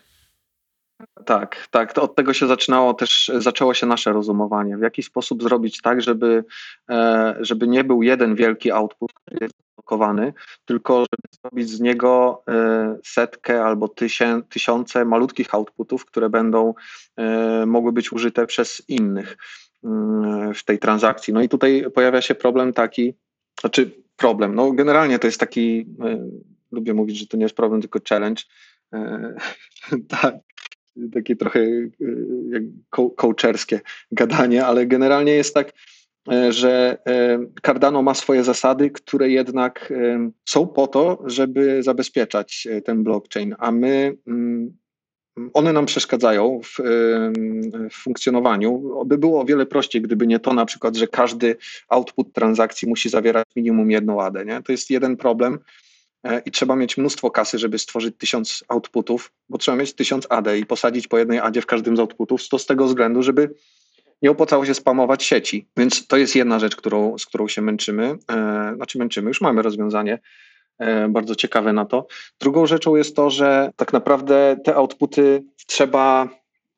Tak, 1.26 1.68
tak. 1.72 1.94
To 1.94 2.02
od 2.02 2.16
tego 2.16 2.34
się 2.34 2.48
zaczynało 2.48 2.94
też, 2.94 3.32
zaczęło 3.38 3.74
się 3.74 3.88
nasze 3.88 4.14
rozumowanie. 4.14 4.78
W 4.78 4.82
jaki 4.82 5.04
sposób 5.04 5.44
zrobić 5.44 5.82
tak, 5.82 6.02
żeby, 6.02 6.44
e, 6.90 7.36
żeby 7.40 7.68
nie 7.68 7.84
był 7.84 8.04
jeden 8.04 8.36
wielki 8.36 8.72
output, 8.72 9.14
który 9.14 9.38
jest 9.42 9.54
blokowany, 9.76 10.34
tylko 10.66 10.98
żeby 11.00 11.38
zrobić 11.42 11.70
z 11.70 11.80
niego 11.80 12.44
e, 12.50 12.98
setkę 13.04 13.64
albo 13.64 13.90
tysiące 14.50 15.06
malutkich 15.06 15.56
outputów, 15.56 16.06
które 16.06 16.30
będą 16.30 16.74
e, 17.18 17.66
mogły 17.66 17.92
być 17.92 18.12
użyte 18.12 18.46
przez 18.46 18.90
innych 18.90 19.38
w 20.56 20.64
tej 20.66 20.80
transakcji. 20.80 21.34
No 21.34 21.42
i 21.42 21.50
tutaj 21.50 21.86
pojawia 21.94 22.22
się 22.22 22.36
problem 22.36 22.74
taki, 22.74 23.14
znaczy 23.60 23.92
problem, 24.16 24.56
no 24.56 24.72
generalnie 24.72 25.20
to 25.20 25.28
jest 25.28 25.40
taki, 25.40 25.86
lubię 26.72 26.94
mówić, 26.94 27.18
że 27.18 27.28
to 27.28 27.38
nie 27.38 27.44
jest 27.44 27.56
problem, 27.56 27.82
tylko 27.82 28.00
challenge. 28.10 28.44
Tak, 30.08 30.36
takie 31.14 31.36
trochę 31.36 31.60
jak 32.50 32.64
coacherskie 33.16 33.82
gadanie, 34.12 34.66
ale 34.66 34.86
generalnie 34.86 35.32
jest 35.32 35.54
tak, 35.54 35.74
że 36.50 36.98
Cardano 37.66 38.02
ma 38.02 38.14
swoje 38.14 38.44
zasady, 38.44 38.90
które 38.90 39.30
jednak 39.30 39.94
są 40.46 40.68
po 40.68 40.88
to, 40.88 41.24
żeby 41.26 41.84
zabezpieczać 41.84 42.68
ten 42.86 43.04
blockchain, 43.04 43.56
a 43.60 43.72
my 43.72 44.18
mm, 44.28 44.78
one 45.54 45.74
nam 45.74 45.86
przeszkadzają 45.86 46.62
w, 46.64 46.78
w, 47.90 47.94
funkcjonowaniu. 47.94 49.04
By 49.06 49.18
było 49.18 49.42
o 49.42 49.46
wiele 49.46 49.66
prościej, 49.66 50.02
gdyby 50.02 50.28
nie 50.28 50.40
to 50.40 50.54
na 50.54 50.66
przykład, 50.66 50.96
że 50.96 51.08
każdy 51.08 51.56
output 51.90 52.34
transakcji 52.34 52.88
musi 52.88 53.10
zawierać 53.10 53.46
minimum 53.56 53.92
jedną 53.92 54.22
adę. 54.22 54.46
Nie? 54.46 54.64
To 54.64 54.72
jest 54.72 54.90
jeden 54.90 55.18
problem 55.18 55.60
e, 56.24 56.42
i 56.46 56.52
trzeba 56.52 56.76
mieć 56.76 56.98
mnóstwo 56.98 57.32
kasy, 57.32 57.60
żeby 57.60 57.80
stworzyć 57.80 58.16
tysiąc 58.18 58.64
outputów, 58.68 59.32
bo 59.50 59.58
trzeba 59.58 59.78
mieć 59.78 59.94
tysiąc 59.94 60.28
AD 60.30 60.58
i 60.58 60.66
posadzić 60.66 61.08
po 61.08 61.18
jednej 61.18 61.40
adzie 61.40 61.62
w 61.62 61.66
każdym 61.66 61.98
z 61.98 62.00
outputów. 62.00 62.50
To 62.50 62.60
z 62.60 62.66
tego 62.66 62.86
względu, 62.86 63.24
żeby 63.24 63.50
nie 64.22 64.32
opłacało 64.32 64.66
się 64.66 64.74
spamować 64.74 65.24
sieci. 65.24 65.68
Więc 65.78 66.08
to 66.08 66.18
jest 66.18 66.36
jedna 66.36 66.60
rzecz, 66.60 66.76
którą, 66.76 67.18
z 67.18 67.26
którą 67.26 67.48
się 67.48 67.62
męczymy. 67.62 68.18
E, 68.32 68.74
znaczy 68.76 68.98
męczymy, 68.98 69.28
już 69.28 69.42
mamy 69.42 69.62
rozwiązanie 69.62 70.20
bardzo 71.10 71.36
ciekawe 71.36 71.74
na 71.74 71.86
to. 71.86 72.08
Drugą 72.40 72.66
rzeczą 72.66 72.96
jest 72.96 73.16
to, 73.16 73.30
że 73.30 73.72
tak 73.76 73.94
naprawdę 73.94 74.58
te 74.64 74.76
outputy 74.76 75.44
trzeba, 75.68 76.30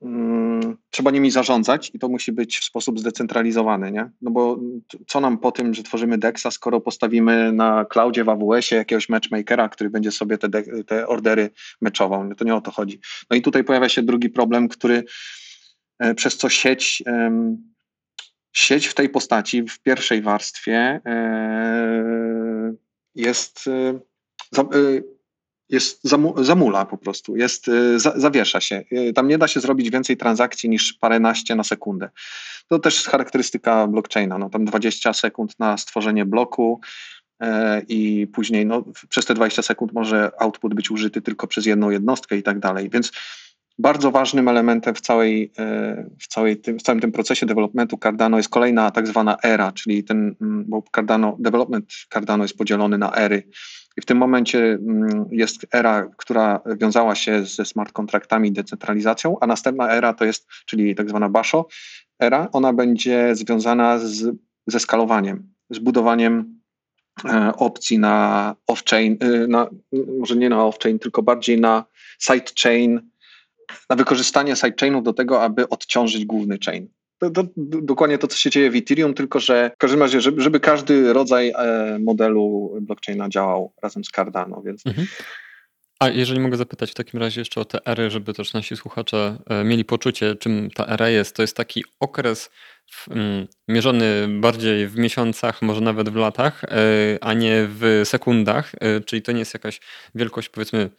mm, 0.02 0.78
trzeba 0.90 1.12
nimi 1.12 1.32
zarządzać 1.32 1.92
i 1.94 2.00
to 2.00 2.10
musi 2.10 2.32
być 2.32 2.58
w 2.58 2.64
sposób 2.64 3.00
zdecentralizowany, 3.00 3.92
nie? 3.92 4.10
No 4.22 4.32
bo 4.32 4.60
co 5.08 5.22
nam 5.22 5.38
po 5.38 5.52
tym, 5.52 5.74
że 5.74 5.84
tworzymy 5.84 6.18
DEXa, 6.18 6.52
skoro 6.52 6.82
postawimy 6.82 7.52
na 7.52 7.86
cloudzie 7.86 8.24
w 8.24 8.30
AWS-ie 8.30 8.80
jakiegoś 8.80 9.10
matchmakera, 9.10 9.70
który 9.70 9.90
będzie 9.90 10.12
sobie 10.12 10.38
te, 10.38 10.50
te 10.84 11.08
ordery 11.08 11.50
meczował. 11.82 12.36
To 12.36 12.46
nie 12.46 12.56
o 12.56 12.62
to 12.62 12.72
chodzi. 12.72 13.00
No 13.30 13.38
i 13.38 13.42
tutaj 13.42 13.64
pojawia 13.64 13.90
się 13.90 14.04
drugi 14.04 14.30
problem, 14.30 14.68
który 14.68 15.04
e, 16.00 16.16
przez 16.16 16.38
co 16.38 16.50
sieć 16.50 17.04
sieć 18.58 18.88
w 18.88 18.94
tej 18.94 19.10
postaci, 19.10 19.64
w 19.64 19.80
pierwszej 19.80 20.22
warstwie 20.22 21.02
e, 21.06 22.74
jest, 23.18 23.68
y, 23.68 24.00
y, 24.76 25.04
jest 25.70 26.00
zamula 26.38 26.86
po 26.86 26.98
prostu, 26.98 27.36
jest, 27.36 27.68
y, 27.68 28.00
zawiesza 28.00 28.62
się. 28.62 28.84
Tam 29.16 29.28
nie 29.28 29.38
da 29.38 29.48
się 29.48 29.60
zrobić 29.60 29.90
więcej 29.90 30.18
transakcji 30.18 30.70
niż 30.70 30.94
paręnaście 30.94 31.56
na 31.56 31.64
sekundę. 31.64 32.10
To 32.68 32.80
też 32.80 32.96
jest 32.96 33.08
charakterystyka 33.08 33.88
blockchaina. 33.88 34.38
No, 34.38 34.50
tam 34.50 34.66
20 34.66 35.14
sekund 35.14 35.60
na 35.60 35.78
stworzenie 35.78 36.26
bloku, 36.26 36.82
e, 37.42 37.82
i 37.88 38.28
później 38.28 38.66
no, 38.66 38.84
przez 39.10 39.26
te 39.26 39.34
20 39.34 39.62
sekund 39.62 39.94
może 39.94 40.32
output 40.40 40.74
być 40.74 40.92
użyty 40.92 41.22
tylko 41.22 41.48
przez 41.48 41.66
jedną 41.66 41.90
jednostkę 41.90 42.38
i 42.38 42.44
tak 42.44 42.60
dalej. 42.60 42.90
Więc 42.90 43.12
bardzo 43.80 44.12
ważnym 44.12 44.48
elementem 44.48 44.96
w, 44.96 45.02
całej, 45.02 45.52
e, 45.60 46.10
w, 46.20 46.28
całej 46.28 46.58
tym, 46.58 46.80
w 46.80 46.82
całym 46.82 47.02
tym 47.02 47.12
procesie 47.12 47.46
developmentu 47.46 47.98
Cardano 47.98 48.38
jest 48.38 48.50
kolejna 48.50 48.92
tak 48.92 49.08
zwana 49.08 49.38
era, 49.44 49.72
czyli 49.72 50.04
ten, 50.04 50.36
mm, 50.42 50.66
bo 50.68 50.84
Cardano, 50.96 51.36
development 51.40 51.86
Cardano 52.14 52.44
jest 52.44 52.58
podzielony 52.58 52.98
na 52.98 53.16
ery. 53.16 53.44
I 53.98 54.02
w 54.02 54.06
tym 54.06 54.18
momencie 54.18 54.60
mm, 54.60 55.26
jest 55.32 55.66
era, 55.72 56.10
która 56.18 56.60
wiązała 56.78 57.16
się 57.16 57.46
ze 57.46 57.66
smart 57.66 57.92
kontraktami 57.92 58.50
i 58.50 58.52
decentralizacją, 58.52 59.38
a 59.42 59.48
następna 59.48 59.92
era 59.92 60.14
to 60.14 60.26
jest, 60.26 60.48
czyli 60.66 60.96
tak 60.96 61.10
zwana 61.10 61.30
Basho 61.30 61.68
era, 62.20 62.48
ona 62.52 62.74
będzie 62.74 63.36
związana 63.36 64.00
z, 64.00 64.36
ze 64.68 64.80
skalowaniem, 64.80 65.54
z 65.70 65.80
budowaniem 65.80 66.60
e, 67.26 67.52
opcji 67.56 68.00
na 68.00 68.56
off-chain, 68.72 69.18
e, 69.20 69.48
na, 69.48 69.70
może 70.20 70.36
nie 70.36 70.50
na 70.50 70.58
off-chain, 70.58 71.00
tylko 71.00 71.24
bardziej 71.24 71.62
na 71.62 71.86
sidechain 72.20 73.02
na 73.90 73.96
wykorzystanie 73.96 74.56
sidechainów 74.56 75.04
do 75.04 75.14
tego, 75.14 75.44
aby 75.44 75.70
odciążyć 75.70 76.26
główny 76.26 76.58
chain. 76.66 76.88
To, 77.20 77.30
to, 77.30 77.44
dokładnie 77.82 78.18
to, 78.18 78.28
co 78.28 78.38
się 78.38 78.50
dzieje 78.50 78.72
w 78.72 78.76
Ethereum, 78.76 79.14
tylko 79.14 79.40
że 79.40 79.72
w 79.76 79.78
każdym 79.78 80.00
razie, 80.00 80.22
żeby, 80.22 80.42
żeby 80.42 80.60
każdy 80.60 81.14
rodzaj 81.14 81.50
e, 81.50 81.98
modelu 82.00 82.74
blockchaina 82.82 83.30
działał 83.30 83.74
razem 83.82 84.04
z 84.04 84.10
Cardano. 84.10 84.62
Więc... 84.62 84.86
Mhm. 84.86 85.08
A 86.00 86.10
jeżeli 86.10 86.40
mogę 86.40 86.58
zapytać 86.58 86.92
w 86.92 86.94
takim 86.94 87.20
razie 87.20 87.42
jeszcze 87.42 87.62
o 87.62 87.66
te 87.66 87.86
ery, 87.86 88.10
żeby 88.10 88.34
też 88.34 88.54
nasi 88.54 88.78
słuchacze 88.78 89.38
e, 89.50 89.64
mieli 89.64 89.86
poczucie, 89.86 90.36
czym 90.36 90.70
ta 90.72 90.86
era 90.86 91.10
jest. 91.10 91.36
To 91.36 91.42
jest 91.42 91.58
taki 91.58 91.84
okres 92.00 92.50
w, 92.92 93.12
mm, 93.12 93.48
mierzony 93.68 94.28
bardziej 94.42 94.88
w 94.88 94.98
miesiącach, 94.98 95.62
może 95.62 95.82
nawet 95.82 96.10
w 96.10 96.16
latach, 96.16 96.64
e, 96.64 96.68
a 97.22 97.34
nie 97.34 97.68
w 97.70 98.02
sekundach, 98.04 98.72
czyli 99.06 99.22
to 99.22 99.32
nie 99.32 99.40
jest 99.40 99.54
jakaś 99.54 99.80
wielkość 100.16 100.50
powiedzmy 100.50 100.90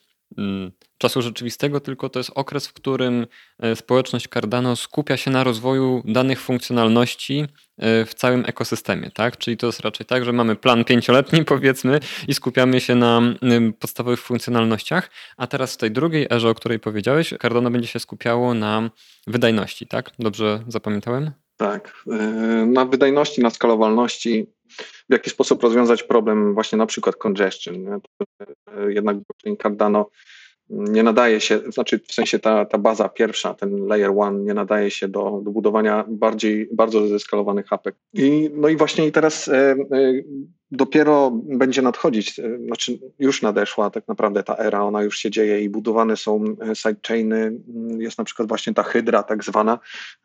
czasu 0.99 1.23
rzeczywistego, 1.23 1.81
tylko 1.81 2.09
to 2.09 2.21
jest 2.21 2.31
okres, 2.35 2.67
w 2.67 2.73
którym 2.73 3.27
e, 3.59 3.77
społeczność 3.77 4.29
Cardano 4.29 4.77
skupia 4.77 5.17
się 5.17 5.31
na 5.31 5.45
rozwoju 5.45 6.03
danych 6.05 6.41
funkcjonalności 6.41 7.47
e, 7.79 8.05
w 8.05 8.15
całym 8.15 8.45
ekosystemie, 8.47 9.11
tak? 9.11 9.37
Czyli 9.37 9.57
to 9.57 9.67
jest 9.67 9.81
raczej 9.81 10.07
tak, 10.07 10.25
że 10.25 10.33
mamy 10.33 10.57
plan 10.57 10.85
pięcioletni 10.85 11.45
powiedzmy 11.55 12.01
i 12.29 12.35
skupiamy 12.35 12.81
się 12.81 12.95
na 12.95 13.21
podstawowych 13.79 14.21
funkcjonalnościach, 14.21 15.11
a 15.37 15.47
teraz 15.47 15.75
w 15.75 15.77
tej 15.77 15.91
drugiej 15.91 16.27
erze, 16.31 16.49
o 16.49 16.55
której 16.55 16.79
powiedziałeś, 16.79 17.35
Cardano 17.43 17.71
będzie 17.71 17.89
się 17.89 18.01
skupiało 18.01 18.55
na 18.55 18.91
wydajności, 19.27 19.87
tak? 19.87 20.11
Dobrze 20.19 20.65
zapamiętałem? 20.69 21.31
Tak, 21.57 22.05
e, 22.13 22.17
na 22.67 22.85
wydajności, 22.85 23.43
na 23.43 23.51
skalowalności, 23.51 24.47
w 25.09 25.13
jaki 25.13 25.31
sposób 25.31 25.63
rozwiązać 25.63 26.03
problem 26.03 26.55
właśnie 26.55 26.79
na 26.79 26.87
przykład 26.87 27.17
congestion. 27.17 28.01
Jednak 28.89 29.17
Cardano 29.63 30.11
nie 30.71 31.03
nadaje 31.03 31.41
się, 31.41 31.61
znaczy 31.69 32.01
w 32.09 32.13
sensie 32.13 32.39
ta, 32.39 32.65
ta 32.65 32.79
baza 32.79 33.09
pierwsza, 33.09 33.55
ten 33.55 33.87
layer 33.87 34.11
one 34.19 34.41
nie 34.41 34.55
nadaje 34.55 34.91
się 34.91 35.09
do, 35.09 35.41
do 35.45 35.51
budowania 35.51 36.05
bardziej, 36.09 36.69
bardzo 36.73 37.09
zeskalowanych 37.09 37.73
apek. 37.73 37.95
I, 38.13 38.51
no 38.55 38.69
i 38.69 38.77
właśnie 38.77 39.13
teraz 39.13 39.49
e, 39.49 39.55
e, 39.55 39.77
dopiero 40.71 41.31
będzie 41.35 41.83
nadchodzić, 41.83 42.39
e, 42.39 42.59
znaczy 42.67 42.99
już 43.19 43.43
nadeszła 43.43 43.91
tak 43.91 44.09
naprawdę 44.09 44.43
ta 44.43 44.57
era, 44.57 44.83
ona 44.83 45.03
już 45.03 45.19
się 45.19 45.31
dzieje 45.31 45.63
i 45.63 45.69
budowane 45.69 46.17
są 46.17 46.45
e, 46.71 46.75
sidechainy, 46.77 47.53
jest 47.99 48.19
na 48.19 48.25
przykład 48.25 48.49
właśnie 48.49 48.75
ta 48.75 48.83
Hydra 48.83 49.23
tak 49.23 49.45
zwana, 49.45 49.79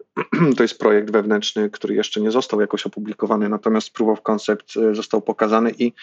to 0.58 0.64
jest 0.64 0.80
projekt 0.80 1.12
wewnętrzny, 1.12 1.70
który 1.70 1.96
jeszcze 1.96 2.22
nie 2.22 2.32
został 2.32 2.62
jakoś 2.62 2.86
opublikowany, 2.86 3.50
natomiast 3.50 3.94
proof 3.94 4.10
of 4.10 4.22
concept 4.22 4.78
e, 4.78 4.96
został 4.96 5.22
pokazany 5.22 5.72
i 5.80 5.94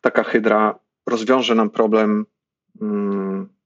taka 0.00 0.22
Hydra 0.22 0.78
rozwiąże 1.06 1.54
nam 1.54 1.70
problem 1.70 2.26
mm, 2.80 3.57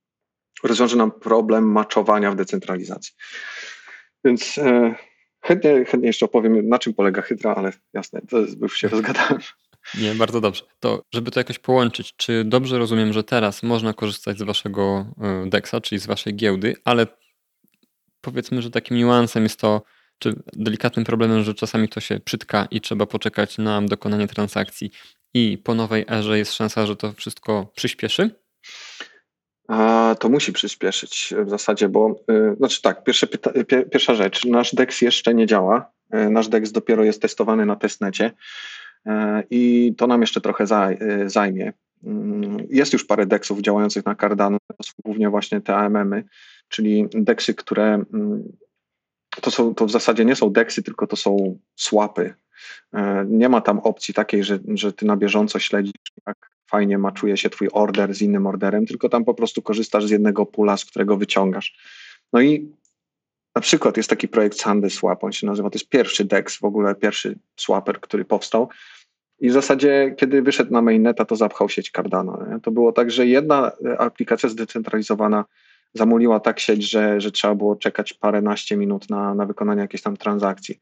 rozwiąże 0.62 0.96
nam 0.96 1.12
problem 1.12 1.72
maczowania 1.72 2.30
w 2.30 2.36
decentralizacji. 2.36 3.12
Więc 4.24 4.58
e, 4.58 4.94
chętnie, 5.44 5.84
chętnie 5.84 6.06
jeszcze 6.06 6.26
opowiem, 6.26 6.68
na 6.68 6.78
czym 6.78 6.94
polega 6.94 7.22
Hydra, 7.22 7.54
ale 7.54 7.72
jasne, 7.94 8.20
to 8.30 8.38
już 8.38 8.76
się 8.76 8.88
rozgadałem. 8.88 9.38
Nie, 10.00 10.14
bardzo 10.14 10.40
dobrze. 10.40 10.62
To, 10.80 11.04
żeby 11.14 11.30
to 11.30 11.40
jakoś 11.40 11.58
połączyć, 11.58 12.14
czy 12.16 12.44
dobrze 12.44 12.78
rozumiem, 12.78 13.12
że 13.12 13.24
teraz 13.24 13.62
można 13.62 13.92
korzystać 13.92 14.38
z 14.38 14.42
waszego 14.42 15.06
e, 15.20 15.50
DEXa, 15.50 15.74
czyli 15.82 15.98
z 15.98 16.06
waszej 16.06 16.34
giełdy, 16.34 16.74
ale 16.84 17.06
powiedzmy, 18.20 18.62
że 18.62 18.70
takim 18.70 18.96
niuansem 18.96 19.42
jest 19.42 19.60
to, 19.60 19.82
czy 20.18 20.42
delikatnym 20.52 21.04
problemem, 21.04 21.42
że 21.42 21.54
czasami 21.54 21.88
to 21.88 22.00
się 22.00 22.20
przytka 22.20 22.68
i 22.70 22.80
trzeba 22.80 23.06
poczekać 23.06 23.58
na 23.58 23.82
dokonanie 23.82 24.28
transakcji 24.28 24.90
i 25.34 25.58
po 25.58 25.74
nowej 25.74 26.04
erze 26.08 26.38
jest 26.38 26.54
szansa, 26.54 26.86
że 26.86 26.96
to 26.96 27.12
wszystko 27.12 27.72
przyspieszy? 27.74 28.30
A 29.68 30.16
to 30.20 30.28
musi 30.28 30.52
przyspieszyć 30.52 31.34
w 31.44 31.50
zasadzie, 31.50 31.88
bo 31.88 32.20
y, 32.30 32.56
znaczy 32.56 32.82
tak, 32.82 33.04
pyta- 33.04 33.84
pierwsza 33.90 34.14
rzecz, 34.14 34.44
nasz 34.44 34.74
DEX 34.74 35.00
jeszcze 35.00 35.34
nie 35.34 35.46
działa. 35.46 35.90
Nasz 36.30 36.48
DEX 36.48 36.72
dopiero 36.72 37.04
jest 37.04 37.22
testowany 37.22 37.66
na 37.66 37.76
testnecie 37.76 38.30
i 39.50 39.94
to 39.96 40.06
nam 40.06 40.20
jeszcze 40.20 40.40
trochę 40.40 40.66
zajmie. 41.26 41.72
Mm, 42.04 42.56
jest 42.70 42.92
już 42.92 43.04
parę 43.04 43.26
DEXów 43.26 43.60
działających 43.60 44.06
na 44.06 44.14
Cardano, 44.14 44.58
to 44.76 44.82
są 44.84 44.92
głównie 45.04 45.30
właśnie 45.30 45.60
te 45.60 45.76
AMM-y, 45.76 46.24
czyli 46.68 47.08
DEXy, 47.14 47.54
które 47.54 47.94
mm, 47.94 48.52
to, 49.40 49.50
są, 49.50 49.74
to 49.74 49.86
w 49.86 49.90
zasadzie 49.90 50.24
nie 50.24 50.36
są 50.36 50.50
DEXy, 50.50 50.82
tylko 50.82 51.06
to 51.06 51.16
są 51.16 51.58
swapy. 51.76 52.34
Nie 53.26 53.48
ma 53.48 53.60
tam 53.60 53.78
opcji 53.78 54.14
takiej, 54.14 54.44
że, 54.44 54.58
że 54.74 54.92
ty 54.92 55.06
na 55.06 55.16
bieżąco 55.16 55.58
śledzisz, 55.58 55.92
jak 56.26 56.50
fajnie 56.72 56.98
maczuje 56.98 57.36
się 57.36 57.50
twój 57.50 57.68
order 57.72 58.14
z 58.14 58.22
innym 58.22 58.46
orderem, 58.46 58.86
tylko 58.86 59.08
tam 59.08 59.24
po 59.24 59.34
prostu 59.34 59.62
korzystasz 59.62 60.06
z 60.06 60.10
jednego 60.10 60.46
pula, 60.46 60.76
z 60.76 60.84
którego 60.84 61.16
wyciągasz. 61.16 61.76
No 62.32 62.40
i 62.40 62.72
na 63.54 63.60
przykład 63.62 63.96
jest 63.96 64.10
taki 64.10 64.28
projekt 64.28 64.60
Sandy 64.60 64.90
Swap, 64.90 65.24
on 65.24 65.32
się 65.32 65.46
nazywa, 65.46 65.70
to 65.70 65.78
jest 65.78 65.88
pierwszy 65.88 66.24
DEX, 66.24 66.58
w 66.58 66.64
ogóle 66.64 66.94
pierwszy 66.94 67.38
swapper, 67.56 68.00
który 68.00 68.24
powstał. 68.24 68.68
I 69.40 69.48
w 69.48 69.52
zasadzie, 69.52 70.14
kiedy 70.18 70.42
wyszedł 70.42 70.72
na 70.72 70.82
mainneta, 70.82 71.24
to 71.24 71.36
zapchał 71.36 71.68
sieć 71.68 71.90
Cardano. 71.90 72.46
Nie? 72.50 72.60
To 72.60 72.70
było 72.70 72.92
tak, 72.92 73.10
że 73.10 73.26
jedna 73.26 73.72
aplikacja 73.98 74.48
zdecentralizowana 74.48 75.44
zamuliła 75.94 76.40
tak 76.40 76.60
sieć, 76.60 76.90
że, 76.90 77.20
że 77.20 77.30
trzeba 77.30 77.54
było 77.54 77.76
czekać 77.76 78.12
paręnaście 78.12 78.76
minut 78.76 79.10
na, 79.10 79.34
na 79.34 79.46
wykonanie 79.46 79.80
jakiejś 79.80 80.02
tam 80.02 80.16
transakcji. 80.16 80.80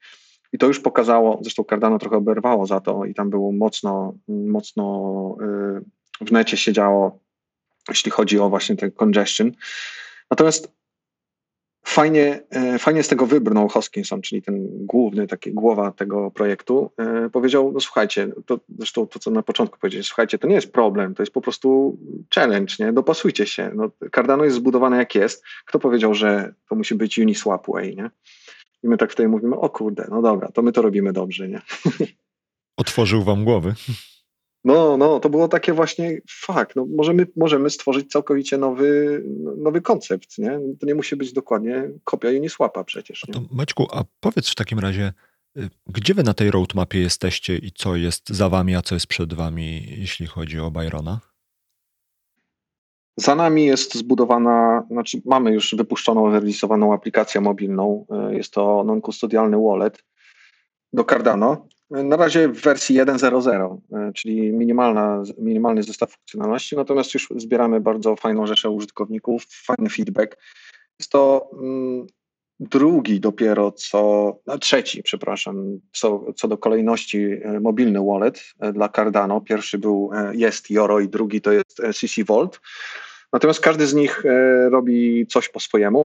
I 0.53 0.59
to 0.59 0.67
już 0.67 0.81
pokazało, 0.81 1.39
zresztą 1.43 1.65
Cardano 1.71 1.99
trochę 1.99 2.17
oberwało 2.17 2.67
za 2.67 2.81
to 2.81 3.05
i 3.05 3.15
tam 3.15 3.31
było 3.31 3.53
mocno, 3.53 4.15
mocno 4.29 5.37
y, 6.21 6.25
w 6.27 6.33
necie 6.33 6.57
się 6.57 6.73
działo, 6.73 7.19
jeśli 7.89 8.11
chodzi 8.11 8.39
o 8.39 8.49
właśnie 8.49 8.77
ten 8.77 8.91
congestion. 8.91 9.53
Natomiast 10.31 10.73
fajnie, 11.85 12.43
e, 12.51 12.79
fajnie 12.79 13.03
z 13.03 13.09
tego 13.09 13.27
wybrnął 13.27 13.69
Hoskinson, 13.69 14.23
czyli 14.23 14.43
ten 14.43 14.87
główny, 14.87 15.27
taki 15.27 15.53
głowa 15.53 15.93
tego 15.93 16.31
projektu. 16.31 16.91
E, 16.99 17.31
powiedział, 17.31 17.73
no 17.73 17.81
słuchajcie, 17.81 18.29
to 18.47 18.61
zresztą 18.79 19.07
to, 19.07 19.19
co 19.19 19.31
na 19.31 19.43
początku 19.43 19.79
powiedzieć, 19.79 20.07
słuchajcie, 20.07 20.39
to 20.39 20.49
nie 20.49 20.55
jest 20.55 20.73
problem, 20.73 21.15
to 21.15 21.23
jest 21.23 21.33
po 21.33 21.41
prostu 21.41 21.99
challenge, 22.35 22.75
nie? 22.79 22.93
Dopasujcie 22.93 23.47
się. 23.47 23.71
No, 23.75 23.91
Cardano 24.15 24.45
jest 24.45 24.57
zbudowane 24.57 24.97
jak 24.97 25.15
jest. 25.15 25.45
Kto 25.67 25.79
powiedział, 25.79 26.15
że 26.15 26.55
to 26.69 26.75
musi 26.75 26.95
być 26.95 27.19
Uniswap 27.19 27.67
Way, 27.69 27.97
nie? 27.97 28.11
I 28.83 28.89
my 28.89 28.97
tak 28.97 29.13
wtedy 29.13 29.29
mówimy, 29.29 29.57
o 29.57 29.71
kurde, 29.71 30.07
no 30.11 30.23
dobra, 30.23 30.49
to 30.49 30.63
my 30.63 30.73
to 30.73 30.83
robimy 30.83 31.13
dobrze, 31.13 31.49
nie? 31.49 31.61
Otworzył 32.77 33.23
wam 33.23 33.45
głowy. 33.45 33.75
No, 34.65 34.97
no, 34.97 35.21
to 35.21 35.29
było 35.29 35.49
takie 35.49 35.73
właśnie, 35.73 36.21
fakt, 36.31 36.77
no, 36.77 36.87
możemy, 36.97 37.27
możemy 37.37 37.71
stworzyć 37.71 38.11
całkowicie 38.11 38.59
nowy, 38.59 39.23
nowy 39.57 39.81
koncept, 39.81 40.39
nie? 40.39 40.61
To 40.81 40.87
nie 40.87 40.95
musi 40.95 41.17
być 41.17 41.33
dokładnie 41.33 41.91
kopia 42.05 42.29
Uniswapa 42.29 42.85
przecież, 42.85 43.25
nie? 43.29 43.35
To 43.35 43.41
Maćku, 43.51 43.87
a 43.93 44.05
powiedz 44.21 44.49
w 44.49 44.55
takim 44.55 44.79
razie, 44.79 45.13
y, 45.57 45.69
gdzie 45.87 46.15
wy 46.15 46.23
na 46.23 46.35
tej 46.35 46.51
roadmapie 46.51 47.01
jesteście 47.01 47.57
i 47.57 47.73
co 47.73 47.97
jest 47.97 48.29
za 48.29 48.49
wami, 48.49 48.75
a 48.75 48.83
co 48.83 48.95
jest 48.95 49.07
przed 49.07 49.35
wami, 49.35 49.87
jeśli 49.99 50.27
chodzi 50.27 50.59
o 50.59 50.71
Byrona? 50.71 51.21
Za 53.21 53.35
nami 53.35 53.67
jest 53.67 53.95
zbudowana, 53.95 54.87
znaczy 54.91 55.23
mamy 55.25 55.53
już 55.53 55.75
wypuszczoną, 55.75 56.31
wyrealizowaną 56.31 56.95
aplikację 56.95 57.41
mobilną. 57.41 58.07
Y, 58.31 58.35
Jest 58.35 58.53
to 58.53 58.85
non-custodialny 58.85 59.59
wallet 59.69 60.05
do 60.93 61.05
Cardano. 61.05 61.67
Na 61.91 62.17
razie 62.17 62.49
w 62.49 62.61
wersji 62.61 62.97
1.0.0, 62.97 63.79
y, 64.09 64.13
czyli 64.13 64.53
minimalna, 64.53 65.23
minimalny 65.39 65.83
zestaw 65.83 66.13
funkcjonalności, 66.13 66.77
natomiast 66.77 67.15
już 67.15 67.29
zbieramy 67.37 67.81
bardzo 67.81 68.17
fajną 68.17 68.47
rzeszę 68.47 68.71
użytkowników, 68.71 69.45
fajny 69.51 69.91
feedback. 69.91 70.37
Jest 71.01 71.13
to 71.13 71.51
mm, 71.63 72.07
drugi 72.61 73.21
dopiero 73.21 73.73
co, 73.73 74.33
no 74.47 74.59
trzeci, 74.59 75.03
przepraszam, 75.03 75.81
co, 75.93 76.33
co 76.33 76.49
do 76.49 76.59
kolejności 76.59 77.19
y, 77.19 77.61
mobilny 77.61 78.01
wallet 78.05 78.55
dla 78.73 78.89
Cardano. 78.89 79.41
Pierwszy 79.41 79.79
był, 79.79 80.11
jest 80.33 80.71
Joro 80.71 81.01
i 81.01 81.09
drugi 81.09 81.41
to 81.41 81.53
jest 81.53 81.81
CC 81.95 82.25
Vault. 82.25 82.61
Natomiast 83.33 83.61
każdy 83.61 83.87
z 83.87 83.95
nich 83.95 84.25
e, 84.25 84.71
robi 84.71 85.27
coś 85.27 85.49
po 85.49 85.61
swojemu 85.61 86.05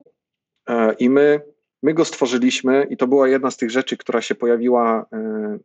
E, 0.70 0.94
i 0.94 1.10
my, 1.10 1.42
my 1.84 1.94
go 1.94 2.06
stworzyliśmy 2.06 2.88
i 2.90 2.98
to 2.98 3.08
była 3.08 3.28
jedna 3.28 3.52
z 3.52 3.58
tych 3.58 3.72
rzeczy, 3.72 3.98
która 3.98 4.22
się 4.22 4.36
pojawiła 4.36 5.06
e, 5.14 5.58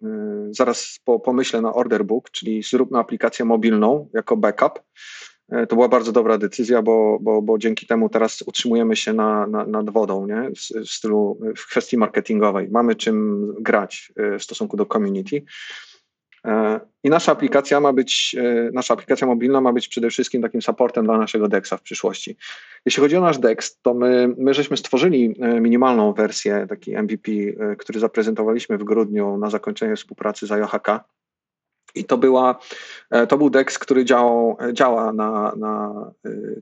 zaraz 0.51 0.99
po 1.05 1.20
pomyśle 1.20 1.61
na 1.61 1.75
Order 1.75 2.05
Book, 2.05 2.31
czyli 2.31 2.62
zróbmy 2.62 2.99
aplikację 2.99 3.44
mobilną 3.44 4.09
jako 4.14 4.37
backup. 4.37 4.81
To 5.68 5.77
była 5.77 5.88
bardzo 5.88 6.12
dobra 6.12 6.38
decyzja, 6.38 6.83
bo, 6.83 7.18
bo, 7.20 7.42
bo 7.42 7.59
dzięki 7.59 7.87
temu 7.87 8.09
teraz 8.09 8.42
utrzymujemy 8.46 8.96
się 8.96 9.12
na, 9.12 9.46
na, 9.46 9.66
nad 9.66 9.90
wodą, 9.90 10.27
nie? 10.27 10.51
W, 10.51 10.87
w 10.87 10.90
stylu, 10.90 11.40
w 11.57 11.66
kwestii 11.66 11.96
marketingowej. 11.96 12.68
Mamy 12.70 12.94
czym 12.94 13.46
grać 13.61 14.12
w 14.38 14.42
stosunku 14.42 14.77
do 14.77 14.87
community. 14.87 15.42
E, 16.44 16.81
I 17.05 17.11
nasza 17.11 17.33
aplikacja 17.33 17.81
ma 17.81 17.92
być, 17.92 18.37
e, 18.38 18.70
nasza 18.72 18.94
aplikacja 18.94 19.26
mobilna 19.26 19.61
ma 19.61 19.72
być 19.72 19.88
przede 19.88 20.11
wszystkim 20.11 20.42
takim 20.42 20.62
supportem 20.62 21.05
dla 21.05 21.18
naszego 21.18 21.48
DEXa 21.48 21.76
w 21.76 21.83
przyszłości. 21.83 22.37
Jeśli 22.87 23.00
chodzi 23.00 23.16
o 23.16 23.20
nasz 23.20 23.38
DEX, 23.38 23.81
to 23.81 23.94
my, 23.94 24.35
my 24.38 24.55
żeśmy 24.55 24.76
stworzyli 24.76 25.37
e, 25.40 25.61
minimalną 25.61 26.12
wersję, 26.12 26.66
taki 26.68 26.96
MVP, 26.96 27.33
który 27.79 28.00
zaprezentowaliśmy 28.00 28.79
w 28.79 28.85
grudniu 28.85 29.37
na 29.37 29.50
zakończenie 29.50 29.96
współpracy 29.96 30.46
z 30.46 30.53
IOHK. 30.53 30.87
I 31.94 32.05
to, 32.05 32.18
była, 32.18 32.59
to 33.29 33.38
był 33.38 33.50
DEX, 33.50 33.79
który 33.79 34.05
działał, 34.05 34.57
działa 34.72 35.12
na, 35.12 35.53
na 35.57 36.05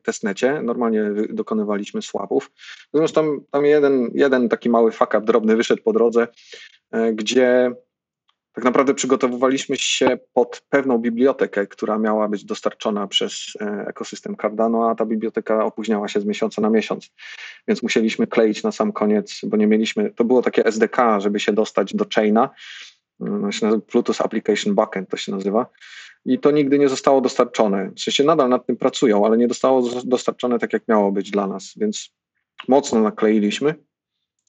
testnecie. 0.03 0.62
Normalnie 0.62 1.11
dokonywaliśmy 1.31 2.03
swapów. 2.03 2.51
Natomiast 2.93 3.14
tam, 3.14 3.41
tam 3.51 3.64
jeden, 3.64 4.11
jeden 4.14 4.49
taki 4.49 4.71
mały 4.71 4.93
fuck 4.93 5.21
drobny 5.21 5.57
wyszedł 5.57 5.83
po 5.83 5.93
drodze, 5.93 6.29
gdzie 7.12 7.73
tak 8.59 8.64
naprawdę 8.64 8.94
przygotowywaliśmy 8.94 9.77
się 9.77 10.18
pod 10.33 10.62
pewną 10.68 10.99
bibliotekę, 10.99 11.66
która 11.66 11.99
miała 11.99 12.29
być 12.29 12.44
dostarczona 12.44 13.07
przez 13.07 13.53
e, 13.61 13.85
ekosystem 13.88 14.37
Cardano, 14.37 14.90
a 14.90 14.94
ta 14.94 15.07
biblioteka 15.07 15.64
opóźniała 15.64 16.09
się 16.09 16.21
z 16.21 16.25
miesiąca 16.25 16.62
na 16.62 16.71
miesiąc. 16.71 17.11
Więc 17.68 17.83
musieliśmy 17.83 18.27
kleić 18.27 18.62
na 18.62 18.73
sam 18.73 18.92
koniec, 18.92 19.40
bo 19.44 19.57
nie 19.57 19.66
mieliśmy, 19.66 20.11
to 20.11 20.25
było 20.25 20.42
takie 20.42 20.66
SDK, 20.66 21.21
żeby 21.21 21.40
się 21.40 21.53
dostać 21.53 21.94
do 21.94 22.05
chaina, 22.14 22.51
Bluetooth 23.92 24.21
Application 24.25 24.75
Backend 24.75 25.09
to 25.09 25.16
się 25.16 25.33
nazywa. 25.33 25.66
I 26.25 26.38
to 26.38 26.51
nigdy 26.51 26.79
nie 26.79 26.88
zostało 26.88 27.21
dostarczone. 27.21 27.90
W 27.90 28.01
sensie 28.01 28.25
nadal 28.25 28.49
nad 28.49 28.66
tym 28.66 28.77
pracują, 28.77 29.27
ale 29.27 29.37
nie 29.37 29.49
zostało 29.49 29.83
dostarczone 30.05 30.59
tak, 30.59 30.73
jak 30.73 30.88
miało 30.88 31.12
być 31.12 31.31
dla 31.31 31.47
nas. 31.47 31.73
Więc 31.77 32.11
mocno 32.68 33.01
nakleiliśmy. 33.01 33.75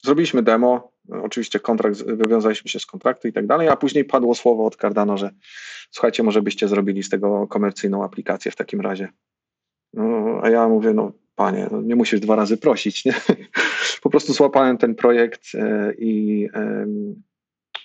Zrobiliśmy 0.04 0.42
demo. 0.42 0.92
Oczywiście 1.22 1.60
kontrakt, 1.60 2.02
wywiązaliśmy 2.02 2.70
się 2.70 2.80
z 2.80 2.86
kontraktu 2.86 3.28
i 3.28 3.32
tak 3.32 3.46
dalej, 3.46 3.68
a 3.68 3.76
później 3.76 4.04
padło 4.04 4.34
słowo 4.34 4.66
od 4.66 4.76
Cardano, 4.76 5.16
że 5.16 5.30
słuchajcie, 5.90 6.22
może 6.22 6.42
byście 6.42 6.68
zrobili 6.68 7.02
z 7.02 7.08
tego 7.08 7.46
komercyjną 7.46 8.04
aplikację 8.04 8.50
w 8.50 8.56
takim 8.56 8.80
razie. 8.80 9.08
No, 9.94 10.40
a 10.42 10.50
ja 10.50 10.68
mówię, 10.68 10.94
no 10.94 11.12
panie, 11.34 11.68
no, 11.70 11.82
nie 11.82 11.96
musisz 11.96 12.20
dwa 12.20 12.36
razy 12.36 12.56
prosić, 12.56 13.04
nie? 13.04 13.14
Po 14.02 14.10
prostu 14.10 14.32
złapałem 14.32 14.78
ten 14.78 14.94
projekt 14.94 15.42
e, 15.54 15.92
i 15.98 16.48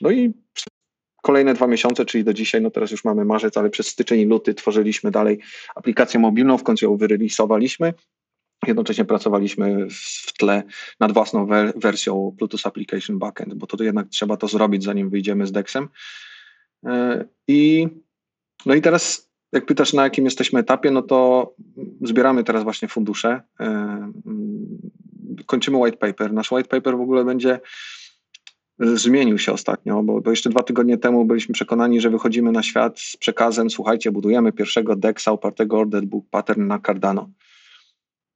no 0.02 0.12
i 0.12 0.34
kolejne 1.26 1.54
dwa 1.54 1.68
miesiące, 1.68 2.06
czyli 2.06 2.24
do 2.24 2.34
dzisiaj, 2.34 2.62
no 2.62 2.72
teraz 2.72 2.92
już 2.92 3.04
mamy 3.04 3.26
marzec, 3.26 3.58
ale 3.58 3.70
przez 3.70 3.88
styczeń 3.88 4.20
i 4.20 4.26
luty 4.26 4.54
tworzyliśmy 4.54 5.12
dalej 5.12 5.40
aplikację 5.76 6.20
mobilną, 6.20 6.58
w 6.58 6.64
końcu 6.64 6.86
ją 6.86 6.98
wyrelisowaliśmy. 6.98 7.94
Jednocześnie 8.68 9.06
pracowaliśmy 9.06 9.88
w- 9.90 10.34
tle 10.38 10.64
nad 11.00 11.12
własną 11.12 11.46
wer- 11.46 11.74
wersją 11.76 12.36
Bluetooth 12.38 12.60
Application 12.66 13.20
Backend, 13.20 13.54
bo 13.54 13.68
to 13.68 13.84
jednak 13.84 14.08
trzeba 14.10 14.38
to 14.38 14.48
zrobić, 14.48 14.84
zanim 14.84 15.10
wyjdziemy 15.10 15.48
z 15.48 15.52
Dexem. 15.52 15.88
E, 16.86 17.26
I, 17.48 17.88
no 18.66 18.74
i 18.76 18.82
teraz, 18.82 19.32
jak 19.52 19.66
pytasz, 19.66 19.94
na 19.94 20.04
jakim 20.04 20.26
jesteśmy 20.26 20.60
etapie, 20.60 20.92
no 20.92 21.02
to 21.02 21.54
zbieramy 22.02 22.44
teraz 22.44 22.64
właśnie 22.64 22.88
fundusze. 22.88 23.42
E, 23.60 23.64
mm, 23.66 24.12
Kończymy 25.46 25.78
white 25.78 25.98
paper. 25.98 26.34
Nasz 26.34 26.52
white 26.52 26.70
paper 26.70 26.98
w 26.98 27.02
ogóle 27.02 27.26
będzie 27.26 27.60
zmienił 28.80 29.38
się 29.38 29.52
ostatnio, 29.54 30.04
bo, 30.04 30.22
bo 30.22 30.30
jeszcze 30.30 30.50
dwa 30.50 30.64
tygodnie 30.64 30.98
temu 30.98 31.26
byliśmy 31.26 31.54
przekonani, 31.54 32.02
że 32.02 32.10
wychodzimy 32.10 32.52
na 32.52 32.64
świat 32.64 33.00
z 33.00 33.18
przekazem, 33.18 33.70
słuchajcie, 33.70 34.12
budujemy 34.12 34.52
pierwszego 34.52 34.96
DEXa 34.96 35.28
opartego 35.28 35.80
order 35.80 36.04
book 36.04 36.26
pattern 36.30 36.68
na 36.68 36.80
Cardano. 36.80 37.30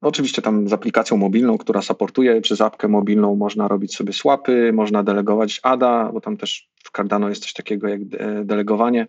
Oczywiście 0.01 0.41
tam 0.41 0.69
z 0.69 0.73
aplikacją 0.73 1.17
mobilną, 1.17 1.57
która 1.57 1.81
supportuje, 1.81 2.41
przez 2.41 2.61
apkę 2.61 2.87
mobilną 2.87 3.35
można 3.35 3.67
robić 3.67 3.95
sobie 3.95 4.13
swapy, 4.13 4.73
można 4.73 5.03
delegować 5.03 5.59
ADA, 5.63 6.09
bo 6.13 6.21
tam 6.21 6.37
też 6.37 6.69
w 6.83 6.91
Cardano 6.91 7.29
jest 7.29 7.41
coś 7.43 7.53
takiego 7.53 7.87
jak 7.87 8.05
de- 8.05 8.41
delegowanie. 8.45 9.07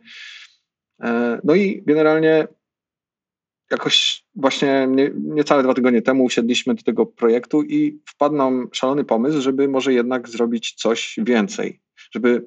E, 1.03 1.40
No 1.44 1.55
i 1.55 1.83
generalnie 1.87 2.48
jakoś 3.70 4.24
właśnie 4.35 4.87
nie, 4.90 5.11
niecałe 5.14 5.62
dwa 5.62 5.74
tygodnie 5.74 6.03
temu 6.03 6.24
usiedliśmy 6.24 6.74
do 6.74 6.83
tego 6.83 7.07
projektu 7.07 7.62
i 7.62 8.00
wpadł 8.07 8.37
nam 8.37 8.68
szalony 8.72 9.05
pomysł, 9.05 9.40
żeby 9.40 9.68
może 9.68 9.92
jednak 9.92 10.29
zrobić 10.29 10.74
coś 10.74 11.18
więcej, 11.22 11.81
żeby 12.14 12.44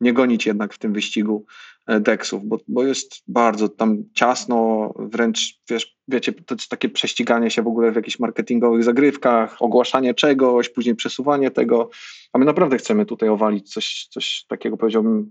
nie 0.00 0.12
gonić 0.12 0.46
jednak 0.46 0.74
w 0.74 0.78
tym 0.78 0.92
wyścigu 0.92 1.46
deksów, 1.86 2.44
bo, 2.44 2.58
bo 2.68 2.84
jest 2.84 3.22
bardzo 3.28 3.68
tam 3.68 4.04
ciasno, 4.14 4.92
wręcz 4.98 5.60
wiesz, 5.70 5.96
wiecie, 6.08 6.32
to 6.32 6.54
jest 6.54 6.68
takie 6.68 6.88
prześciganie 6.88 7.50
się 7.50 7.62
w 7.62 7.66
ogóle 7.66 7.92
w 7.92 7.96
jakichś 7.96 8.18
marketingowych 8.18 8.84
zagrywkach, 8.84 9.62
ogłaszanie 9.62 10.14
czegoś, 10.14 10.68
później 10.68 10.94
przesuwanie 10.94 11.50
tego, 11.50 11.90
a 12.32 12.38
my 12.38 12.44
naprawdę 12.44 12.78
chcemy 12.78 13.06
tutaj 13.06 13.28
owalić 13.28 13.72
coś, 13.72 14.08
coś 14.10 14.44
takiego 14.48 14.76
powiedziałbym 14.76 15.30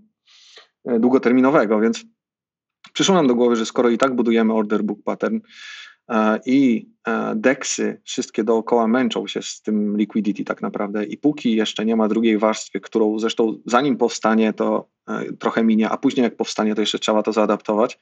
e, 0.84 1.00
długoterminowego, 1.00 1.80
więc 1.80 2.04
przyszło 2.92 3.14
nam 3.14 3.26
do 3.26 3.34
głowy, 3.34 3.56
że 3.56 3.66
skoro 3.66 3.90
i 3.90 3.98
tak 3.98 4.16
budujemy 4.16 4.54
order 4.54 4.82
book 4.82 4.98
pattern 5.04 5.36
e, 5.36 5.40
i 6.46 6.88
e, 7.06 7.32
deksy 7.36 8.00
wszystkie 8.04 8.44
dookoła 8.44 8.86
męczą 8.86 9.26
się 9.26 9.42
z 9.42 9.62
tym 9.62 9.96
liquidity 9.96 10.44
tak 10.44 10.62
naprawdę 10.62 11.04
i 11.04 11.18
póki 11.18 11.56
jeszcze 11.56 11.84
nie 11.84 11.96
ma 11.96 12.08
drugiej 12.08 12.38
warstwy, 12.38 12.80
którą 12.80 13.18
zresztą 13.18 13.58
zanim 13.66 13.96
powstanie 13.96 14.52
to 14.52 14.88
e, 15.08 15.32
trochę 15.32 15.64
minie, 15.64 15.90
a 15.90 15.96
później 15.96 16.24
jak 16.24 16.36
powstanie 16.36 16.74
to 16.74 16.80
jeszcze 16.80 16.98
trzeba 16.98 17.22
to 17.22 17.32
zaadaptować, 17.32 17.98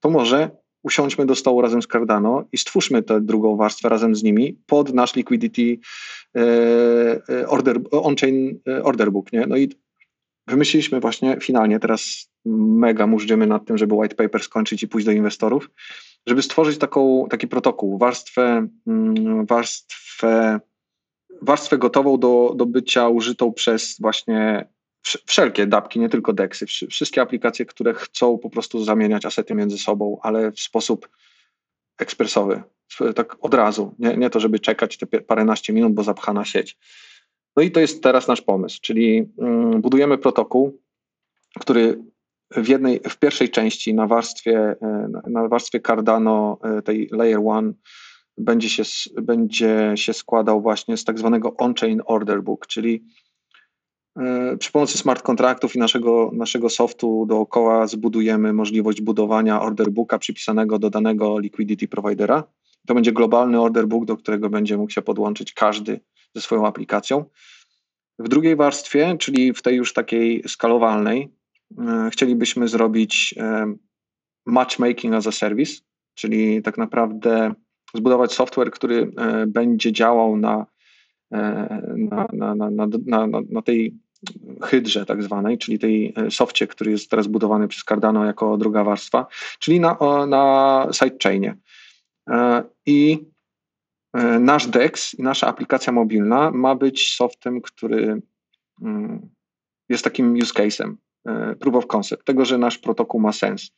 to 0.00 0.10
może 0.10 0.50
usiądźmy 0.82 1.26
do 1.26 1.34
stołu 1.34 1.60
razem 1.60 1.82
z 1.82 1.86
Cardano 1.86 2.44
i 2.52 2.58
stwórzmy 2.58 3.02
tę 3.02 3.20
drugą 3.20 3.56
warstwę 3.56 3.88
razem 3.88 4.14
z 4.14 4.22
nimi 4.22 4.58
pod 4.66 4.94
nasz 4.94 5.16
liquidity 5.16 5.78
e, 6.36 6.40
e, 7.28 7.48
order, 7.48 7.80
on-chain 7.90 8.60
e, 8.68 8.82
order 8.82 9.12
book, 9.12 9.32
nie? 9.32 9.46
No 9.46 9.56
i 9.56 9.68
wymyśliliśmy 10.46 11.00
właśnie 11.00 11.38
finalnie, 11.40 11.80
teraz 11.80 12.30
mega 12.44 13.06
mużdżymy 13.06 13.46
nad 13.46 13.66
tym, 13.66 13.78
żeby 13.78 13.94
white 13.94 14.14
paper 14.14 14.42
skończyć 14.42 14.82
i 14.82 14.88
pójść 14.88 15.06
do 15.06 15.12
inwestorów, 15.12 15.70
żeby 16.26 16.42
stworzyć 16.42 16.78
taką, 16.78 17.26
taki 17.30 17.48
protokół, 17.48 17.98
warstwę, 17.98 18.68
mm, 18.86 19.46
warstwę, 19.46 20.60
warstwę 21.42 21.78
gotową 21.78 22.18
do, 22.18 22.52
do 22.56 22.66
bycia 22.66 23.08
użytą 23.08 23.52
przez 23.52 24.00
właśnie 24.00 24.68
wsz- 25.06 25.22
wszelkie 25.26 25.66
dapki, 25.66 26.00
nie 26.00 26.08
tylko 26.08 26.32
wsz- 26.32 26.90
wszystkie 26.90 27.22
aplikacje, 27.22 27.66
które 27.66 27.94
chcą 27.94 28.38
po 28.38 28.50
prostu 28.50 28.84
zamieniać 28.84 29.26
asety 29.26 29.54
między 29.54 29.78
sobą, 29.78 30.18
ale 30.22 30.52
w 30.52 30.60
sposób 30.60 31.08
ekspresowy. 31.98 32.62
tak 33.14 33.36
od 33.40 33.54
razu, 33.54 33.94
nie, 33.98 34.16
nie 34.16 34.30
to, 34.30 34.40
żeby 34.40 34.58
czekać 34.58 34.96
te 34.96 35.06
paręnaście 35.06 35.72
minut, 35.72 35.92
bo 35.92 36.02
zapchana 36.02 36.44
sieć. 36.44 36.78
No 37.56 37.62
i 37.62 37.70
to 37.70 37.80
jest 37.80 38.02
teraz 38.02 38.28
nasz 38.28 38.42
pomysł, 38.42 38.78
czyli 38.82 39.28
mm, 39.38 39.80
budujemy 39.80 40.18
protokół, 40.18 40.82
który 41.60 41.98
w, 42.50 42.68
jednej, 42.68 43.00
w 43.08 43.18
pierwszej 43.18 43.50
części 43.50 43.94
na 43.94 44.06
warstwie, 44.06 44.76
e, 44.82 45.08
na 45.26 45.48
warstwie 45.48 45.80
Cardano 45.80 46.58
tej 46.84 47.08
Layer 47.12 47.40
1 47.40 47.74
będzie 48.38 48.68
się, 48.68 48.82
będzie 49.22 49.92
się 49.94 50.12
składał 50.12 50.62
właśnie 50.62 50.96
z 50.96 51.04
tak 51.04 51.18
zwanego 51.18 51.56
on-chain 51.56 52.02
order 52.06 52.42
book, 52.42 52.66
czyli 52.66 53.04
E, 54.18 54.56
przy 54.56 54.72
pomocy 54.72 54.98
smart 54.98 55.22
kontraktów 55.22 55.76
i 55.76 55.78
naszego, 55.78 56.30
naszego 56.34 56.70
softu 56.70 57.26
dookoła 57.26 57.86
zbudujemy 57.86 58.52
możliwość 58.52 59.00
budowania 59.00 59.62
order 59.62 59.90
booka 59.90 60.18
przypisanego 60.18 60.78
do 60.78 60.90
danego 60.90 61.38
liquidity 61.38 61.88
providera. 61.88 62.44
To 62.86 62.94
będzie 62.94 63.12
globalny 63.12 63.60
order 63.60 63.86
book, 63.86 64.04
do 64.04 64.16
którego 64.16 64.50
będzie 64.50 64.76
mógł 64.76 64.92
się 64.92 65.02
podłączyć 65.02 65.52
każdy 65.52 66.00
ze 66.34 66.40
swoją 66.40 66.66
aplikacją. 66.66 67.24
W 68.18 68.28
drugiej 68.28 68.56
warstwie, 68.56 69.16
czyli 69.18 69.52
w 69.52 69.62
tej 69.62 69.76
już 69.76 69.92
takiej 69.92 70.42
skalowalnej, 70.48 71.22
e, 71.22 71.28
chcielibyśmy 72.12 72.68
zrobić 72.68 73.34
e, 73.36 73.74
matchmaking 74.46 75.14
as 75.14 75.26
a 75.26 75.32
service, 75.32 75.72
czyli 76.14 76.62
tak 76.62 76.78
naprawdę 76.78 77.54
zbudować 77.94 78.32
software, 78.32 78.70
który 78.70 79.12
będzie 79.46 79.92
działał 79.92 80.36
na, 80.36 80.66
na, 82.32 82.54
na, 83.06 83.26
na, 83.50 83.62
tej 83.62 83.94
hydrze 84.62 85.06
tak 85.06 85.22
zwanej, 85.22 85.58
czyli 85.58 85.78
tej 85.78 86.14
e, 86.16 86.30
softie, 86.30 86.66
który 86.66 86.90
jest 86.90 87.10
teraz 87.10 87.26
budowany 87.26 87.68
przez 87.68 87.84
Cardano 87.84 88.24
jako 88.24 88.56
druga 88.56 88.84
warstwa, 88.84 89.26
czyli 89.58 89.80
na, 89.80 89.96
na 90.26 90.86
sidechainie. 90.92 91.56
E, 92.30 92.62
I 92.86 93.26
e, 94.14 94.38
nasz 94.38 94.66
DEX 94.66 95.14
i 95.14 95.22
nasza 95.22 95.46
aplikacja 95.46 95.92
mobilna 95.92 96.50
ma 96.50 96.74
być 96.74 97.14
softem, 97.14 97.60
który 97.60 98.22
mm, 98.82 99.28
jest 99.88 100.04
takim 100.04 100.32
use 100.34 100.54
case'em, 100.54 100.94
proof 101.60 101.74
of 101.74 101.86
concept, 101.86 102.24
tego, 102.24 102.44
że 102.44 102.58
nasz 102.58 102.78
protokół 102.78 103.20
ma 103.20 103.32
sens. 103.32 103.70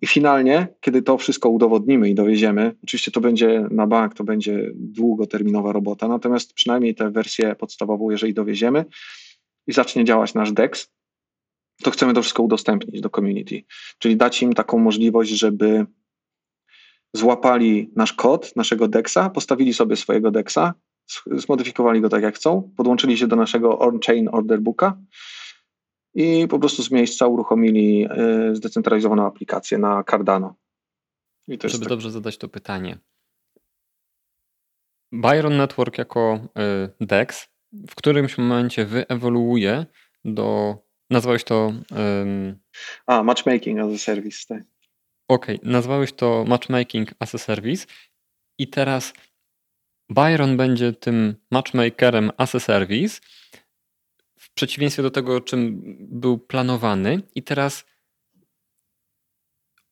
I 0.00 0.06
finalnie, 0.06 0.68
kiedy 0.80 1.02
to 1.02 1.18
wszystko 1.18 1.48
udowodnimy 1.48 2.10
i 2.10 2.14
dowieziemy, 2.14 2.74
oczywiście 2.84 3.10
to 3.10 3.20
będzie 3.20 3.66
na 3.70 3.86
bank, 3.86 4.14
to 4.14 4.24
będzie 4.24 4.70
długoterminowa 4.74 5.72
robota, 5.72 6.08
natomiast 6.08 6.52
przynajmniej 6.52 6.94
tę 6.94 7.10
wersję 7.10 7.54
podstawową, 7.54 8.10
jeżeli 8.10 8.34
dowieziemy 8.34 8.84
i 9.66 9.72
zacznie 9.72 10.04
działać 10.04 10.34
nasz 10.34 10.52
DEX, 10.52 10.88
to 11.82 11.90
chcemy 11.90 12.14
to 12.14 12.22
wszystko 12.22 12.42
udostępnić 12.42 13.00
do 13.00 13.10
community. 13.10 13.62
Czyli 13.98 14.16
dać 14.16 14.42
im 14.42 14.52
taką 14.52 14.78
możliwość, 14.78 15.30
żeby 15.30 15.86
złapali 17.12 17.90
nasz 17.96 18.12
kod, 18.12 18.56
naszego 18.56 18.88
DEXa, 18.88 19.30
postawili 19.34 19.74
sobie 19.74 19.96
swojego 19.96 20.30
DEXa, 20.30 20.74
zmodyfikowali 21.26 22.00
go 22.00 22.08
tak 22.08 22.22
jak 22.22 22.34
chcą, 22.34 22.70
podłączyli 22.76 23.18
się 23.18 23.26
do 23.26 23.36
naszego 23.36 23.78
on-chain 23.78 24.28
order 24.32 24.60
booka 24.60 24.98
i 26.18 26.48
po 26.48 26.58
prostu 26.58 26.82
z 26.82 26.90
miejsca 26.90 27.26
uruchomili 27.26 28.08
y, 28.50 28.56
zdecentralizowaną 28.56 29.26
aplikację 29.26 29.78
na 29.78 30.04
Cardano. 30.04 30.54
Żeby 31.48 31.78
tak... 31.78 31.88
dobrze 31.88 32.10
zadać 32.10 32.38
to 32.38 32.48
pytanie. 32.48 32.98
Byron 35.12 35.56
Network 35.56 35.98
jako 35.98 36.40
y, 37.00 37.06
DEX, 37.06 37.48
w 37.72 37.94
którymś 37.94 38.38
momencie 38.38 38.84
wyewoluuje 38.84 39.86
do. 40.24 40.76
Nazwałeś 41.10 41.44
to. 41.44 41.72
Um... 41.90 42.58
A, 43.06 43.22
matchmaking 43.22 43.78
as 43.78 43.94
a 43.94 43.98
service, 43.98 44.38
tak. 44.48 44.62
Okej, 45.28 45.56
okay, 45.56 45.72
nazwałeś 45.72 46.12
to 46.12 46.44
matchmaking 46.48 47.10
as 47.18 47.34
a 47.34 47.38
service 47.38 47.86
i 48.58 48.68
teraz 48.68 49.12
Byron 50.10 50.56
będzie 50.56 50.92
tym 50.92 51.34
matchmakerem 51.50 52.30
as 52.36 52.54
a 52.54 52.60
service 52.60 53.20
przeciwieństwie 54.58 55.02
do 55.02 55.10
tego, 55.10 55.40
czym 55.40 55.82
był 55.98 56.38
planowany 56.38 57.22
i 57.34 57.42
teraz 57.42 57.84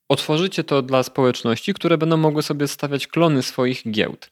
otworzycie 0.09 0.65
to 0.65 0.83
dla 0.83 1.03
społeczności, 1.03 1.75
które 1.75 1.99
będą 1.99 2.17
mogły 2.17 2.43
sobie 2.43 2.69
stawiać 2.69 3.07
klony 3.07 3.43
swoich 3.43 3.91
giełd. 3.91 4.31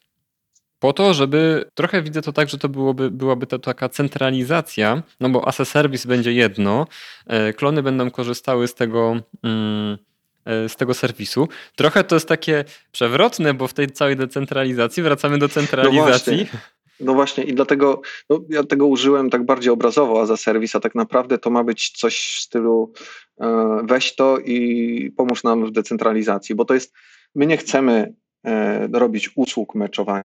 Po 0.78 0.92
to, 0.92 1.14
żeby 1.14 1.64
trochę 1.74 2.02
widzę 2.02 2.22
to 2.22 2.32
tak, 2.32 2.48
że 2.48 2.58
to 2.58 2.68
byłoby, 2.68 3.10
byłaby 3.10 3.46
to 3.46 3.58
taka 3.58 3.88
centralizacja, 3.88 5.02
no 5.20 5.28
bo 5.28 5.48
as 5.48 5.60
a 5.60 5.64
service 5.64 6.08
będzie 6.08 6.32
jedno, 6.32 6.86
e, 7.26 7.52
klony 7.52 7.82
będą 7.82 8.10
korzystały 8.10 8.68
z 8.68 8.74
tego. 8.74 9.20
Mm, 9.42 9.98
e, 10.44 10.68
z 10.68 10.76
tego 10.76 10.94
serwisu. 10.94 11.48
Trochę 11.76 12.04
to 12.04 12.16
jest 12.16 12.28
takie 12.28 12.64
przewrotne, 12.92 13.54
bo 13.54 13.68
w 13.68 13.74
tej 13.74 13.86
całej 13.86 14.16
decentralizacji 14.16 15.02
wracamy 15.02 15.38
do 15.38 15.48
centralizacji. 15.48 16.48
No. 16.52 16.58
No 17.00 17.14
właśnie 17.14 17.44
i 17.44 17.54
dlatego 17.54 18.00
no 18.30 18.40
ja 18.48 18.64
tego 18.64 18.86
użyłem 18.86 19.30
tak 19.30 19.44
bardziej 19.44 19.72
obrazowo, 19.72 20.20
a 20.20 20.26
za 20.26 20.36
serwis, 20.36 20.76
a 20.76 20.80
tak 20.80 20.94
naprawdę 20.94 21.38
to 21.38 21.50
ma 21.50 21.64
być 21.64 21.90
coś 21.90 22.18
w 22.18 22.40
stylu 22.40 22.92
e, 23.40 23.80
weź 23.84 24.16
to 24.16 24.38
i 24.38 25.12
pomóż 25.16 25.44
nam 25.44 25.66
w 25.66 25.70
decentralizacji, 25.70 26.54
bo 26.54 26.64
to 26.64 26.74
jest, 26.74 26.94
my 27.34 27.46
nie 27.46 27.56
chcemy 27.56 28.14
e, 28.46 28.88
robić 28.92 29.30
usług 29.36 29.74
meczowania, 29.74 30.22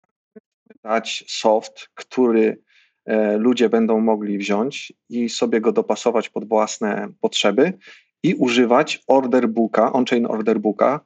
dać 0.82 1.24
soft, 1.28 1.88
który 1.94 2.62
e, 3.04 3.36
ludzie 3.38 3.68
będą 3.68 4.00
mogli 4.00 4.38
wziąć 4.38 4.92
i 5.08 5.28
sobie 5.28 5.60
go 5.60 5.72
dopasować 5.72 6.28
pod 6.28 6.48
własne 6.48 7.08
potrzeby 7.20 7.72
i 8.22 8.34
używać 8.34 9.02
order 9.06 9.48
booka, 9.48 9.92
on-chain 9.92 10.26
order 10.26 10.60
booka, 10.60 11.00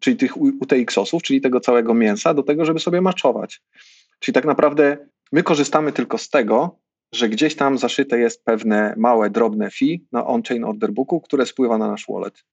czyli 0.00 0.16
tych 0.16 0.36
UTX-osów, 0.36 1.22
czyli 1.22 1.40
tego 1.40 1.60
całego 1.60 1.94
mięsa 1.94 2.34
do 2.34 2.42
tego, 2.42 2.64
żeby 2.64 2.80
sobie 2.80 3.00
maczować. 3.00 3.62
Czyli 4.18 4.34
tak 4.34 4.44
naprawdę 4.44 4.96
my 5.32 5.42
korzystamy 5.42 5.92
tylko 5.92 6.18
z 6.18 6.30
tego, 6.30 6.78
że 7.12 7.28
gdzieś 7.28 7.56
tam 7.56 7.78
zaszyte 7.78 8.18
jest 8.18 8.44
pewne 8.44 8.94
małe, 8.96 9.30
drobne 9.30 9.70
fee 9.70 10.06
na 10.12 10.26
on-chain 10.26 10.64
order 10.64 10.92
booku, 10.92 11.20
które 11.20 11.46
spływa 11.46 11.78
na 11.78 11.88
nasz 11.88 12.06
wallet. 12.08 12.44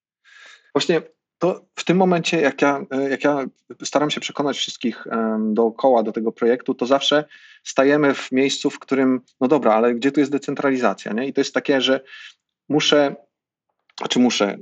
Właśnie 0.76 1.02
to 1.38 1.66
w 1.76 1.84
tym 1.84 1.98
momencie, 1.98 2.42
jak 2.42 2.62
ja, 2.62 2.86
jak 3.10 3.24
ja 3.24 3.46
staram 3.84 4.10
się 4.10 4.22
przekonać 4.22 4.58
wszystkich 4.58 5.08
dookoła 5.40 6.04
do 6.04 6.12
tego 6.12 6.32
projektu, 6.32 6.76
to 6.76 6.86
zawsze 6.86 7.26
stajemy 7.64 8.14
w 8.14 8.32
miejscu, 8.32 8.70
w 8.70 8.80
którym, 8.80 9.22
no 9.42 9.48
dobra, 9.48 9.74
ale 9.74 9.96
gdzie 9.96 10.12
tu 10.12 10.20
jest 10.20 10.32
decentralizacja? 10.32 11.14
Nie? 11.14 11.28
I 11.28 11.34
to 11.34 11.42
jest 11.42 11.54
takie, 11.54 11.82
że 11.82 12.00
muszę 12.70 13.16
czy 14.10 14.20
muszę, 14.20 14.58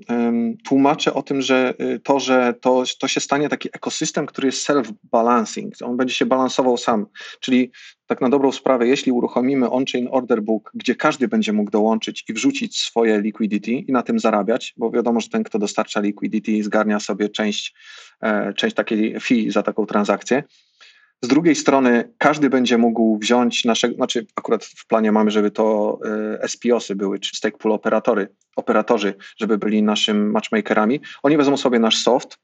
tłumaczę 0.65 1.13
o 1.13 1.23
tym, 1.23 1.41
że 1.41 1.73
y, 1.81 1.99
to, 1.99 2.19
że 2.19 2.53
to, 2.61 2.83
to 2.99 3.07
się 3.07 3.19
stanie 3.19 3.49
taki 3.49 3.69
ekosystem, 3.73 4.25
który 4.25 4.45
jest 4.47 4.69
self-balancing, 4.69 5.69
on 5.83 5.97
będzie 5.97 6.13
się 6.13 6.25
balansował 6.25 6.77
sam, 6.77 7.05
czyli 7.39 7.71
tak 8.07 8.21
na 8.21 8.29
dobrą 8.29 8.51
sprawę, 8.51 8.87
jeśli 8.87 9.11
uruchomimy 9.11 9.69
on-chain 9.69 10.07
order 10.11 10.41
book, 10.41 10.71
gdzie 10.73 10.95
każdy 10.95 11.27
będzie 11.27 11.53
mógł 11.53 11.71
dołączyć 11.71 12.25
i 12.29 12.33
wrzucić 12.33 12.79
swoje 12.79 13.21
liquidity 13.21 13.71
i 13.71 13.91
na 13.91 14.03
tym 14.03 14.19
zarabiać, 14.19 14.73
bo 14.77 14.91
wiadomo, 14.91 15.21
że 15.21 15.29
ten, 15.29 15.43
kto 15.43 15.59
dostarcza 15.59 15.99
liquidity, 15.99 16.63
zgarnia 16.63 16.99
sobie 16.99 17.29
część, 17.29 17.73
e, 18.21 18.53
część 18.53 18.75
takiej 18.75 19.19
fee 19.19 19.51
za 19.51 19.63
taką 19.63 19.85
transakcję, 19.85 20.43
z 21.23 21.27
drugiej 21.27 21.55
strony 21.55 22.13
każdy 22.17 22.49
będzie 22.49 22.77
mógł 22.77 23.17
wziąć 23.17 23.65
naszego, 23.65 23.95
znaczy 23.95 24.25
akurat 24.35 24.65
w 24.65 24.87
planie 24.87 25.11
mamy, 25.11 25.31
żeby 25.31 25.51
to 25.51 25.99
e, 26.41 26.47
SPOsy 26.47 26.95
były, 26.95 27.19
czy 27.19 27.35
stake 27.35 27.57
pool 27.57 27.73
operatory, 27.73 28.27
operatorzy, 28.55 29.13
żeby 29.37 29.57
byli 29.57 29.83
naszymi 29.83 30.31
matchmakerami. 30.31 31.01
Oni 31.23 31.37
wezmą 31.37 31.57
sobie 31.57 31.79
nasz 31.79 31.97
soft 31.97 32.37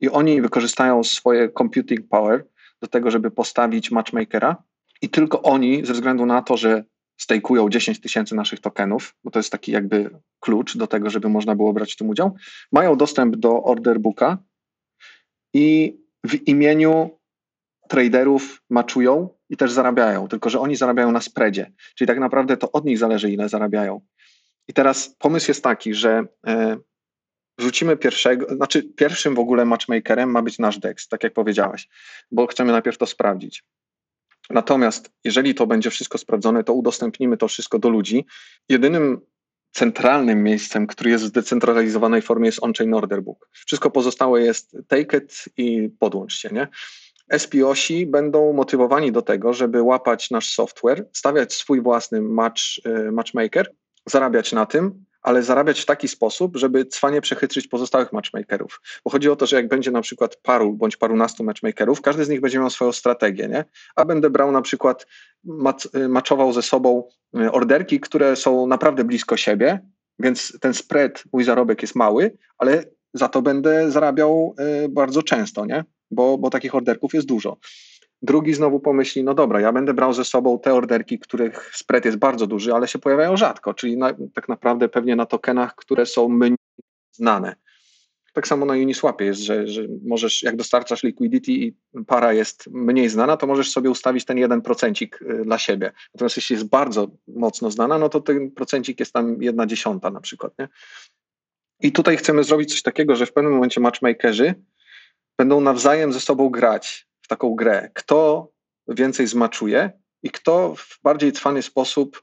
i 0.00 0.08
oni 0.08 0.42
wykorzystają 0.42 1.04
swoje 1.04 1.48
computing 1.48 2.08
power 2.08 2.44
do 2.82 2.88
tego, 2.88 3.10
żeby 3.10 3.30
postawić 3.30 3.90
matchmakera 3.90 4.56
i 5.02 5.08
tylko 5.08 5.42
oni, 5.42 5.86
ze 5.86 5.92
względu 5.92 6.26
na 6.26 6.42
to, 6.42 6.56
że 6.56 6.84
stejkują 7.20 7.68
10 7.68 8.00
tysięcy 8.00 8.34
naszych 8.34 8.60
tokenów, 8.60 9.14
bo 9.24 9.30
to 9.30 9.38
jest 9.38 9.52
taki 9.52 9.72
jakby 9.72 10.10
klucz 10.40 10.76
do 10.76 10.86
tego, 10.86 11.10
żeby 11.10 11.28
można 11.28 11.54
było 11.56 11.72
brać 11.72 11.92
w 11.92 11.96
tym 11.96 12.08
udział, 12.08 12.36
mają 12.72 12.96
dostęp 12.96 13.36
do 13.36 13.62
order 13.62 14.00
booka 14.00 14.38
i 15.54 15.96
w 16.26 16.48
imieniu 16.48 17.10
traderów 17.88 18.62
maczują 18.70 19.28
i 19.50 19.56
też 19.56 19.72
zarabiają, 19.72 20.28
tylko 20.28 20.50
że 20.50 20.60
oni 20.60 20.76
zarabiają 20.76 21.12
na 21.12 21.20
spreadzie, 21.20 21.72
czyli 21.94 22.08
tak 22.08 22.18
naprawdę 22.18 22.56
to 22.56 22.72
od 22.72 22.84
nich 22.84 22.98
zależy, 22.98 23.30
ile 23.30 23.48
zarabiają. 23.48 24.00
I 24.68 24.72
teraz 24.72 25.16
pomysł 25.18 25.50
jest 25.50 25.64
taki, 25.64 25.94
że 25.94 26.24
e, 26.46 26.76
wrzucimy 27.58 27.96
pierwszego, 27.96 28.56
znaczy 28.56 28.82
pierwszym 28.82 29.34
w 29.34 29.38
ogóle 29.38 29.64
matchmakerem 29.64 30.30
ma 30.30 30.42
być 30.42 30.58
nasz 30.58 30.78
DEX, 30.78 31.08
tak 31.08 31.24
jak 31.24 31.32
powiedziałaś, 31.32 31.88
bo 32.30 32.46
chcemy 32.46 32.72
najpierw 32.72 32.98
to 32.98 33.06
sprawdzić. 33.06 33.64
Natomiast 34.50 35.12
jeżeli 35.24 35.54
to 35.54 35.66
będzie 35.66 35.90
wszystko 35.90 36.18
sprawdzone, 36.18 36.64
to 36.64 36.72
udostępnimy 36.72 37.36
to 37.36 37.48
wszystko 37.48 37.78
do 37.78 37.88
ludzi. 37.88 38.26
Jedynym 38.68 39.20
centralnym 39.70 40.42
miejscem, 40.42 40.86
który 40.86 41.10
jest 41.10 41.24
w 41.24 41.26
zdecentralizowanej 41.26 42.22
formie 42.22 42.46
jest 42.46 42.62
on-chain 42.62 42.94
order 42.94 43.22
book. 43.22 43.48
Wszystko 43.52 43.90
pozostałe 43.90 44.42
jest 44.42 44.76
take 44.88 45.18
it 45.18 45.44
i 45.56 45.90
podłącz 45.98 46.34
się, 46.34 46.48
nie? 46.52 46.68
SPOsi 47.32 48.06
będą 48.06 48.52
motywowani 48.52 49.12
do 49.12 49.22
tego, 49.22 49.52
żeby 49.52 49.82
łapać 49.82 50.30
nasz 50.30 50.54
software, 50.54 51.08
stawiać 51.12 51.54
swój 51.54 51.80
własny 51.80 52.20
match, 52.20 52.60
y, 52.86 53.12
matchmaker, 53.12 53.74
zarabiać 54.06 54.52
na 54.52 54.66
tym, 54.66 55.04
ale 55.22 55.42
zarabiać 55.42 55.80
w 55.80 55.86
taki 55.86 56.08
sposób, 56.08 56.56
żeby 56.56 56.86
cwanie 56.86 57.20
przechytrzyć 57.20 57.68
pozostałych 57.68 58.12
matchmakerów. 58.12 58.80
Bo 59.04 59.10
chodzi 59.10 59.30
o 59.30 59.36
to, 59.36 59.46
że 59.46 59.56
jak 59.56 59.68
będzie 59.68 59.90
na 59.90 60.00
przykład 60.00 60.36
paru 60.36 60.72
bądź 60.72 60.96
parunastu 60.96 61.44
matchmakerów, 61.44 62.00
każdy 62.00 62.24
z 62.24 62.28
nich 62.28 62.40
będzie 62.40 62.58
miał 62.58 62.70
swoją 62.70 62.92
strategię, 62.92 63.48
nie? 63.48 63.64
A 63.96 64.04
będę 64.04 64.30
brał 64.30 64.52
na 64.52 64.62
przykład, 64.62 65.06
maczował 66.08 66.52
ze 66.52 66.62
sobą 66.62 67.08
y, 67.40 67.52
orderki, 67.52 68.00
które 68.00 68.36
są 68.36 68.66
naprawdę 68.66 69.04
blisko 69.04 69.36
siebie, 69.36 69.80
więc 70.18 70.58
ten 70.60 70.74
spread, 70.74 71.24
mój 71.32 71.44
zarobek 71.44 71.82
jest 71.82 71.94
mały, 71.94 72.36
ale 72.58 72.84
za 73.14 73.28
to 73.28 73.42
będę 73.42 73.90
zarabiał 73.90 74.54
bardzo 74.88 75.22
często, 75.22 75.66
nie? 75.66 75.84
Bo, 76.14 76.38
bo 76.38 76.50
takich 76.50 76.74
orderków 76.74 77.14
jest 77.14 77.26
dużo. 77.26 77.56
Drugi 78.22 78.54
znowu 78.54 78.80
pomyśli, 78.80 79.24
no 79.24 79.34
dobra, 79.34 79.60
ja 79.60 79.72
będę 79.72 79.94
brał 79.94 80.12
ze 80.12 80.24
sobą 80.24 80.58
te 80.58 80.74
orderki, 80.74 81.18
których 81.18 81.70
spread 81.74 82.04
jest 82.04 82.18
bardzo 82.18 82.46
duży, 82.46 82.74
ale 82.74 82.88
się 82.88 82.98
pojawiają 82.98 83.36
rzadko, 83.36 83.74
czyli 83.74 83.96
na, 83.96 84.14
tak 84.34 84.48
naprawdę 84.48 84.88
pewnie 84.88 85.16
na 85.16 85.26
tokenach, 85.26 85.74
które 85.74 86.06
są 86.06 86.28
mniej 86.28 86.56
znane. 87.12 87.56
Tak 88.32 88.46
samo 88.46 88.66
na 88.66 88.74
Uniswapie 88.74 89.24
jest, 89.24 89.40
że, 89.40 89.68
że 89.68 89.82
możesz, 90.04 90.42
jak 90.42 90.56
dostarczasz 90.56 91.02
liquidity 91.02 91.52
i 91.52 91.76
para 92.06 92.32
jest 92.32 92.66
mniej 92.70 93.08
znana, 93.08 93.36
to 93.36 93.46
możesz 93.46 93.70
sobie 93.70 93.90
ustawić 93.90 94.24
ten 94.24 94.38
jeden 94.38 94.62
procencik 94.62 95.22
y, 95.22 95.44
dla 95.44 95.58
siebie. 95.58 95.92
Natomiast 96.14 96.36
jeśli 96.36 96.54
jest 96.54 96.68
bardzo 96.68 97.08
mocno 97.28 97.70
znana, 97.70 97.98
no 97.98 98.08
to 98.08 98.20
ten 98.20 98.50
procencik 98.50 99.00
jest 99.00 99.12
tam 99.12 99.42
jedna 99.42 99.66
dziesiąta 99.66 100.10
na 100.10 100.20
przykład. 100.20 100.52
Nie? 100.58 100.68
I 101.80 101.92
tutaj 101.92 102.16
chcemy 102.16 102.44
zrobić 102.44 102.70
coś 102.70 102.82
takiego, 102.82 103.16
że 103.16 103.26
w 103.26 103.32
pewnym 103.32 103.52
momencie 103.52 103.80
matchmakerzy 103.80 104.54
będą 105.38 105.60
nawzajem 105.60 106.12
ze 106.12 106.20
sobą 106.20 106.48
grać 106.48 107.06
w 107.22 107.28
taką 107.28 107.54
grę. 107.54 107.90
Kto 107.94 108.48
więcej 108.88 109.26
zmaczuje 109.26 109.90
i 110.22 110.30
kto 110.30 110.74
w 110.74 110.98
bardziej 111.02 111.32
trwany 111.32 111.62
sposób 111.62 112.22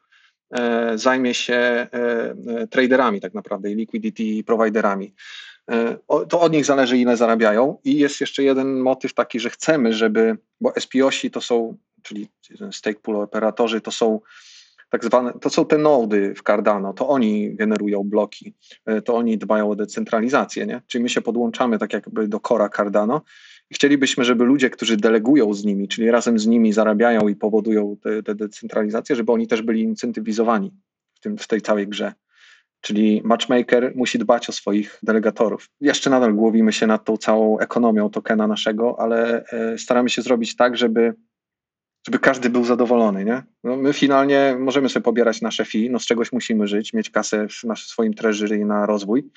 e, 0.52 0.98
zajmie 0.98 1.34
się 1.34 1.54
e, 1.54 1.88
e, 1.94 2.68
traderami 2.68 3.22
tak 3.22 3.34
naprawdę 3.34 3.72
i 3.72 3.76
liquidity 3.76 4.44
providerami. 4.44 5.14
E, 5.72 5.98
o, 6.08 6.26
to 6.26 6.42
od 6.42 6.52
nich 6.52 6.66
zależy 6.66 6.98
ile 6.98 7.18
zarabiają 7.18 7.78
i 7.84 7.98
jest 7.98 8.22
jeszcze 8.22 8.44
jeden 8.44 8.80
motyw 8.80 9.14
taki, 9.14 9.40
że 9.40 9.50
chcemy, 9.50 9.94
żeby, 9.94 10.38
bo 10.62 10.74
SPOsi 10.80 11.32
to 11.32 11.42
są, 11.42 11.78
czyli 12.02 12.28
stake 12.72 13.00
pool 13.00 13.16
operatorzy 13.16 13.82
to 13.82 13.92
są 13.92 14.20
tak 14.92 15.06
zwane, 15.06 15.34
to 15.42 15.50
są 15.50 15.66
te 15.66 15.78
nody 15.78 16.34
w 16.36 16.44
Cardano, 16.44 16.94
to 16.94 17.08
oni 17.08 17.56
generują 17.56 18.04
bloki, 18.04 18.54
e, 18.86 19.02
to 19.02 19.16
oni 19.16 19.38
dbają 19.38 19.70
o 19.70 19.76
decentralizację, 19.76 20.66
nie? 20.66 20.82
Czyli 20.88 21.04
my 21.04 21.10
się 21.10 21.22
podłączamy 21.22 21.80
tak 21.80 21.94
jakby 21.94 22.28
do 22.28 22.40
kora 22.40 22.70
Cardano 22.70 23.22
i 23.70 23.76
chcielibyśmy, 23.76 24.24
żeby 24.24 24.46
ludzie, 24.46 24.70
którzy 24.70 24.98
delegują 24.98 25.54
z 25.54 25.66
nimi, 25.66 25.88
czyli 25.88 26.12
razem 26.12 26.40
z 26.40 26.48
nimi 26.48 26.74
zarabiają 26.74 27.28
i 27.28 27.36
powodują 27.36 27.98
tę 28.26 28.36
decentralizację, 28.36 29.16
żeby 29.16 29.32
oni 29.32 29.48
też 29.48 29.62
byli 29.62 29.82
incentywizowani 29.82 30.74
w, 31.14 31.20
tym, 31.20 31.38
w 31.38 31.48
tej 31.48 31.62
całej 31.62 31.88
grze. 31.88 32.14
Czyli 32.82 33.22
matchmaker 33.24 33.94
musi 33.96 34.20
dbać 34.20 34.50
o 34.50 34.52
swoich 34.52 35.00
delegatorów. 35.04 35.70
Jeszcze 35.82 36.10
nadal 36.10 36.34
głowimy 36.34 36.74
się 36.74 36.88
nad 36.88 37.06
tą 37.06 37.18
całą 37.18 37.60
ekonomią 37.60 38.10
tokena 38.10 38.48
naszego, 38.48 39.00
ale 39.00 39.46
e, 39.46 39.78
staramy 39.78 40.10
się 40.10 40.22
zrobić 40.22 40.56
tak, 40.56 40.78
żeby 40.78 41.14
żeby 42.06 42.20
każdy 42.20 42.50
był 42.50 42.66
zadowolony, 42.66 43.26
nie? 43.26 43.44
No 43.64 43.78
my 43.78 43.94
finalnie 43.94 44.56
możemy 44.60 44.90
sobie 44.90 45.04
pobierać 45.04 45.42
nasze 45.42 45.66
fee, 45.66 45.90
no 45.90 46.00
z 46.00 46.06
czegoś 46.06 46.32
musimy 46.32 46.68
żyć, 46.68 46.94
mieć 46.94 47.10
kasę 47.10 47.48
w 47.48 47.64
naszym 47.64 47.88
swoim 47.88 48.14
treasury 48.14 48.66
na 48.66 48.86
rozwój, 48.86 49.32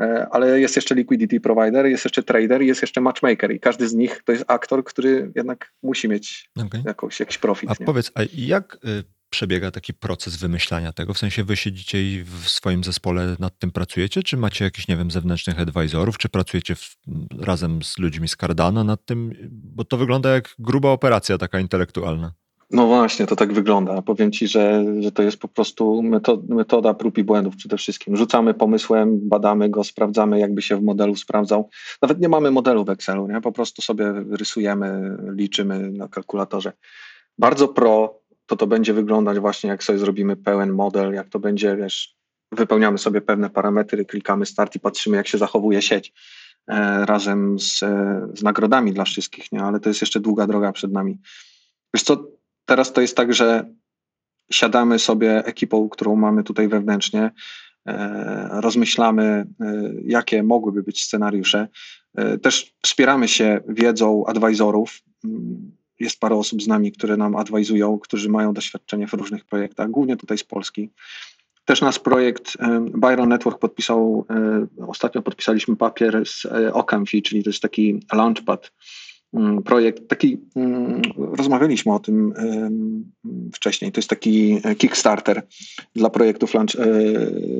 e, 0.00 0.26
ale 0.30 0.60
jest 0.60 0.76
jeszcze 0.76 0.94
liquidity 0.94 1.40
provider, 1.40 1.86
jest 1.86 2.04
jeszcze 2.04 2.22
trader, 2.22 2.62
jest 2.62 2.82
jeszcze 2.82 3.00
matchmaker 3.00 3.52
i 3.52 3.60
każdy 3.60 3.88
z 3.88 3.94
nich 3.94 4.22
to 4.24 4.32
jest 4.32 4.44
aktor, 4.48 4.84
który 4.84 5.32
jednak 5.34 5.72
musi 5.82 6.08
mieć 6.08 6.50
okay. 6.66 6.82
jakąś, 6.86 7.20
jakiś 7.20 7.38
profit. 7.38 7.70
A 7.70 7.74
nie? 7.80 7.86
powiedz, 7.86 8.12
a 8.14 8.20
jak 8.34 8.78
y, 8.84 9.04
przebiega 9.32 9.70
taki 9.70 9.94
proces 9.94 10.36
wymyślania 10.36 10.92
tego? 10.92 11.14
W 11.14 11.18
sensie 11.18 11.44
wy 11.44 11.56
siedzicie 11.56 12.02
i 12.02 12.22
w 12.22 12.48
swoim 12.48 12.84
zespole 12.84 13.36
nad 13.38 13.58
tym 13.58 13.70
pracujecie, 13.70 14.22
czy 14.22 14.36
macie 14.36 14.64
jakichś, 14.64 14.88
nie 14.88 14.96
wiem, 14.96 15.10
zewnętrznych 15.10 15.60
advisorów, 15.60 16.18
czy 16.18 16.28
pracujecie 16.28 16.74
w, 16.74 16.96
razem 17.38 17.82
z 17.82 17.98
ludźmi 17.98 18.28
z 18.28 18.36
Cardano 18.36 18.84
nad 18.84 19.04
tym? 19.04 19.32
Bo 19.50 19.84
to 19.84 19.96
wygląda 19.96 20.30
jak 20.30 20.54
gruba 20.58 20.88
operacja 20.88 21.38
taka 21.38 21.60
intelektualna. 21.60 22.32
No 22.70 22.86
właśnie, 22.86 23.26
to 23.26 23.36
tak 23.36 23.52
wygląda. 23.52 24.02
Powiem 24.02 24.32
ci, 24.32 24.48
że, 24.48 24.84
że 25.00 25.12
to 25.12 25.22
jest 25.22 25.36
po 25.36 25.48
prostu 25.48 26.02
metoda, 26.48 26.94
prób 26.94 27.18
i 27.18 27.24
błędów 27.24 27.56
przede 27.56 27.76
wszystkim. 27.76 28.16
Rzucamy 28.16 28.54
pomysłem, 28.54 29.28
badamy 29.28 29.68
go, 29.68 29.84
sprawdzamy, 29.84 30.38
jakby 30.38 30.62
się 30.62 30.76
w 30.76 30.82
modelu 30.82 31.16
sprawdzał. 31.16 31.68
Nawet 32.02 32.20
nie 32.20 32.28
mamy 32.28 32.50
modelu 32.50 32.84
w 32.84 32.90
Excelu, 32.90 33.28
nie? 33.28 33.40
po 33.40 33.52
prostu 33.52 33.82
sobie 33.82 34.12
rysujemy, 34.30 35.16
liczymy 35.36 35.90
na 35.90 36.08
kalkulatorze. 36.08 36.72
Bardzo 37.38 37.68
pro 37.68 38.21
to 38.52 38.56
to 38.56 38.66
będzie 38.66 38.94
wyglądać 38.94 39.38
właśnie 39.38 39.70
jak 39.70 39.84
sobie 39.84 39.98
zrobimy 39.98 40.36
pełen 40.36 40.72
model, 40.72 41.12
jak 41.12 41.28
to 41.28 41.38
będzie, 41.38 41.76
wiesz, 41.76 42.16
wypełniamy 42.52 42.98
sobie 42.98 43.20
pewne 43.20 43.50
parametry, 43.50 44.04
klikamy 44.04 44.46
start 44.46 44.76
i 44.76 44.80
patrzymy 44.80 45.16
jak 45.16 45.28
się 45.28 45.38
zachowuje 45.38 45.82
sieć 45.82 46.12
e, 46.68 47.06
razem 47.06 47.58
z, 47.60 47.82
e, 47.82 48.28
z 48.34 48.42
nagrodami 48.42 48.92
dla 48.92 49.04
wszystkich, 49.04 49.52
nie? 49.52 49.62
ale 49.62 49.80
to 49.80 49.88
jest 49.90 50.00
jeszcze 50.00 50.20
długa 50.20 50.46
droga 50.46 50.72
przed 50.72 50.92
nami. 50.92 51.18
Wiesz 51.94 52.02
co, 52.02 52.28
teraz 52.64 52.92
to 52.92 53.00
jest 53.00 53.16
tak, 53.16 53.34
że 53.34 53.74
siadamy 54.50 54.98
sobie 54.98 55.44
ekipą, 55.44 55.88
którą 55.88 56.16
mamy 56.16 56.44
tutaj 56.44 56.68
wewnętrznie, 56.68 57.30
e, 57.86 58.48
rozmyślamy, 58.60 59.46
jakie 60.04 60.42
mogłyby 60.42 60.82
być 60.82 61.02
scenariusze. 61.02 61.68
Też 62.42 62.74
wspieramy 62.82 63.28
się 63.28 63.60
wiedzą 63.68 64.26
advisorów, 64.26 65.02
jest 66.00 66.20
parę 66.20 66.36
osób 66.36 66.62
z 66.62 66.66
nami, 66.66 66.92
które 66.92 67.16
nam 67.16 67.36
adwajzują, 67.36 67.98
którzy 67.98 68.28
mają 68.28 68.54
doświadczenie 68.54 69.06
w 69.06 69.12
różnych 69.12 69.44
projektach, 69.44 69.90
głównie 69.90 70.16
tutaj 70.16 70.38
z 70.38 70.44
Polski. 70.44 70.90
Też 71.64 71.80
nasz 71.80 71.98
projekt 71.98 72.56
Byron 72.80 73.28
Network 73.28 73.58
podpisał, 73.58 74.26
ostatnio 74.86 75.22
podpisaliśmy 75.22 75.76
papier 75.76 76.26
z 76.26 76.44
e, 76.46 76.72
Okamfi, 76.72 77.22
czyli 77.22 77.44
to 77.44 77.50
jest 77.50 77.62
taki 77.62 78.00
launchpad 78.12 78.72
mm, 79.34 79.62
projekt, 79.62 80.08
taki, 80.08 80.38
mm, 80.56 81.02
rozmawialiśmy 81.16 81.94
o 81.94 81.98
tym 81.98 82.34
wcześniej, 83.54 83.92
to 83.92 83.98
jest 83.98 84.10
taki 84.10 84.60
Kickstarter 84.78 85.42
dla 85.94 86.10
projektów 86.10 86.54
e, 86.54 86.64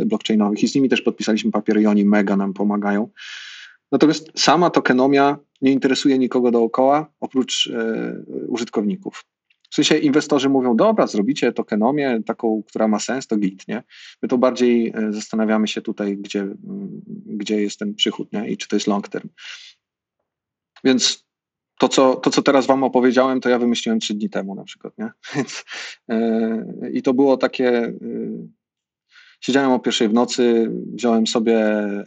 blockchainowych 0.06 0.62
i 0.62 0.68
z 0.68 0.74
nimi 0.74 0.88
też 0.88 1.02
podpisaliśmy 1.02 1.50
papier 1.50 1.80
i 1.80 1.86
oni 1.86 2.04
mega 2.04 2.36
nam 2.36 2.52
pomagają. 2.52 3.08
Natomiast 3.92 4.30
sama 4.34 4.70
tokenomia 4.70 5.38
nie 5.62 5.72
interesuje 5.72 6.18
nikogo 6.18 6.50
dookoła, 6.50 7.12
oprócz 7.20 7.66
e, 7.66 8.14
użytkowników. 8.48 9.24
W 9.70 9.74
sensie 9.74 9.98
inwestorzy 9.98 10.48
mówią, 10.48 10.76
dobra, 10.76 11.06
zrobicie 11.06 11.52
tokenomię 11.52 12.20
taką, 12.26 12.62
która 12.66 12.88
ma 12.88 12.98
sens, 12.98 13.26
to 13.26 13.36
git, 13.36 13.68
nie? 13.68 13.82
My 14.22 14.28
to 14.28 14.38
bardziej 14.38 14.92
e, 14.94 15.12
zastanawiamy 15.12 15.68
się 15.68 15.82
tutaj, 15.82 16.16
gdzie, 16.16 16.46
gdzie 17.26 17.62
jest 17.62 17.78
ten 17.78 17.94
przychód, 17.94 18.32
nie? 18.32 18.48
I 18.48 18.56
czy 18.56 18.68
to 18.68 18.76
jest 18.76 18.86
long 18.86 19.08
term. 19.08 19.28
Więc 20.84 21.26
to 21.78 21.88
co, 21.88 22.16
to, 22.16 22.30
co 22.30 22.42
teraz 22.42 22.66
wam 22.66 22.84
opowiedziałem, 22.84 23.40
to 23.40 23.48
ja 23.48 23.58
wymyśliłem 23.58 24.00
trzy 24.00 24.14
dni 24.14 24.30
temu 24.30 24.54
na 24.54 24.64
przykład, 24.64 24.98
nie? 24.98 25.10
Więc, 25.36 25.64
yy, 26.08 26.90
I 26.92 27.02
to 27.02 27.14
było 27.14 27.36
takie... 27.36 27.64
Yy, 28.00 28.61
Siedziałem 29.44 29.70
o 29.70 29.78
pierwszej 29.78 30.08
w 30.08 30.12
nocy, 30.12 30.70
wziąłem 30.94 31.26
sobie 31.26 31.58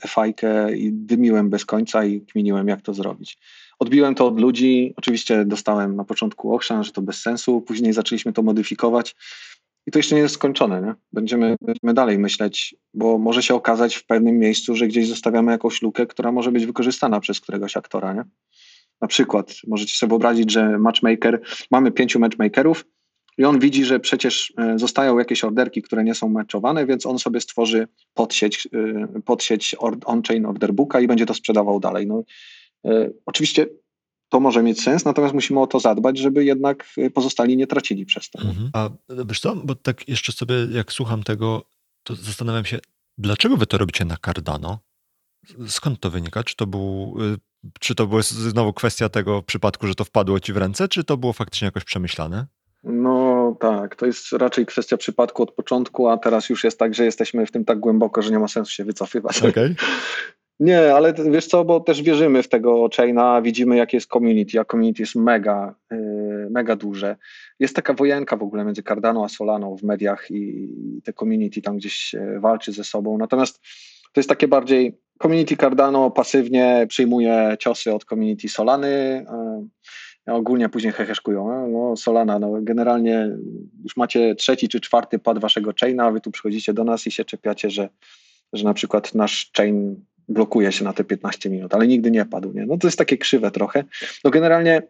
fajkę 0.07 0.77
i 0.77 0.93
dymiłem 0.93 1.49
bez 1.49 1.65
końca 1.65 2.05
i 2.05 2.21
kminiłem, 2.21 2.67
jak 2.67 2.81
to 2.81 2.93
zrobić. 2.93 3.38
Odbiłem 3.79 4.15
to 4.15 4.27
od 4.27 4.39
ludzi, 4.39 4.93
oczywiście 4.97 5.45
dostałem 5.45 5.95
na 5.95 6.03
początku 6.03 6.53
okrzan, 6.55 6.83
że 6.83 6.91
to 6.91 7.01
bez 7.01 7.21
sensu, 7.21 7.61
później 7.61 7.93
zaczęliśmy 7.93 8.33
to 8.33 8.43
modyfikować 8.43 9.15
i 9.88 9.91
to 9.91 9.99
jeszcze 9.99 10.15
nie 10.15 10.21
jest 10.21 10.36
skończone. 10.36 10.81
Nie? 10.81 10.93
Będziemy, 11.13 11.55
będziemy 11.61 11.93
dalej 11.93 12.19
myśleć, 12.19 12.75
bo 12.93 13.17
może 13.17 13.43
się 13.43 13.55
okazać 13.55 13.95
w 13.95 14.05
pewnym 14.05 14.39
miejscu, 14.39 14.75
że 14.75 14.88
gdzieś 14.88 15.07
zostawiamy 15.07 15.51
jakąś 15.51 15.81
lukę, 15.81 16.07
która 16.07 16.31
może 16.31 16.51
być 16.51 16.65
wykorzystana 16.65 17.19
przez 17.19 17.41
któregoś 17.41 17.77
aktora. 17.77 18.13
Nie? 18.13 18.23
Na 19.01 19.07
przykład 19.07 19.53
możecie 19.67 19.97
sobie 19.97 20.09
wyobrazić, 20.09 20.51
że 20.51 20.79
matchmaker, 20.79 21.41
mamy 21.71 21.91
pięciu 21.91 22.19
matchmakerów, 22.19 22.86
i 23.38 23.43
on 23.43 23.59
widzi, 23.59 23.86
że 23.86 23.99
przecież 23.99 24.53
e, 24.57 24.79
zostają 24.79 25.19
jakieś 25.19 25.43
orderki, 25.43 25.81
które 25.81 26.03
nie 26.03 26.15
są 26.15 26.29
meczowane, 26.29 26.86
więc 26.86 27.05
on 27.05 27.19
sobie 27.19 27.41
stworzy 27.41 27.88
podsieć, 28.13 28.67
e, 29.15 29.21
podsieć 29.21 29.75
on-chain 30.05 30.45
order 30.45 30.73
booka 30.73 30.99
i 30.99 31.07
będzie 31.07 31.25
to 31.25 31.33
sprzedawał 31.33 31.79
dalej. 31.79 32.07
No, 32.07 32.23
e, 32.86 33.09
oczywiście 33.25 33.67
to 34.29 34.39
może 34.39 34.63
mieć 34.63 34.81
sens, 34.81 35.05
natomiast 35.05 35.33
musimy 35.33 35.59
o 35.59 35.67
to 35.67 35.79
zadbać, 35.79 36.17
żeby 36.17 36.45
jednak 36.45 36.89
pozostali 37.13 37.57
nie 37.57 37.67
tracili 37.67 38.05
przez 38.05 38.29
to. 38.29 38.39
Mhm. 38.39 38.69
A 38.73 38.89
wiesz 39.25 39.39
co, 39.39 39.55
bo 39.55 39.75
tak 39.75 40.09
jeszcze 40.09 40.31
sobie 40.31 40.55
jak 40.71 40.91
słucham 40.91 41.23
tego, 41.23 41.69
to 42.03 42.15
zastanawiam 42.15 42.65
się, 42.65 42.79
dlaczego 43.17 43.57
wy 43.57 43.65
to 43.65 43.77
robicie 43.77 44.05
na 44.05 44.17
Cardano? 44.25 44.79
Skąd 45.67 45.99
to 45.99 46.09
wynika? 46.09 46.43
Czy 46.43 46.55
to 46.55 46.67
był 46.67 47.17
czy 47.79 47.95
to 47.95 48.07
była 48.07 48.21
znowu 48.21 48.73
kwestia 48.73 49.09
tego 49.09 49.43
przypadku, 49.43 49.88
że 49.88 49.95
to 49.95 50.03
wpadło 50.03 50.39
ci 50.39 50.53
w 50.53 50.57
ręce, 50.57 50.88
czy 50.88 51.03
to 51.03 51.17
było 51.17 51.33
faktycznie 51.33 51.65
jakoś 51.65 51.83
przemyślane? 51.83 52.47
No 52.83 53.24
tak, 53.53 53.95
to 53.95 54.05
jest 54.05 54.33
raczej 54.33 54.65
kwestia 54.65 54.97
przypadku 54.97 55.43
od 55.43 55.51
początku, 55.51 56.07
a 56.07 56.17
teraz 56.17 56.49
już 56.49 56.63
jest 56.63 56.79
tak, 56.79 56.95
że 56.95 57.05
jesteśmy 57.05 57.45
w 57.45 57.51
tym 57.51 57.65
tak 57.65 57.79
głęboko, 57.79 58.21
że 58.21 58.31
nie 58.31 58.39
ma 58.39 58.47
sensu 58.47 58.71
się 58.71 58.83
wycofywać. 58.83 59.43
Okay. 59.43 59.75
Nie, 60.59 60.95
ale 60.95 61.13
wiesz 61.13 61.47
co, 61.47 61.65
bo 61.65 61.79
też 61.79 62.01
wierzymy 62.01 62.43
w 62.43 62.47
tego 62.47 62.89
chaina, 62.97 63.41
widzimy 63.41 63.77
jakie 63.77 63.97
jest 63.97 64.09
community, 64.09 64.59
a 64.59 64.65
community 64.65 65.01
jest 65.01 65.15
mega, 65.15 65.75
yy, 65.91 66.47
mega 66.51 66.75
duże. 66.75 67.15
Jest 67.59 67.75
taka 67.75 67.93
wojenka 67.93 68.37
w 68.37 68.43
ogóle 68.43 68.65
między 68.65 68.83
Cardano 68.83 69.25
a 69.25 69.29
Solano 69.29 69.75
w 69.75 69.83
mediach 69.83 70.31
i 70.31 70.69
te 71.03 71.13
community 71.13 71.61
tam 71.61 71.77
gdzieś 71.77 72.15
walczy 72.39 72.71
ze 72.71 72.83
sobą. 72.83 73.17
Natomiast 73.17 73.59
to 74.13 74.19
jest 74.19 74.29
takie 74.29 74.47
bardziej 74.47 74.97
community 75.21 75.57
Cardano 75.57 76.11
pasywnie 76.11 76.85
przyjmuje 76.89 77.55
ciosy 77.59 77.93
od 77.93 78.05
community 78.05 78.49
Solany. 78.49 79.25
Yy, 79.59 79.67
ogólnie 80.34 80.69
później 80.69 80.93
heheszkują. 80.93 81.67
No, 81.67 81.97
Solana, 81.97 82.39
no 82.39 82.57
generalnie 82.61 83.38
już 83.84 83.97
macie 83.97 84.36
trzeci 84.36 84.67
czy 84.67 84.80
czwarty 84.80 85.19
pad 85.19 85.39
waszego 85.39 85.71
chaina, 85.80 86.05
a 86.05 86.11
wy 86.11 86.21
tu 86.21 86.32
przychodzicie 86.32 86.73
do 86.73 86.84
nas 86.84 87.07
i 87.07 87.11
się 87.11 87.26
czepiacie, 87.26 87.69
że, 87.69 87.89
że 88.53 88.63
na 88.63 88.73
przykład 88.73 89.15
nasz 89.15 89.51
chain 89.57 90.05
blokuje 90.28 90.71
się 90.71 90.84
na 90.84 90.93
te 90.93 91.03
15 91.03 91.49
minut, 91.49 91.73
ale 91.73 91.88
nigdy 91.88 92.11
nie 92.11 92.26
padł. 92.26 92.53
Nie? 92.53 92.65
No 92.65 92.78
to 92.78 92.88
jest 92.88 92.97
takie 92.97 93.17
krzywe 93.17 93.51
trochę. 93.51 93.84
No 94.23 94.32
generalnie 94.32 94.82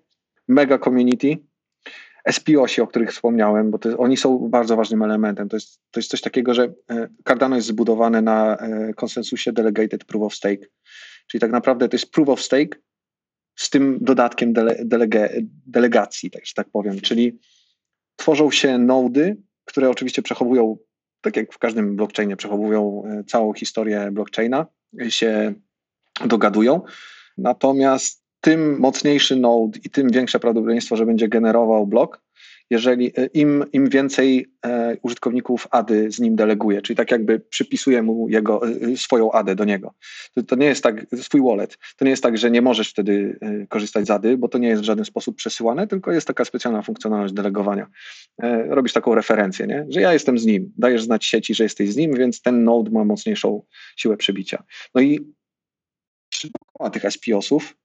mega 0.48 0.80
community, 0.80 1.38
SPOsi, 2.32 2.82
o 2.82 2.88
których 2.88 3.12
wspomniałem, 3.12 3.72
bo 3.72 3.80
oni 3.98 4.18
są 4.18 4.50
bardzo 4.50 4.76
ważnym 4.76 5.04
elementem. 5.04 5.50
To 5.50 5.56
jest, 5.56 5.80
to 5.92 6.00
jest 6.00 6.10
coś 6.10 6.22
takiego, 6.22 6.54
że 6.54 6.64
e, 6.64 7.08
Cardano 7.28 7.56
jest 7.56 7.68
zbudowane 7.68 8.22
na 8.22 8.58
e, 8.58 8.94
konsensusie 8.94 9.54
Delegated 9.54 10.06
Proof 10.06 10.24
of 10.24 10.36
Stake. 10.36 10.68
Czyli 11.28 11.42
tak 11.42 11.52
naprawdę 11.52 11.90
to 11.90 11.96
jest 11.96 12.12
Proof 12.12 12.30
of 12.30 12.42
Stake 12.42 12.78
z 13.56 13.70
tym 13.70 13.98
dodatkiem 14.02 14.54
dele, 14.54 14.76
delege, 14.86 15.30
delegacji, 15.68 16.32
tak, 16.32 16.46
że 16.46 16.54
tak 16.54 16.70
powiem. 16.70 17.02
Czyli 17.02 17.40
tworzą 18.16 18.52
się 18.52 18.78
nody, 18.78 19.38
które 19.66 19.90
oczywiście 19.90 20.22
przechowują, 20.22 20.78
tak 21.22 21.36
jak 21.38 21.54
w 21.54 21.58
każdym 21.58 21.96
blockchainie, 21.96 22.36
przechowują 22.36 23.04
e, 23.06 23.24
całą 23.24 23.54
historię 23.54 24.10
blockchaina 24.12 24.66
się 25.10 25.54
dogadują. 26.26 26.82
Natomiast 27.38 28.26
tym 28.42 28.80
mocniejszy 28.80 29.36
node 29.36 29.80
i 29.84 29.90
tym 29.90 30.10
większe 30.10 30.40
prawdopodobieństwo, 30.40 30.96
że 30.96 31.06
będzie 31.06 31.28
generował 31.28 31.88
blok, 31.88 32.25
jeżeli 32.70 33.12
e, 33.18 33.26
im, 33.26 33.64
im 33.74 33.90
więcej 33.90 34.46
e, 34.66 34.98
użytkowników 35.02 35.68
ADY 35.72 36.12
z 36.12 36.20
nim 36.20 36.36
deleguje, 36.36 36.82
czyli 36.82 36.98
tak 36.98 37.12
jakby 37.12 37.40
przypisuje 37.40 38.04
mu 38.04 38.30
jego, 38.30 38.68
e, 38.68 38.98
swoją 38.98 39.32
ADę 39.32 39.56
do 39.56 39.66
niego. 39.66 39.94
To, 40.36 40.44
to, 40.44 40.56
nie 40.56 40.66
jest 40.66 40.84
tak, 40.84 41.06
swój 41.22 41.42
wallet, 41.42 41.78
to 41.98 42.06
nie 42.06 42.12
jest 42.12 42.24
tak, 42.24 42.38
że 42.38 42.52
nie 42.52 42.62
możesz 42.62 42.90
wtedy 42.90 43.40
korzystać 43.70 44.08
z 44.08 44.10
ADY, 44.10 44.38
bo 44.38 44.48
to 44.48 44.58
nie 44.58 44.68
jest 44.68 44.82
w 44.82 44.86
żaden 44.86 45.06
sposób 45.06 45.36
przesyłane, 45.36 45.88
tylko 45.88 46.12
jest 46.12 46.28
taka 46.28 46.46
specjalna 46.46 46.82
funkcjonalność 46.82 47.34
delegowania. 47.34 47.88
Robisz 48.70 48.94
taką 48.94 49.16
referencję, 49.16 49.68
nie? 49.68 49.86
że 49.90 50.02
ja 50.02 50.14
jestem 50.14 50.40
z 50.40 50.46
nim, 50.46 50.74
dajesz 50.78 51.04
znać 51.04 51.26
sieci, 51.26 51.56
że 51.56 51.64
jesteś 51.64 51.90
z 51.90 51.96
nim, 51.96 52.14
więc 52.14 52.42
ten 52.42 52.64
node 52.64 52.92
ma 52.92 53.06
mocniejszą 53.06 53.62
siłę 53.96 54.18
przebicia. 54.18 54.64
No 54.96 55.02
i 55.02 55.34
tych 56.92 57.04
SPOsów 57.10 57.76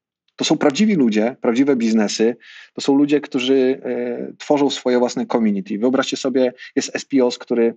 to 0.40 0.44
są 0.44 0.58
prawdziwi 0.58 0.94
ludzie, 0.94 1.36
prawdziwe 1.40 1.76
biznesy, 1.76 2.36
to 2.74 2.80
są 2.80 2.94
ludzie, 2.94 3.20
którzy 3.20 3.80
e, 3.84 4.32
tworzą 4.38 4.70
swoje 4.70 4.98
własne 4.98 5.26
community. 5.26 5.78
Wyobraźcie 5.78 6.16
sobie, 6.16 6.52
jest 6.76 7.00
SPOs, 7.00 7.38
który 7.38 7.74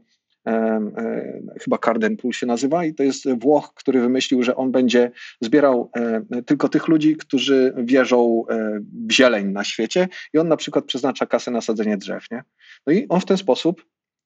e, 0.48 0.52
e, 0.52 1.42
chyba 1.62 1.78
Carden 1.78 2.18
Pool 2.18 2.34
się 2.34 2.46
nazywa 2.46 2.86
i 2.86 2.94
to 2.94 3.04
jest 3.04 3.30
Włoch, 3.40 3.74
który 3.76 4.02
wymyślił, 4.02 4.44
że 4.44 4.56
on 4.56 4.72
będzie 4.72 5.12
zbierał 5.42 5.92
tylko 6.46 6.70
tych 6.70 6.88
ludzi, 6.88 7.16
którzy 7.18 7.74
wierzą 7.78 8.44
w 9.08 9.12
zieleń 9.12 9.48
na 9.48 9.64
świecie 9.64 10.08
i 10.34 10.38
on 10.38 10.48
na 10.48 10.58
przykład 10.58 10.86
przeznacza 10.86 11.26
kasę 11.26 11.52
na 11.52 11.62
sadzenie 11.62 11.98
drzew. 11.98 12.32
Nie? 12.32 12.44
No 12.88 12.94
i 12.94 13.06
on 13.10 13.20
w 13.20 13.26
ten 13.26 13.38
sposób 13.38 13.86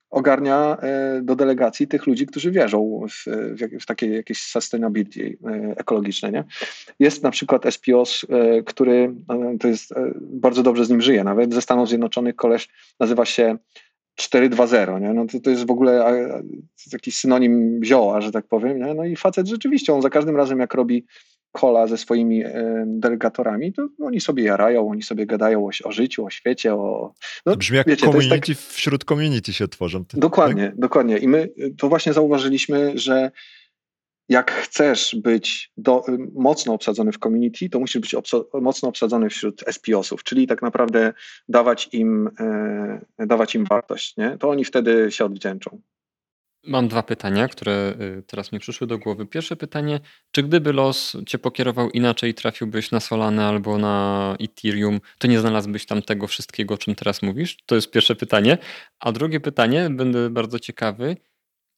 ogarnia 0.10 0.78
e, 0.82 1.22
do 1.22 1.36
delegacji 1.36 1.88
tych 1.88 2.08
ludzi, 2.08 2.26
którzy 2.26 2.52
wierzą 2.52 3.06
w, 3.10 3.32
w, 3.82 3.86
takie 3.86 4.08
jakieś 4.08 4.42
sustainability 4.42 5.38
e, 5.46 5.74
ekologiczne. 5.78 6.32
Nie? 6.32 6.44
Jest 7.00 7.24
na 7.24 7.32
przykład 7.32 7.64
SPOS, 7.70 8.26
e, 8.30 8.64
który 8.64 9.16
to 9.60 9.68
jest 9.68 9.94
bardzo 10.20 10.64
dobrze 10.64 10.86
z 10.86 10.90
nim 10.90 11.02
żyje, 11.02 11.24
nawet 11.24 11.54
ze 11.54 11.62
Stanów 11.62 11.90
Zjednoczonych 11.90 12.36
koleś 12.36 12.70
nazywa 13.00 13.26
się 13.26 13.58
420, 14.16 15.00
nie? 15.00 15.14
No 15.14 15.26
to, 15.26 15.40
to 15.40 15.50
jest 15.50 15.68
w 15.68 15.72
ogóle 15.72 16.24
taki 16.92 17.12
synonim 17.12 17.80
zioła, 17.84 18.22
że 18.22 18.32
tak 18.32 18.48
powiem. 18.48 18.80
Nie? 18.80 18.94
No 18.94 19.06
i 19.06 19.16
facet 19.16 19.48
rzeczywiście, 19.48 19.94
on 19.94 20.02
za 20.02 20.10
każdym 20.10 20.36
razem 20.36 20.60
jak 20.60 20.74
robi 20.74 21.06
kola 21.58 21.88
ze 21.88 21.98
swoimi 21.98 22.44
e, 22.44 22.84
delegatorami, 22.88 23.74
to 23.74 23.88
oni 24.02 24.22
sobie 24.22 24.44
jarają, 24.44 24.90
oni 24.90 25.04
sobie 25.04 25.26
gadają 25.26 25.66
o, 25.66 25.70
o 25.84 25.92
życiu, 25.92 26.26
o 26.26 26.30
świecie, 26.30 26.74
o... 26.74 27.14
No, 27.46 27.52
to 27.52 27.58
brzmi 27.58 27.78
jak 27.78 27.88
wiecie, 27.88 28.06
community 28.06 28.56
tak... 28.56 28.64
wśród 28.64 29.04
community 29.04 29.54
się 29.54 29.68
tworzą. 29.68 30.04
Dokładnie, 30.14 30.68
tak? 30.68 30.80
dokładnie. 30.80 31.18
I 31.18 31.28
my 31.28 31.50
to 31.78 31.90
właśnie 31.90 32.14
zauważyliśmy, 32.14 32.92
że 32.96 33.32
jak 34.30 34.52
chcesz 34.52 35.16
być 35.24 35.72
do, 35.78 36.04
mocno 36.34 36.74
obsadzony 36.74 37.12
w 37.12 37.20
community, 37.20 37.70
to 37.70 37.80
musisz 37.80 38.02
być 38.02 38.14
obso, 38.14 38.50
mocno 38.62 38.90
obsadzony 38.90 39.30
wśród 39.30 39.64
SPOsów, 39.72 40.24
czyli 40.24 40.48
tak 40.48 40.62
naprawdę 40.62 41.14
dawać 41.50 41.90
im, 41.92 42.30
e, 43.20 43.28
dawać 43.28 43.56
im 43.56 43.66
wartość. 43.66 44.18
Nie? 44.18 44.38
To 44.40 44.50
oni 44.50 44.66
wtedy 44.66 45.12
się 45.12 45.26
odwdzięczą. 45.26 45.82
Mam 46.68 46.88
dwa 46.88 47.04
pytania, 47.04 47.48
które 47.48 47.96
y, 48.20 48.24
teraz 48.24 48.52
mi 48.52 48.60
przyszły 48.60 48.88
do 48.88 48.98
głowy. 48.98 49.26
Pierwsze 49.26 49.56
pytanie, 49.56 50.00
czy 50.32 50.44
gdyby 50.44 50.74
los 50.74 51.18
cię 51.28 51.38
pokierował 51.38 51.90
inaczej, 51.90 52.34
trafiłbyś 52.34 52.92
na 52.92 53.00
Solanę 53.00 53.46
albo 53.46 53.78
na 53.78 54.36
Ethereum, 54.40 55.00
to 55.18 55.28
nie 55.28 55.40
znalazłbyś 55.40 55.86
tam 55.86 56.02
tego 56.02 56.28
wszystkiego, 56.28 56.74
o 56.74 56.78
czym 56.78 56.96
teraz 56.96 57.22
mówisz? 57.22 57.58
To 57.66 57.76
jest 57.76 57.92
pierwsze 57.92 58.16
pytanie. 58.16 58.58
A 59.00 59.12
drugie 59.12 59.40
pytanie, 59.40 59.90
będę 59.90 60.30
bardzo 60.30 60.60
ciekawy, 60.60 61.18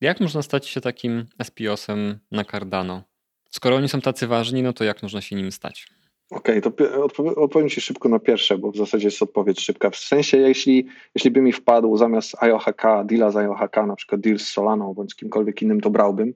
jak 0.01 0.19
można 0.19 0.41
stać 0.41 0.67
się 0.67 0.81
takim 0.81 1.25
SPOS-em 1.43 2.19
na 2.31 2.45
Cardano? 2.45 3.03
Skoro 3.51 3.75
oni 3.75 3.89
są 3.89 4.01
tacy 4.01 4.27
ważni, 4.27 4.63
no 4.63 4.73
to 4.73 4.83
jak 4.83 5.03
można 5.03 5.21
się 5.21 5.35
nim 5.35 5.51
stać? 5.51 5.98
Okej, 6.30 6.59
okay, 6.59 6.73
to 6.73 7.03
odpowiem, 7.03 7.34
odpowiem 7.38 7.69
Ci 7.69 7.82
szybko 7.82 8.09
na 8.09 8.19
pierwsze, 8.19 8.57
bo 8.57 8.71
w 8.71 8.77
zasadzie 8.77 9.07
jest 9.07 9.21
odpowiedź 9.21 9.59
szybka. 9.61 9.89
W 9.89 9.95
sensie, 9.95 10.38
jeśli, 10.38 10.88
jeśli 11.15 11.32
by 11.32 11.41
mi 11.41 11.53
wpadł 11.53 11.97
zamiast 11.97 12.43
IOHK, 12.43 12.84
deala 13.05 13.32
z 13.32 13.36
IOHK, 13.36 13.75
na 13.88 13.95
przykład 13.95 14.21
deal 14.21 14.39
z 14.39 14.47
Solaną 14.47 14.93
bądź 14.93 15.11
z 15.11 15.15
kimkolwiek 15.15 15.61
innym, 15.61 15.82
to 15.82 15.89
brałbym. 15.89 16.34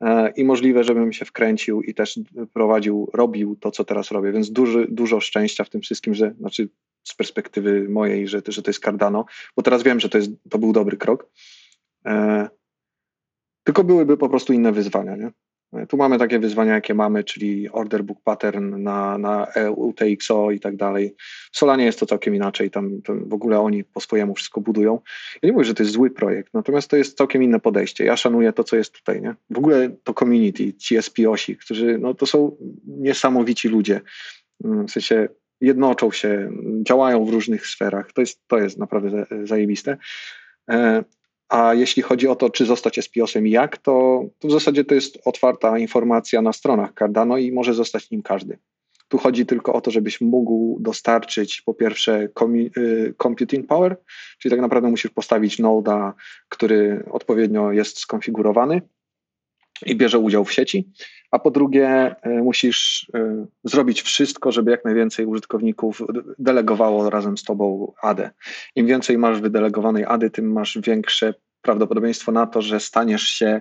E, 0.00 0.32
I 0.36 0.44
możliwe, 0.44 0.84
żebym 0.84 1.12
się 1.12 1.24
wkręcił 1.24 1.82
i 1.82 1.94
też 1.94 2.20
prowadził, 2.52 3.10
robił 3.14 3.56
to, 3.56 3.70
co 3.70 3.84
teraz 3.84 4.10
robię. 4.10 4.32
Więc 4.32 4.50
duży, 4.50 4.86
dużo 4.90 5.20
szczęścia 5.20 5.64
w 5.64 5.70
tym 5.70 5.80
wszystkim, 5.80 6.14
że 6.14 6.34
znaczy 6.38 6.68
z 7.04 7.14
perspektywy 7.14 7.88
mojej, 7.88 8.28
że, 8.28 8.42
że 8.48 8.62
to 8.62 8.70
jest 8.70 8.84
Cardano, 8.84 9.24
bo 9.56 9.62
teraz 9.62 9.82
wiem, 9.82 10.00
że 10.00 10.08
to, 10.08 10.18
jest, 10.18 10.30
to 10.50 10.58
był 10.58 10.72
dobry 10.72 10.96
krok. 10.96 11.30
E, 12.06 12.48
tylko 13.64 13.84
byłyby 13.84 14.16
po 14.16 14.28
prostu 14.28 14.52
inne 14.52 14.72
wyzwania. 14.72 15.16
Nie? 15.16 15.30
Tu 15.88 15.96
mamy 15.96 16.18
takie 16.18 16.38
wyzwania, 16.38 16.74
jakie 16.74 16.94
mamy, 16.94 17.24
czyli 17.24 17.68
order 17.70 18.04
book 18.04 18.18
pattern 18.24 18.82
na, 18.82 19.18
na 19.18 19.46
UTXO 19.76 20.50
i 20.50 20.60
tak 20.60 20.76
dalej. 20.76 21.14
W 21.52 21.58
Solanie 21.58 21.84
jest 21.84 22.00
to 22.00 22.06
całkiem 22.06 22.34
inaczej, 22.34 22.70
tam 22.70 23.00
w 23.08 23.34
ogóle 23.34 23.60
oni 23.60 23.84
po 23.84 24.00
swojemu 24.00 24.34
wszystko 24.34 24.60
budują. 24.60 25.00
Ja 25.42 25.46
nie 25.46 25.52
mówię, 25.52 25.64
że 25.64 25.74
to 25.74 25.82
jest 25.82 25.92
zły 25.92 26.10
projekt, 26.10 26.54
natomiast 26.54 26.90
to 26.90 26.96
jest 26.96 27.18
całkiem 27.18 27.42
inne 27.42 27.60
podejście. 27.60 28.04
Ja 28.04 28.16
szanuję 28.16 28.52
to, 28.52 28.64
co 28.64 28.76
jest 28.76 28.92
tutaj. 28.92 29.22
Nie? 29.22 29.34
W 29.50 29.58
ogóle 29.58 29.90
to 30.04 30.14
community, 30.14 30.74
ci 30.74 31.02
SPOsi, 31.02 31.56
którzy 31.56 31.98
no, 31.98 32.14
to 32.14 32.26
są 32.26 32.56
niesamowici 32.86 33.68
ludzie. 33.68 34.00
Mm, 34.64 34.86
w 34.88 34.90
sensie 34.90 35.28
jednoczą 35.60 36.10
się, 36.10 36.50
działają 36.82 37.24
w 37.24 37.28
różnych 37.28 37.66
sferach. 37.66 38.12
To 38.12 38.20
jest, 38.20 38.40
to 38.46 38.58
jest 38.58 38.78
naprawdę 38.78 39.26
zajebiste. 39.44 39.96
A 41.48 41.74
jeśli 41.74 42.02
chodzi 42.02 42.28
o 42.28 42.36
to, 42.36 42.50
czy 42.50 42.66
zostać 42.66 43.04
SPOS-em 43.04 43.46
i 43.46 43.50
jak, 43.50 43.78
to, 43.78 44.24
to 44.38 44.48
w 44.48 44.50
zasadzie 44.50 44.84
to 44.84 44.94
jest 44.94 45.18
otwarta 45.24 45.78
informacja 45.78 46.42
na 46.42 46.52
stronach 46.52 46.90
Cardano 46.98 47.38
i 47.38 47.52
może 47.52 47.74
zostać 47.74 48.10
nim 48.10 48.22
każdy. 48.22 48.58
Tu 49.08 49.18
chodzi 49.18 49.46
tylko 49.46 49.72
o 49.72 49.80
to, 49.80 49.90
żebyś 49.90 50.20
mógł 50.20 50.78
dostarczyć 50.80 51.62
po 51.62 51.74
pierwsze 51.74 52.28
y, 52.76 53.14
computing 53.22 53.66
power, 53.66 53.96
czyli 54.38 54.50
tak 54.50 54.60
naprawdę 54.60 54.90
musisz 54.90 55.10
postawić 55.10 55.58
noda, 55.58 56.14
który 56.48 57.04
odpowiednio 57.10 57.72
jest 57.72 57.98
skonfigurowany 57.98 58.82
i 59.86 59.96
bierze 59.96 60.18
udział 60.18 60.44
w 60.44 60.52
sieci, 60.52 60.88
a 61.30 61.38
po 61.38 61.50
drugie 61.50 62.14
y, 62.26 62.28
musisz 62.42 63.10
y, 63.16 63.46
zrobić 63.64 64.02
wszystko, 64.02 64.52
żeby 64.52 64.70
jak 64.70 64.84
najwięcej 64.84 65.26
użytkowników 65.26 66.02
delegowało 66.38 67.10
razem 67.10 67.38
z 67.38 67.42
tobą 67.42 67.92
AD. 68.02 68.30
Im 68.76 68.86
więcej 68.86 69.18
masz 69.18 69.40
wydelegowanej 69.40 70.04
AD, 70.04 70.30
tym 70.30 70.52
masz 70.52 70.78
większe 70.82 71.34
prawdopodobieństwo 71.62 72.32
na 72.32 72.46
to, 72.46 72.62
że 72.62 72.80
staniesz 72.80 73.22
się 73.22 73.60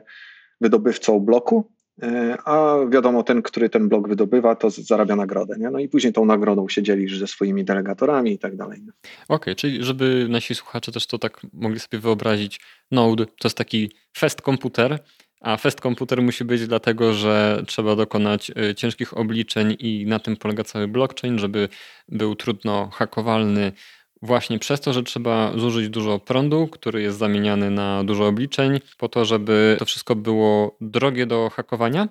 wydobywcą 0.62 1.20
bloku, 1.20 1.72
y, 2.04 2.08
a 2.46 2.76
wiadomo, 2.90 3.24
ten, 3.24 3.42
który 3.42 3.70
ten 3.70 3.90
blok 3.90 4.08
wydobywa, 4.08 4.56
to 4.56 4.70
zarabia 4.70 5.16
nagrodę. 5.16 5.56
Nie? 5.60 5.70
No 5.70 5.80
i 5.80 5.90
później 5.90 6.14
tą 6.14 6.26
nagrodą 6.26 6.70
się 6.70 6.84
dzielisz 6.84 7.20
ze 7.20 7.28
swoimi 7.28 7.66
delegatorami 7.66 8.32
i 8.32 8.40
tak 8.40 8.56
dalej. 8.56 8.80
Okej, 8.80 8.96
okay, 9.28 9.56
czyli 9.56 9.84
żeby 9.84 10.28
nasi 10.30 10.56
słuchacze 10.56 10.92
też 10.92 11.08
to 11.08 11.18
tak 11.18 11.42
mogli 11.54 11.80
sobie 11.80 12.00
wyobrazić, 12.00 12.60
Node 12.92 13.26
to 13.26 13.48
jest 13.48 13.58
taki 13.58 13.92
fest 14.18 14.42
komputer, 14.42 15.00
a 15.42 15.58
fest 15.58 15.82
komputer 15.82 16.22
musi 16.22 16.46
być 16.46 16.68
dlatego, 16.68 17.14
że 17.14 17.64
trzeba 17.68 17.96
dokonać 17.96 18.52
y, 18.70 18.76
ciężkich 18.76 19.18
obliczeń 19.18 19.76
i 19.80 20.06
na 20.06 20.20
tym 20.20 20.38
polega 20.38 20.64
cały 20.64 20.88
blockchain, 20.88 21.40
żeby 21.40 21.70
był 22.10 22.36
trudno 22.36 22.90
hakowalny 22.94 23.72
właśnie 24.22 24.60
przez 24.60 24.82
to, 24.82 24.94
że 24.94 25.04
trzeba 25.04 25.58
zużyć 25.58 25.90
dużo 25.90 26.20
prądu, 26.20 26.68
który 26.68 27.02
jest 27.02 27.18
zamieniany 27.18 27.72
na 27.72 28.04
dużo 28.04 28.28
obliczeń, 28.28 28.80
po 28.98 29.10
to, 29.10 29.26
żeby 29.26 29.76
to 29.80 29.86
wszystko 29.86 30.16
było 30.16 30.78
drogie 30.82 31.26
do 31.26 31.50
hakowania. 31.50 32.08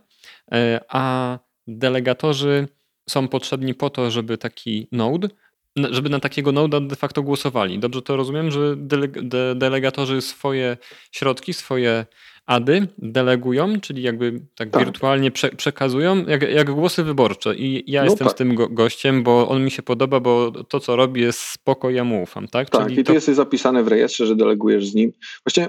a 0.88 1.38
delegatorzy 1.66 2.68
są 3.08 3.28
potrzebni 3.28 3.74
po 3.74 3.90
to, 3.90 4.10
żeby 4.10 4.38
taki 4.38 4.88
node, 4.92 5.28
żeby 5.76 6.08
na 6.08 6.20
takiego 6.20 6.52
noda 6.52 6.80
de 6.80 6.96
facto 6.96 7.22
głosowali. 7.22 7.78
Dobrze 7.78 8.02
to 8.02 8.16
rozumiem, 8.16 8.50
że 8.50 8.76
de 8.76 9.54
delegatorzy 9.54 10.20
swoje 10.20 10.76
środki, 11.12 11.52
swoje 11.52 12.06
ady 12.46 12.88
delegują, 12.98 13.80
czyli 13.80 14.02
jakby 14.02 14.40
tak, 14.54 14.70
tak. 14.70 14.84
wirtualnie 14.84 15.30
prze 15.30 15.48
przekazują, 15.48 16.24
jak, 16.26 16.42
jak, 16.42 16.70
głosy 16.70 17.04
wyborcze. 17.04 17.54
I 17.54 17.92
ja 17.92 18.00
no 18.00 18.04
jestem 18.04 18.26
tak. 18.26 18.34
z 18.34 18.38
tym 18.38 18.54
go 18.54 18.68
gościem, 18.68 19.22
bo 19.22 19.48
on 19.48 19.64
mi 19.64 19.70
się 19.70 19.82
podoba, 19.82 20.20
bo 20.20 20.50
to, 20.68 20.80
co 20.80 20.96
robi, 20.96 21.20
jest 21.20 21.38
spoko, 21.38 21.90
ja 21.90 22.04
mu 22.04 22.22
ufam, 22.22 22.48
tak? 22.48 22.70
Tak, 22.70 22.82
czyli 22.82 22.94
i 22.94 22.96
ty 22.96 23.04
to... 23.04 23.12
jesteś 23.12 23.36
zapisany 23.36 23.84
w 23.84 23.88
rejestrze, 23.88 24.26
że 24.26 24.36
delegujesz 24.36 24.86
z 24.86 24.94
nim. 24.94 25.12
Właśnie 25.46 25.68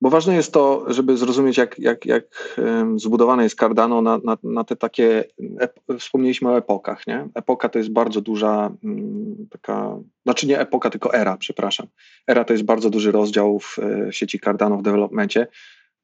bo 0.00 0.10
ważne 0.10 0.34
jest 0.34 0.52
to, 0.52 0.84
żeby 0.88 1.16
zrozumieć, 1.16 1.56
jak, 1.56 1.78
jak, 1.78 2.06
jak 2.06 2.58
zbudowane 2.96 3.42
jest 3.42 3.58
Cardano 3.58 4.02
na, 4.02 4.18
na, 4.24 4.38
na 4.42 4.64
te 4.64 4.76
takie, 4.76 5.24
wspomnieliśmy 5.98 6.50
o 6.50 6.58
epokach, 6.58 7.06
nie? 7.06 7.28
Epoka 7.34 7.68
to 7.68 7.78
jest 7.78 7.92
bardzo 7.92 8.20
duża 8.20 8.72
mm, 8.84 9.46
taka, 9.50 9.96
znaczy 10.24 10.46
nie 10.46 10.60
epoka, 10.60 10.90
tylko 10.90 11.14
era, 11.14 11.36
przepraszam. 11.36 11.86
Era 12.26 12.44
to 12.44 12.52
jest 12.52 12.64
bardzo 12.64 12.90
duży 12.90 13.12
rozdział 13.12 13.58
w 13.58 13.78
e, 13.78 14.12
sieci 14.12 14.40
Cardano 14.40 14.76
w 14.76 14.82
developmencie. 14.82 15.46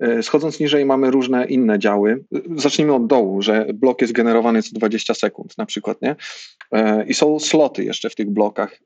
E, 0.01 0.23
schodząc 0.23 0.61
niżej 0.61 0.85
mamy 0.85 1.11
różne 1.11 1.47
inne 1.47 1.79
działy. 1.79 2.25
Zacznijmy 2.57 2.95
od 2.95 3.07
dołu, 3.07 3.43
że 3.43 3.67
blok 3.75 4.01
jest 4.01 4.13
generowany 4.13 4.63
co 4.63 4.71
20 4.73 5.15
sekund 5.15 5.59
na 5.59 5.67
przykład, 5.67 6.03
nie? 6.03 6.17
E, 6.73 7.05
I 7.07 7.15
są 7.15 7.39
sloty 7.39 7.85
jeszcze 7.85 8.11
w 8.11 8.15
tych 8.15 8.31
blokach. 8.31 8.81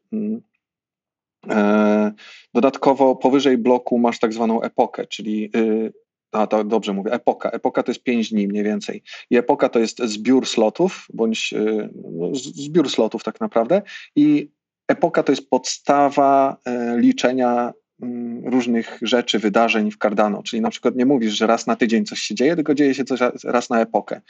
E, 1.49 2.13
dodatkowo 2.55 3.17
powyżej 3.17 3.59
bloku 3.59 3.99
masz 3.99 4.19
tak 4.19 4.33
zwaną 4.33 4.63
epokę, 4.63 5.07
czyli 5.07 5.51
y, 5.57 5.93
a 6.33 6.47
to 6.47 6.65
dobrze 6.65 6.93
mówię, 6.93 7.13
epoka. 7.13 7.51
Epoka 7.51 7.83
to 7.83 7.91
jest 7.91 8.03
5 8.03 8.31
dni 8.31 8.49
mniej 8.49 8.65
więcej. 8.65 9.03
I 9.31 9.37
epoka 9.37 9.69
to 9.69 9.79
jest 9.79 9.99
zbiór 9.99 10.47
slotów, 10.47 11.07
bądź 11.15 11.53
y, 11.53 11.89
no, 12.13 12.35
zbiór 12.35 12.91
slotów 12.91 13.25
tak 13.25 13.41
naprawdę. 13.41 13.83
I 14.17 14.51
epoka 14.89 15.23
to 15.23 15.33
jest 15.33 15.51
podstawa 15.51 16.57
e, 16.65 16.99
liczenia 16.99 17.73
mm, 18.03 18.49
różnych 18.49 18.99
rzeczy, 19.03 19.39
wydarzeń 19.39 19.91
w 19.91 19.99
Cardano. 19.99 20.43
Czyli 20.43 20.63
na 20.63 20.71
przykład 20.71 20.97
nie 20.97 21.07
mówisz, 21.07 21.33
że 21.33 21.47
raz 21.47 21.67
na 21.67 21.77
tydzień 21.77 22.05
coś 22.05 22.21
się 22.21 22.35
dzieje, 22.35 22.57
tylko 22.57 22.75
dzieje 22.75 22.95
się 22.95 23.05
coś 23.05 23.21
raz 23.45 23.71
na 23.71 23.81
epokę. 23.81 24.21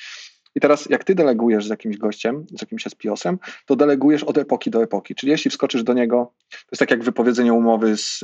I 0.55 0.61
teraz, 0.61 0.91
jak 0.91 1.05
ty 1.05 1.15
delegujesz 1.15 1.67
z 1.67 1.71
jakimś 1.71 1.97
gościem, 1.97 2.47
z 2.59 2.61
jakimś 2.61 2.85
SPOS-em, 2.85 3.39
to 3.67 3.77
delegujesz 3.77 4.25
od 4.25 4.39
epoki 4.39 4.71
do 4.71 4.83
epoki. 4.83 5.15
Czyli 5.15 5.33
jeśli 5.33 5.51
wskoczysz 5.51 5.83
do 5.83 5.93
niego, 5.93 6.33
to 6.51 6.69
jest 6.73 6.79
tak 6.79 6.91
jak 6.91 7.05
wypowiedzenie 7.05 7.53
umowy 7.53 7.97
z, 7.97 8.19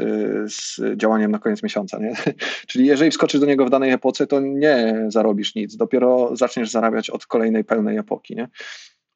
z 0.47 0.81
działaniem 0.97 1.31
na 1.31 1.39
koniec 1.39 1.63
miesiąca. 1.63 1.99
Nie? 1.99 2.15
Czyli 2.69 2.87
jeżeli 2.87 3.11
wskoczysz 3.11 3.41
do 3.41 3.47
niego 3.47 3.67
w 3.67 3.71
danej 3.71 3.91
epoce, 3.91 4.27
to 4.27 4.41
nie 4.41 5.05
zarobisz 5.09 5.55
nic. 5.55 5.77
Dopiero 5.77 6.37
zaczniesz 6.37 6.71
zarabiać 6.71 7.11
od 7.11 7.27
kolejnej 7.27 7.65
pełnej 7.65 7.97
epoki. 7.97 8.37
Nie? 8.37 8.49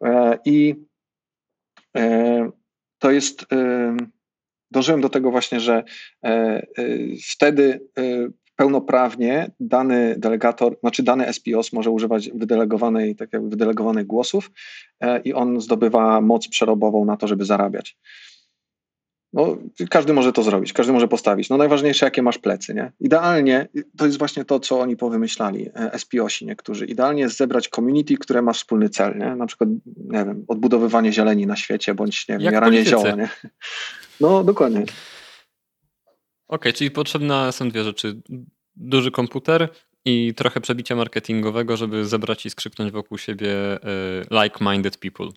E, 0.05 0.39
I 0.45 0.75
e, 1.97 2.51
to 2.99 3.11
jest. 3.11 3.53
E, 3.53 3.97
dążyłem 4.73 5.01
do 5.01 5.09
tego 5.09 5.31
właśnie, 5.31 5.61
że 5.61 5.85
wtedy 7.31 7.81
pełnoprawnie 8.61 9.51
dany 9.61 10.15
delegator, 10.19 10.77
znaczy 10.81 11.03
dany 11.03 11.33
SPOS 11.33 11.73
może 11.73 11.91
używać 11.91 12.31
wydelegowanej, 12.35 13.17
tak 13.17 13.33
jakby 13.33 13.49
wydelegowanych 13.49 14.07
głosów 14.07 14.51
e, 15.01 15.21
i 15.21 15.35
on 15.35 15.61
zdobywa 15.61 16.21
moc 16.21 16.49
przerobową 16.49 17.05
na 17.05 17.17
to, 17.17 17.29
żeby 17.29 17.45
zarabiać. 17.45 17.99
No, 19.33 19.57
każdy 19.91 20.13
może 20.13 20.33
to 20.33 20.43
zrobić, 20.43 20.73
każdy 20.73 20.93
może 20.93 21.09
postawić. 21.09 21.51
No 21.51 21.57
najważniejsze, 21.57 22.07
jakie 22.07 22.23
masz 22.23 22.39
plecy, 22.39 22.75
nie? 22.75 22.93
Idealnie, 23.01 23.69
to 23.97 24.07
jest 24.07 24.19
właśnie 24.19 24.45
to, 24.45 24.61
co 24.61 24.81
oni 24.81 24.97
powymyślali, 24.97 25.69
e, 25.75 25.99
SPOsi 25.99 26.47
niektórzy. 26.47 26.87
Idealnie 26.87 27.23
jest 27.23 27.37
zebrać 27.37 27.69
community, 27.69 28.15
które 28.15 28.43
ma 28.43 28.53
wspólny 28.53 28.89
cel, 28.89 29.19
nie? 29.19 29.37
Na 29.37 29.47
przykład, 29.47 29.71
nie 29.97 30.25
wiem, 30.25 30.45
odbudowywanie 30.49 31.13
zieleni 31.13 31.47
na 31.47 31.57
świecie, 31.57 31.95
bądź, 31.95 32.29
nie 32.29 32.39
wiem, 32.39 32.53
jaranie 32.53 32.85
zioła, 32.85 33.11
nie? 33.11 33.29
No, 34.21 34.45
dokładnie. 34.45 34.85
Okay, 36.55 36.73
czyli 36.73 36.91
potrzebne 36.91 37.53
są 37.53 37.69
dwie 37.69 37.85
rzeczy. 37.85 38.23
Duży 38.77 39.11
komputer 39.11 39.69
i 40.05 40.35
trochę 40.37 40.61
przebicia 40.61 40.97
marketingowego, 40.97 41.77
żeby 41.77 42.05
zebrać 42.05 42.47
i 42.47 42.51
skrzyknąć 42.51 42.93
wokół 42.93 43.19
siebie 43.19 43.77
y, 43.77 44.25
like-minded 44.31 44.99
people. 44.99 45.29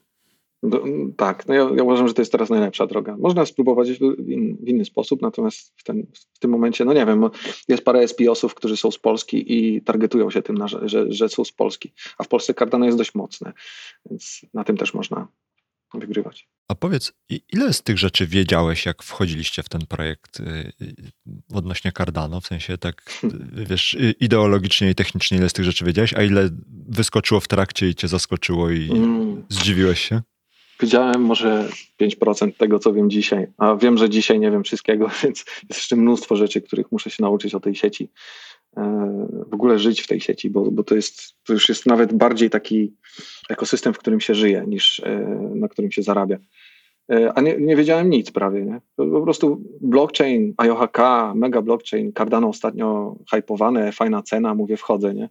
Do, 0.63 0.83
tak, 1.17 1.47
no 1.47 1.53
ja, 1.53 1.69
ja, 1.75 1.83
uważam, 1.83 2.07
że 2.07 2.13
to 2.13 2.21
jest 2.21 2.31
teraz 2.31 2.49
najlepsza 2.49 2.87
droga. 2.87 3.17
Można 3.17 3.45
spróbować 3.45 3.91
w, 3.91 4.29
in, 4.29 4.57
w 4.57 4.67
inny 4.67 4.85
sposób, 4.85 5.21
natomiast 5.21 5.73
w, 5.75 5.83
ten, 5.83 6.07
w, 6.33 6.39
tym 6.39 6.51
momencie, 6.51 6.85
no 6.85 6.93
nie 6.93 7.05
wiem, 7.05 7.29
jest 7.67 7.83
parę 7.83 8.07
SPO-sów, 8.07 8.55
którzy 8.55 8.77
są 8.77 8.91
z 8.91 8.99
Polski 8.99 9.53
i 9.57 9.81
targetują 9.81 10.29
się 10.29 10.41
tym, 10.41 10.67
że, 10.67 10.89
że, 10.89 11.11
że 11.11 11.29
są 11.29 11.45
z 11.45 11.51
Polski, 11.51 11.93
a 12.17 12.23
w 12.23 12.27
Polsce 12.27 12.53
Cardano 12.53 12.85
jest 12.85 12.97
dość 12.97 13.15
mocne, 13.15 13.53
więc 14.09 14.41
na 14.53 14.63
tym 14.63 14.77
też 14.77 14.93
można 14.93 15.27
wygrywać. 15.93 16.47
A 16.67 16.75
powiedz, 16.75 17.13
ile 17.53 17.73
z 17.73 17.83
tych 17.83 17.97
rzeczy 17.97 18.27
wiedziałeś, 18.27 18.85
jak 18.85 19.03
wchodziliście 19.03 19.63
w 19.63 19.69
ten 19.69 19.81
projekt 19.85 20.39
y, 20.39 20.43
y, 20.81 20.95
odnośnie 21.53 21.91
Cardano? 21.91 22.41
W 22.41 22.47
sensie 22.47 22.77
tak, 22.77 23.19
y, 23.23 23.65
wiesz, 23.65 23.97
ideologicznie 24.19 24.89
i 24.89 24.95
technicznie 24.95 25.37
ile 25.37 25.49
z 25.49 25.53
tych 25.53 25.65
rzeczy 25.65 25.85
wiedziałeś, 25.85 26.13
a 26.13 26.23
ile 26.23 26.49
wyskoczyło 26.87 27.39
w 27.39 27.47
trakcie 27.47 27.89
i 27.89 27.95
cię 27.95 28.07
zaskoczyło 28.07 28.69
i 28.69 28.91
mm. 28.91 29.45
zdziwiłeś 29.49 30.09
się? 30.09 30.21
Wiedziałem 30.79 31.21
może 31.21 31.69
5% 32.01 32.53
tego, 32.57 32.79
co 32.79 32.93
wiem 32.93 33.09
dzisiaj, 33.09 33.47
a 33.57 33.75
wiem, 33.75 33.97
że 33.97 34.09
dzisiaj 34.09 34.39
nie 34.39 34.51
wiem 34.51 34.63
wszystkiego, 34.63 35.09
więc 35.23 35.45
jest 35.69 35.79
jeszcze 35.79 35.95
mnóstwo 35.95 36.35
rzeczy, 36.35 36.61
których 36.61 36.91
muszę 36.91 37.09
się 37.09 37.23
nauczyć 37.23 37.55
o 37.55 37.59
tej 37.59 37.75
sieci. 37.75 38.09
W 39.47 39.53
ogóle 39.53 39.79
żyć 39.79 40.01
w 40.01 40.07
tej 40.07 40.21
sieci, 40.21 40.49
bo, 40.49 40.71
bo 40.71 40.83
to, 40.83 40.95
jest, 40.95 41.35
to 41.43 41.53
już 41.53 41.69
jest 41.69 41.85
nawet 41.85 42.13
bardziej 42.13 42.49
taki 42.49 42.93
ekosystem, 43.49 43.93
w 43.93 43.97
którym 43.97 44.19
się 44.19 44.35
żyje, 44.35 44.63
niż 44.67 44.99
e, 44.99 45.19
na 45.55 45.67
którym 45.67 45.91
się 45.91 46.03
zarabia. 46.03 46.37
E, 47.11 47.33
a 47.33 47.41
nie, 47.41 47.57
nie 47.57 47.75
wiedziałem 47.75 48.09
nic 48.09 48.31
prawie. 48.31 48.65
Nie? 48.65 48.81
Po 48.95 49.21
prostu 49.21 49.61
blockchain, 49.81 50.53
IOHK, 50.57 50.97
mega 51.35 51.61
blockchain, 51.61 52.13
Cardano 52.13 52.47
ostatnio 52.47 53.15
hypowane, 53.31 53.91
fajna 53.91 54.21
cena, 54.21 54.55
mówię 54.55 54.77
wchodzę. 54.77 55.13
Nie? 55.13 55.29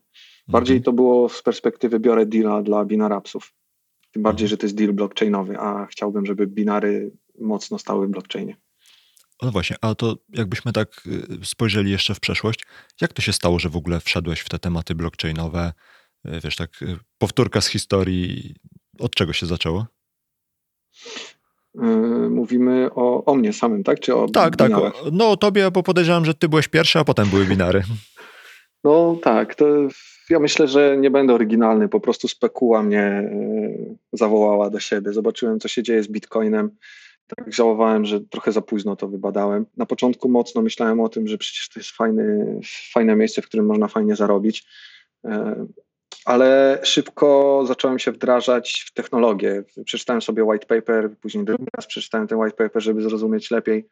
Bardziej 0.48 0.76
mhm. 0.76 0.84
to 0.84 0.92
było 0.92 1.28
z 1.28 1.42
perspektywy 1.42 2.00
biorę 2.00 2.26
deala 2.26 2.62
dla 2.62 2.84
binarapsów. 2.84 3.54
Tym 4.12 4.22
bardziej, 4.22 4.44
mhm. 4.44 4.50
że 4.50 4.56
to 4.56 4.66
jest 4.66 4.76
deal 4.76 4.92
blockchainowy, 4.92 5.58
a 5.58 5.86
chciałbym, 5.86 6.26
żeby 6.26 6.46
binary 6.46 7.12
mocno 7.38 7.78
stały 7.78 8.06
w 8.06 8.10
blockchainie. 8.10 8.56
No 9.42 9.50
właśnie, 9.50 9.76
a 9.80 9.94
to 9.94 10.16
jakbyśmy 10.28 10.72
tak 10.72 10.88
y, 11.06 11.44
spojrzeli 11.44 11.90
jeszcze 11.90 12.14
w 12.14 12.20
przeszłość, 12.20 12.66
jak 13.00 13.12
to 13.12 13.22
się 13.22 13.32
stało, 13.32 13.58
że 13.58 13.68
w 13.68 13.76
ogóle 13.76 14.00
wszedłeś 14.00 14.40
w 14.40 14.48
te 14.48 14.58
tematy 14.58 14.94
blockchainowe? 14.94 15.72
Y, 16.26 16.40
wiesz, 16.44 16.56
tak 16.56 16.82
y, 16.82 16.98
powtórka 17.18 17.60
z 17.60 17.66
historii, 17.66 18.54
od 18.98 19.14
czego 19.14 19.32
się 19.32 19.46
zaczęło? 19.46 19.86
Mówimy 22.30 22.88
o, 22.94 23.24
o 23.24 23.34
mnie 23.34 23.52
samym, 23.52 23.84
tak? 23.84 24.00
Czy 24.00 24.14
o 24.14 24.28
tak, 24.28 24.56
tak. 24.56 24.68
binarach? 24.68 24.94
tak. 24.94 25.12
No 25.12 25.30
o 25.30 25.36
tobie, 25.36 25.70
bo 25.70 25.82
podejrzewam, 25.82 26.24
że 26.24 26.34
ty 26.34 26.48
byłeś 26.48 26.68
pierwszy, 26.68 26.98
a 26.98 27.04
potem 27.04 27.28
były 27.28 27.46
binary. 27.46 27.82
No 28.84 29.18
tak, 29.22 29.54
to 29.54 29.66
ja 30.30 30.38
myślę, 30.38 30.68
że 30.68 30.96
nie 30.96 31.10
będę 31.10 31.34
oryginalny, 31.34 31.88
po 31.88 32.00
prostu 32.00 32.28
spekuła 32.28 32.82
mnie 32.82 33.30
zawołała 34.12 34.70
do 34.70 34.80
siebie. 34.80 35.12
Zobaczyłem, 35.12 35.60
co 35.60 35.68
się 35.68 35.82
dzieje 35.82 36.02
z 36.02 36.08
Bitcoinem 36.08 36.70
tak 37.36 37.52
żałowałem, 37.52 38.04
że 38.04 38.20
trochę 38.20 38.52
za 38.52 38.62
późno 38.62 38.96
to 38.96 39.08
wybadałem. 39.08 39.66
Na 39.76 39.86
początku 39.86 40.28
mocno 40.28 40.62
myślałem 40.62 41.00
o 41.00 41.08
tym, 41.08 41.28
że 41.28 41.38
przecież 41.38 41.68
to 41.68 41.80
jest 41.80 41.90
fajny, 41.90 42.60
fajne 42.92 43.16
miejsce, 43.16 43.42
w 43.42 43.46
którym 43.46 43.66
można 43.66 43.88
fajnie 43.88 44.16
zarobić, 44.16 44.66
e, 45.24 45.66
ale 46.24 46.80
szybko 46.82 47.62
zacząłem 47.66 47.98
się 47.98 48.12
wdrażać 48.12 48.84
w 48.86 48.92
technologię. 48.92 49.64
Przeczytałem 49.84 50.22
sobie 50.22 50.44
white 50.44 50.66
paper, 50.66 51.16
później 51.20 51.44
drugi 51.44 51.64
raz 51.76 51.86
przeczytałem 51.86 52.26
ten 52.26 52.38
white 52.38 52.56
paper, 52.56 52.82
żeby 52.82 53.02
zrozumieć 53.02 53.50
lepiej. 53.50 53.88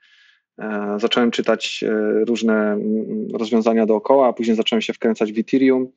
E, 0.58 0.96
zacząłem 0.98 1.30
czytać 1.30 1.84
e, 1.88 2.24
różne 2.24 2.78
rozwiązania 3.32 3.86
dookoła, 3.86 4.28
a 4.28 4.32
później 4.32 4.56
zacząłem 4.56 4.82
się 4.82 4.92
wkręcać 4.92 5.32
w 5.32 5.38
Ethereum. 5.38 5.92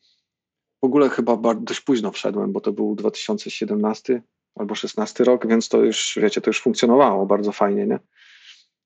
W 0.81 0.85
ogóle 0.85 1.09
chyba 1.09 1.55
dość 1.55 1.81
późno 1.81 2.11
wszedłem, 2.11 2.51
bo 2.51 2.61
to 2.61 2.71
był 2.71 2.95
2017 2.95 4.21
albo 4.55 4.75
16 4.75 5.23
rok, 5.23 5.47
więc 5.47 5.69
to 5.69 5.83
już, 5.83 6.19
wiecie, 6.21 6.41
to 6.41 6.49
już 6.49 6.61
funkcjonowało 6.61 7.25
bardzo 7.25 7.51
fajnie, 7.51 7.87
nie? 7.87 7.99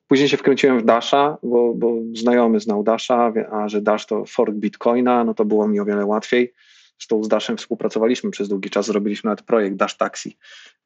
Później 0.08 0.30
się 0.30 0.38
wkręciłem 0.38 0.80
w 0.80 0.86
Dasha, 0.86 1.38
bo, 1.44 1.74
bo 1.74 1.94
znajomy 2.14 2.60
znał 2.60 2.84
Dasha, 2.84 3.34
a 3.52 3.70
że 3.70 3.82
Dash 3.82 4.06
to 4.06 4.26
fork 4.26 4.56
Bitcoina, 4.56 5.24
no 5.24 5.34
to 5.34 5.46
było 5.46 5.68
mi 5.68 5.80
o 5.80 5.86
wiele 5.86 6.06
łatwiej. 6.06 6.54
Zresztą 7.00 7.24
z 7.24 7.28
Dashem 7.28 7.58
współpracowaliśmy 7.58 8.32
przez 8.32 8.50
długi 8.50 8.70
czas, 8.70 8.86
zrobiliśmy 8.86 9.28
nawet 9.28 9.46
projekt 9.46 9.76
Dash 9.76 9.98
Taxi, 9.98 10.38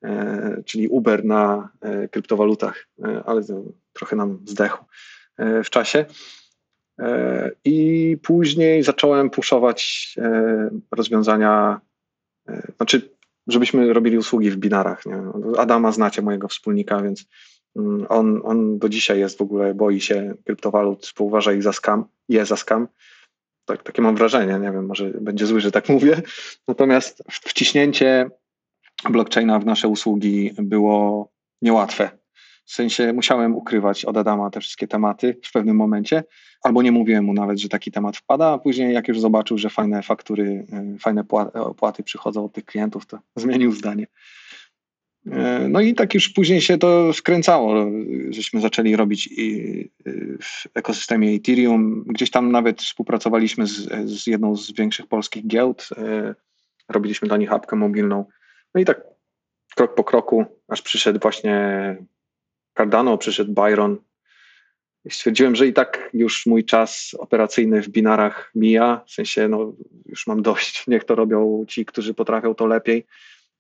e, 0.04 0.62
czyli 0.66 0.88
Uber 0.88 1.26
na 1.26 1.70
e, 1.82 2.08
kryptowalutach, 2.08 2.88
e, 3.04 3.24
ale 3.26 3.42
trochę 3.94 4.16
nam 4.16 4.40
zdechł 4.46 4.86
e, 5.38 5.64
w 5.64 5.70
czasie. 5.70 6.06
E, 7.00 7.52
I 7.66 8.18
później 8.24 8.84
zacząłem 8.84 9.30
puszować 9.30 10.14
e, 10.18 10.70
rozwiązania, 10.92 11.82
znaczy 12.78 13.12
żebyśmy 13.48 13.94
robili 13.94 14.18
usługi 14.18 14.52
w 14.52 14.58
binarach. 14.58 15.06
Nie? 15.06 15.24
Adama 15.58 15.92
znacie, 15.92 16.22
mojego 16.22 16.48
wspólnika, 16.48 17.02
więc 17.02 17.26
mm, 17.76 18.06
on, 18.10 18.42
on 18.44 18.80
do 18.80 18.90
dzisiaj 18.90 19.20
jest 19.20 19.38
w 19.38 19.42
ogóle, 19.42 19.74
boi 19.74 20.02
się 20.02 20.34
kryptowalut, 20.46 21.14
uważa 21.20 21.54
ich 21.54 21.64
za 21.64 21.74
skam, 21.74 22.06
je 22.30 22.46
za 22.46 22.58
skam. 22.58 22.88
Tak, 23.66 23.84
takie 23.84 24.02
mam 24.02 24.16
wrażenie, 24.16 24.54
nie 24.54 24.72
wiem, 24.72 24.86
może 24.86 25.10
będzie 25.10 25.46
zły, 25.46 25.62
że 25.62 25.72
tak 25.72 25.90
mówię. 25.90 26.22
Natomiast 26.68 27.24
wciśnięcie 27.32 28.30
blockchaina 29.10 29.60
w 29.60 29.66
nasze 29.66 29.88
usługi 29.88 30.54
było 30.58 31.32
niełatwe. 31.62 32.10
W 32.66 32.74
sensie 32.74 33.14
musiałem 33.14 33.56
ukrywać 33.56 34.06
od 34.06 34.18
Adama 34.18 34.50
te 34.50 34.60
wszystkie 34.60 34.88
tematy 34.88 35.38
w 35.44 35.52
pewnym 35.52 35.76
momencie, 35.76 36.24
albo 36.62 36.82
nie 36.82 36.92
mówiłem 36.92 37.26
mu 37.26 37.34
nawet, 37.34 37.60
że 37.60 37.70
taki 37.70 37.92
temat 37.92 38.18
wpada, 38.18 38.48
a 38.48 38.58
później 38.58 38.94
jak 38.94 39.08
już 39.08 39.20
zobaczył, 39.20 39.58
że 39.58 39.70
fajne 39.70 40.04
faktury, 40.04 40.66
y, 40.96 41.00
fajne 41.00 41.24
opłaty 41.54 42.04
przychodzą 42.04 42.46
od 42.46 42.54
tych 42.54 42.66
klientów, 42.66 43.06
to 43.06 43.20
zmienił 43.36 43.72
zdanie. 43.72 44.08
Y, 45.28 45.32
no 45.70 45.82
i 45.82 45.94
tak 45.94 46.14
już 46.14 46.30
później 46.30 46.62
się 46.62 46.78
to 46.78 47.14
wkręcało, 47.14 47.92
żeśmy 48.30 48.62
zaczęli 48.62 48.96
robić 48.96 49.30
w 50.42 50.68
ekosystemie 50.74 51.36
Ethereum. 51.36 52.04
Gdzieś 52.08 52.32
tam 52.32 52.52
nawet 52.52 52.82
współpracowaliśmy 52.82 53.68
z, 53.68 53.90
z 54.06 54.28
jedną 54.28 54.56
z 54.56 54.72
większych 54.72 55.08
polskich 55.08 55.48
giełd, 55.48 55.90
robiliśmy 56.90 57.28
dla 57.28 57.38
nich 57.38 57.54
apkę 57.54 57.76
mobilną. 57.76 58.26
No 58.76 58.82
i 58.82 58.86
tak 58.86 59.02
krok 59.76 59.96
po 59.96 60.04
kroku, 60.04 60.46
aż 60.68 60.82
przyszedł 60.82 61.20
właśnie 61.20 61.98
Cardano, 62.78 63.18
przyszedł 63.18 63.54
Byron. 63.54 63.98
Stwierdziłem, 65.10 65.56
że 65.56 65.68
i 65.68 65.74
tak 65.74 66.10
już 66.14 66.46
mój 66.46 66.66
czas 66.66 67.16
operacyjny 67.20 67.82
w 67.82 67.90
binarach 67.90 68.52
mija, 68.56 69.04
w 69.08 69.12
sensie 69.12 69.48
no, 69.48 69.74
już 70.06 70.28
mam 70.28 70.42
dość, 70.42 70.84
niech 70.88 71.04
to 71.04 71.16
robią 71.16 71.66
ci, 71.68 71.86
którzy 71.86 72.14
potrafią 72.14 72.56
to 72.56 72.66
lepiej 72.66 73.06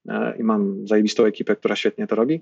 e, 0.09 0.37
i 0.39 0.43
mam 0.43 0.87
zajebistą 0.87 1.25
ekipę, 1.25 1.55
która 1.55 1.75
świetnie 1.75 2.07
to 2.07 2.15
robi 2.15 2.41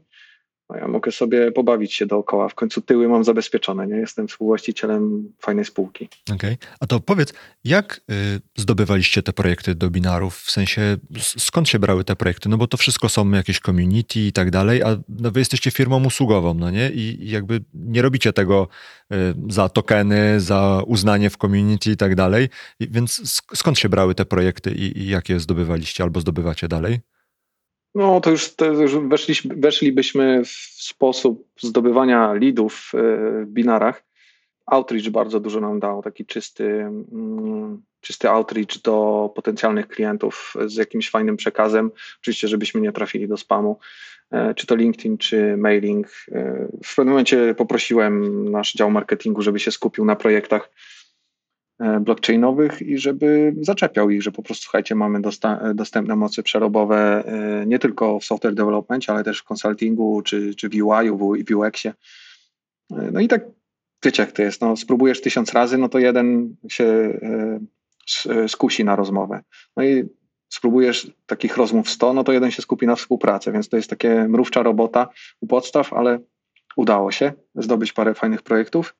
ja 0.76 0.88
mogę 0.88 1.11
sobie 1.11 1.51
pobawić 1.51 1.93
się 1.93 2.05
dookoła. 2.05 2.49
W 2.49 2.55
końcu 2.55 2.82
tyły 2.82 3.07
mam 3.07 3.24
zabezpieczone, 3.24 3.88
nie? 3.88 3.95
Jestem 3.95 4.28
współwłaścicielem 4.28 5.34
fajnej 5.39 5.65
spółki. 5.65 6.09
Okej. 6.24 6.36
Okay. 6.36 6.57
A 6.80 6.88
to 6.88 6.99
powiedz, 6.99 7.34
jak 7.63 8.01
y, 8.11 8.41
zdobywaliście 8.55 9.24
te 9.24 9.34
projekty 9.34 9.76
do 9.76 9.89
binarów? 9.89 10.38
W 10.38 10.51
sensie, 10.51 10.97
skąd 11.20 11.70
się 11.70 11.80
brały 11.80 12.03
te 12.03 12.15
projekty? 12.15 12.49
No 12.49 12.57
bo 12.57 12.67
to 12.67 12.78
wszystko 12.78 13.09
są 13.09 13.32
jakieś 13.32 13.59
community 13.59 14.20
i 14.20 14.32
tak 14.32 14.51
dalej, 14.51 14.84
a 14.84 14.97
no 15.09 15.32
wy 15.32 15.39
jesteście 15.39 15.72
firmą 15.72 16.05
usługową, 16.05 16.53
no 16.53 16.72
nie? 16.72 16.91
I, 16.91 17.30
jakby 17.30 17.63
nie 17.74 18.01
robicie 18.01 18.34
tego 18.34 18.67
y, 19.13 19.15
za 19.49 19.70
tokeny, 19.70 20.41
za 20.41 20.82
uznanie 20.88 21.30
w 21.30 21.38
community 21.38 21.91
i 21.91 21.97
tak 21.97 22.15
dalej. 22.15 22.49
Więc 22.80 23.41
skąd 23.55 23.80
się 23.80 23.89
brały 23.89 24.15
te 24.15 24.26
projekty 24.26 24.72
i, 24.72 24.99
i 24.99 25.09
jak 25.09 25.30
je 25.30 25.39
zdobywaliście 25.39 26.03
albo 26.03 26.20
zdobywacie 26.22 26.67
dalej? 26.67 26.99
No 27.95 28.21
to 28.21 28.31
już, 28.31 28.55
to 28.55 28.65
już 28.65 28.95
weszlibyśmy 29.55 30.45
w 30.45 30.49
sposób 30.77 31.47
zdobywania 31.59 32.33
leadów 32.33 32.91
e, 32.93 32.97
w 33.45 33.47
binarach. 33.47 34.03
Outreach 34.65 35.09
bardzo 35.09 35.39
dużo 35.39 35.61
nam 35.61 35.79
dał, 35.79 36.01
taki 36.01 36.25
czysty, 36.25 36.65
mm, 37.11 37.81
czysty 38.01 38.29
outreach 38.29 38.81
do 38.83 39.29
potencjalnych 39.35 39.87
klientów 39.87 40.53
z 40.65 40.75
jakimś 40.75 41.09
fajnym 41.09 41.37
przekazem. 41.37 41.91
Oczywiście, 42.21 42.47
żebyśmy 42.47 42.81
nie 42.81 42.91
trafili 42.91 43.27
do 43.27 43.37
spamu, 43.37 43.79
e, 44.31 44.53
czy 44.53 44.67
to 44.67 44.75
LinkedIn, 44.75 45.17
czy 45.17 45.57
mailing. 45.57 46.07
E, 46.31 46.67
w 46.83 46.95
pewnym 46.95 47.11
momencie 47.11 47.55
poprosiłem 47.55 48.45
nasz 48.51 48.73
dział 48.73 48.91
marketingu, 48.91 49.41
żeby 49.41 49.59
się 49.59 49.71
skupił 49.71 50.05
na 50.05 50.15
projektach 50.15 50.69
blockchainowych 52.01 52.82
i 52.82 52.97
żeby 52.97 53.55
zaczepiał 53.61 54.09
ich, 54.09 54.23
że 54.23 54.32
po 54.32 54.43
prostu 54.43 54.63
słuchajcie, 54.63 54.95
mamy 54.95 55.21
dostępne 55.75 56.15
mocy 56.15 56.43
przerobowe 56.43 57.23
e, 57.25 57.65
nie 57.65 57.80
tylko 57.80 58.19
w 58.19 58.25
software 58.25 58.53
development, 58.53 59.05
ale 59.07 59.23
też 59.23 59.39
w 59.39 59.43
consultingu 59.43 60.21
czy, 60.21 60.55
czy 60.55 60.69
w 60.69 60.73
UI-u, 60.73 61.17
w 61.17 61.51
UX-ie. 61.55 61.93
E, 62.91 63.11
no 63.11 63.19
i 63.19 63.27
tak 63.27 63.41
wiecie 64.03 64.23
jak 64.23 64.32
to 64.32 64.41
jest, 64.41 64.61
no, 64.61 64.77
spróbujesz 64.77 65.21
tysiąc 65.21 65.53
razy, 65.53 65.77
no 65.77 65.89
to 65.89 65.99
jeden 65.99 66.55
się 66.69 67.19
skusi 68.47 68.86
na 68.86 68.95
rozmowę. 68.95 69.43
No 69.77 69.84
i 69.84 70.09
spróbujesz 70.49 71.11
takich 71.25 71.57
rozmów 71.57 71.89
100, 71.89 72.13
no 72.13 72.23
to 72.23 72.32
jeden 72.32 72.51
się 72.51 72.61
skupi 72.61 72.88
na 72.88 72.95
współpracę, 72.95 73.51
więc 73.51 73.69
to 73.69 73.77
jest 73.77 73.89
takie 73.89 74.27
mrówcza 74.27 74.63
robota 74.63 75.07
u 75.41 75.47
podstaw, 75.47 75.93
ale 75.93 76.19
udało 76.75 77.11
się 77.11 77.34
zdobyć 77.55 77.93
parę 77.93 78.13
fajnych 78.13 78.41
projektów. 78.41 78.95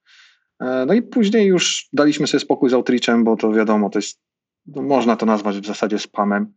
E, 0.62 0.86
no 0.86 0.94
i 0.94 1.02
później 1.02 1.48
już 1.48 1.90
daliśmy 1.94 2.28
sobie 2.28 2.42
spokój 2.42 2.70
z 2.70 2.74
outreachem, 2.74 3.24
bo 3.24 3.36
to 3.36 3.52
wiadomo, 3.52 3.90
to 3.90 4.00
jest, 4.00 4.20
no 4.66 4.82
można 4.82 5.16
to 5.16 5.26
nazwać 5.26 5.60
w 5.60 5.66
zasadzie 5.66 6.00
spamem. 6.00 6.54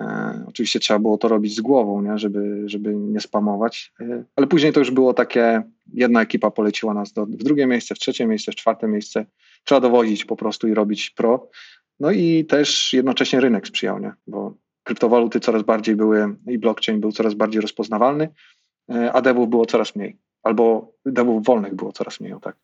E, 0.00 0.44
oczywiście 0.48 0.80
trzeba 0.80 0.98
było 0.98 1.18
to 1.18 1.28
robić 1.28 1.56
z 1.56 1.60
głową, 1.60 2.02
nie? 2.02 2.18
Żeby, 2.18 2.62
żeby 2.66 2.94
nie 2.94 3.20
spamować, 3.20 3.92
e, 4.00 4.24
ale 4.36 4.46
później 4.46 4.72
to 4.72 4.80
już 4.80 4.90
było 4.90 5.14
takie, 5.14 5.62
jedna 5.94 6.22
ekipa 6.22 6.50
poleciła 6.50 6.94
nas 6.94 7.12
do, 7.12 7.26
w 7.26 7.42
drugie 7.44 7.66
miejsce, 7.66 7.94
w 7.94 7.98
trzecie 7.98 8.26
miejsce, 8.26 8.52
w 8.52 8.54
czwarte 8.54 8.88
miejsce. 8.88 9.26
Trzeba 9.64 9.80
dowozić 9.80 10.24
po 10.24 10.36
prostu 10.36 10.68
i 10.68 10.74
robić 10.74 11.10
pro. 11.10 11.50
No 12.00 12.10
i 12.10 12.44
też 12.44 12.92
jednocześnie 12.92 13.40
rynek 13.40 13.66
sprzyjał, 13.66 13.98
nie? 13.98 14.12
bo 14.26 14.54
kryptowaluty 14.82 15.40
coraz 15.40 15.62
bardziej 15.62 15.96
były 15.96 16.36
i 16.46 16.58
blockchain 16.58 17.00
był 17.00 17.12
coraz 17.12 17.34
bardziej 17.34 17.60
rozpoznawalny, 17.60 18.28
a 19.12 19.22
devów 19.22 19.50
było 19.50 19.66
coraz 19.66 19.96
mniej 19.96 20.18
albo 20.42 20.92
dowów 21.06 21.44
wolnych 21.44 21.74
było 21.74 21.92
coraz 21.92 22.20
mniej, 22.20 22.34
tak. 22.42 22.56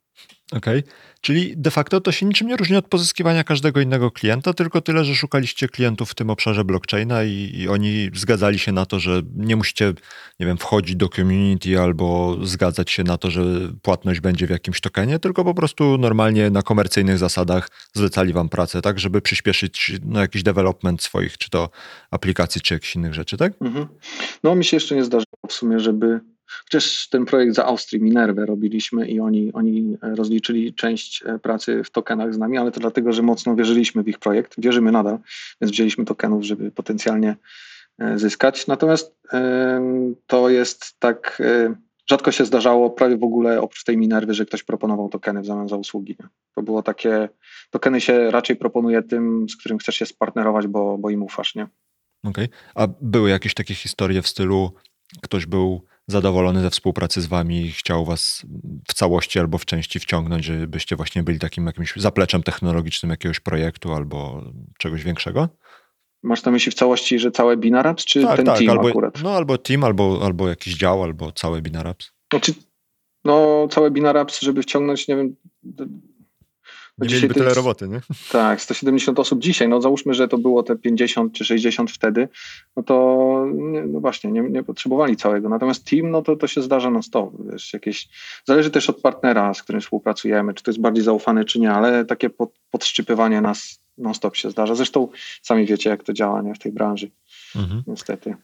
Okej, 0.52 0.78
okay. 0.78 0.92
czyli 1.20 1.54
de 1.56 1.70
facto 1.70 2.00
to 2.00 2.12
się 2.12 2.26
niczym 2.26 2.48
nie 2.48 2.56
różni 2.56 2.76
od 2.76 2.88
pozyskiwania 2.88 3.44
każdego 3.44 3.80
innego 3.80 4.10
klienta, 4.10 4.52
tylko 4.52 4.80
tyle, 4.80 5.04
że 5.04 5.14
szukaliście 5.14 5.68
klientów 5.68 6.10
w 6.10 6.14
tym 6.14 6.30
obszarze 6.30 6.64
blockchaina 6.64 7.24
i, 7.24 7.50
i, 7.54 7.68
oni 7.68 8.10
zgadzali 8.14 8.58
się 8.58 8.72
na 8.72 8.86
to, 8.86 8.98
że 9.00 9.22
nie 9.36 9.56
musicie, 9.56 9.92
nie 10.40 10.46
wiem, 10.46 10.56
wchodzić 10.56 10.96
do 10.96 11.08
community 11.08 11.80
albo 11.80 12.36
zgadzać 12.42 12.90
się 12.90 13.04
na 13.04 13.18
to, 13.18 13.30
że 13.30 13.42
płatność 13.82 14.20
będzie 14.20 14.46
w 14.46 14.50
jakimś 14.50 14.80
tokenie, 14.80 15.18
tylko 15.18 15.44
po 15.44 15.54
prostu 15.54 15.98
normalnie 15.98 16.50
na 16.50 16.62
komercyjnych 16.62 17.18
zasadach 17.18 17.70
zlecali 17.94 18.32
wam 18.32 18.48
pracę, 18.48 18.82
tak, 18.82 18.98
żeby 18.98 19.20
przyspieszyć 19.20 19.92
no, 20.04 20.20
jakiś 20.20 20.42
development 20.42 21.02
swoich, 21.02 21.38
czy 21.38 21.50
to 21.50 21.70
aplikacji, 22.10 22.60
czy 22.60 22.74
jakichś 22.74 22.96
innych 22.96 23.14
rzeczy, 23.14 23.36
tak? 23.36 23.52
Mhm. 23.60 23.86
No 24.42 24.54
mi 24.54 24.64
się 24.64 24.76
jeszcze 24.76 24.94
nie 24.94 25.04
zdarzyło 25.04 25.48
w 25.48 25.52
sumie, 25.52 25.80
żeby 25.80 26.20
Chociaż 26.46 27.08
ten 27.08 27.24
projekt 27.24 27.54
za 27.54 27.64
Austrii, 27.64 28.02
Minerwę 28.02 28.46
robiliśmy 28.46 29.08
i 29.08 29.20
oni, 29.20 29.52
oni 29.52 29.96
rozliczyli 30.02 30.74
część 30.74 31.22
e, 31.26 31.38
pracy 31.38 31.84
w 31.84 31.90
tokenach 31.90 32.34
z 32.34 32.38
nami, 32.38 32.58
ale 32.58 32.72
to 32.72 32.80
dlatego, 32.80 33.12
że 33.12 33.22
mocno 33.22 33.56
wierzyliśmy 33.56 34.02
w 34.02 34.08
ich 34.08 34.18
projekt. 34.18 34.54
Wierzymy 34.58 34.92
nadal, 34.92 35.18
więc 35.60 35.72
wzięliśmy 35.72 36.04
tokenów, 36.04 36.44
żeby 36.44 36.70
potencjalnie 36.70 37.36
e, 37.98 38.18
zyskać. 38.18 38.66
Natomiast 38.66 39.16
to 40.26 40.50
jest 40.50 40.98
tak, 40.98 41.38
e, 41.40 41.74
rzadko 42.10 42.32
się 42.32 42.44
zdarzało 42.44 42.90
prawie 42.90 43.16
w 43.16 43.24
ogóle 43.24 43.60
oprócz 43.60 43.84
tej 43.84 43.96
Minerwy, 43.96 44.34
że 44.34 44.46
ktoś 44.46 44.62
proponował 44.62 45.08
tokeny 45.08 45.42
w 45.42 45.46
zamian 45.46 45.68
za 45.68 45.76
usługi. 45.76 46.16
To 46.54 46.62
było 46.62 46.82
takie, 46.82 47.28
tokeny 47.70 48.00
się 48.00 48.30
raczej 48.30 48.56
proponuje 48.56 49.02
tym, 49.02 49.48
z 49.48 49.56
którym 49.56 49.78
chcesz 49.78 49.96
się 49.96 50.06
spartnerować, 50.06 50.66
bo, 50.66 50.98
bo 50.98 51.10
im 51.10 51.22
ufasz, 51.22 51.54
nie? 51.54 51.66
Okej. 52.24 52.44
Okay. 52.44 52.48
A 52.74 52.88
były 53.00 53.30
jakieś 53.30 53.54
takie 53.54 53.74
historie 53.74 54.22
w 54.22 54.28
stylu, 54.28 54.72
ktoś 55.22 55.46
był 55.46 55.82
zadowolony 56.08 56.60
ze 56.60 56.70
współpracy 56.70 57.22
z 57.22 57.26
wami 57.26 57.60
i 57.60 57.72
chciał 57.72 58.04
was 58.04 58.46
w 58.88 58.94
całości 58.94 59.38
albo 59.38 59.58
w 59.58 59.64
części 59.64 60.00
wciągnąć, 60.00 60.44
żebyście 60.44 60.96
właśnie 60.96 61.22
byli 61.22 61.38
takim 61.38 61.66
jakimś 61.66 61.92
zapleczem 61.96 62.42
technologicznym 62.42 63.10
jakiegoś 63.10 63.40
projektu 63.40 63.92
albo 63.92 64.42
czegoś 64.78 65.04
większego? 65.04 65.48
Masz 66.22 66.44
na 66.44 66.52
myśli 66.52 66.72
w 66.72 66.74
całości, 66.74 67.18
że 67.18 67.30
całe 67.30 67.56
Binaraps, 67.56 68.04
czy 68.04 68.22
tak, 68.22 68.36
ten 68.36 68.46
tak, 68.46 68.58
team 68.58 68.70
albo, 68.70 68.88
akurat? 68.88 69.22
No 69.22 69.30
albo 69.30 69.58
team, 69.58 69.84
albo, 69.84 70.20
albo 70.24 70.48
jakiś 70.48 70.74
dział, 70.74 71.02
albo 71.02 71.32
całe 71.32 71.62
Binaraps. 71.62 72.12
Znaczy, 72.32 72.54
no 73.24 73.66
całe 73.70 73.90
Binaraps, 73.90 74.40
żeby 74.40 74.62
wciągnąć, 74.62 75.08
nie 75.08 75.16
wiem, 75.16 75.36
nie 76.98 77.14
mieliby 77.14 77.34
tyle 77.34 77.46
jest, 77.46 77.56
roboty, 77.56 77.88
nie? 77.88 78.00
Tak, 78.32 78.60
170 78.60 79.18
osób 79.18 79.40
dzisiaj, 79.40 79.68
no 79.68 79.80
załóżmy, 79.80 80.14
że 80.14 80.28
to 80.28 80.38
było 80.38 80.62
te 80.62 80.76
50 80.76 81.32
czy 81.32 81.44
60 81.44 81.90
wtedy, 81.90 82.28
no 82.76 82.82
to 82.82 82.94
no 83.86 84.00
właśnie, 84.00 84.32
nie, 84.32 84.42
nie, 84.42 84.62
potrzebowali 84.62 85.16
całego. 85.16 85.48
Natomiast 85.48 85.84
team, 85.84 86.10
no 86.10 86.22
to, 86.22 86.36
to 86.36 86.46
się 86.46 86.62
zdarza 86.62 86.90
non 86.90 87.02
stop. 87.02 87.34
Wiesz, 87.52 87.72
jakieś, 87.72 88.08
zależy 88.44 88.70
też 88.70 88.90
od 88.90 89.00
partnera, 89.00 89.54
z 89.54 89.62
którym 89.62 89.80
współpracujemy, 89.80 90.54
czy 90.54 90.62
to 90.62 90.70
jest 90.70 90.80
bardziej 90.80 91.04
zaufany, 91.04 91.44
czy 91.44 91.60
nie, 91.60 91.72
ale 91.72 92.04
takie 92.04 92.30
pod, 92.30 92.50
podszczypywanie 92.70 93.40
nas 93.40 93.80
non 93.98 94.14
stop 94.14 94.36
się 94.36 94.50
zdarza. 94.50 94.74
Zresztą 94.74 95.08
sami 95.42 95.66
wiecie, 95.66 95.90
jak 95.90 96.02
to 96.02 96.12
działa 96.12 96.42
nie, 96.42 96.54
w 96.54 96.58
tej 96.58 96.72
branży, 96.72 97.10
mhm. 97.56 97.82
niestety. 97.86 98.36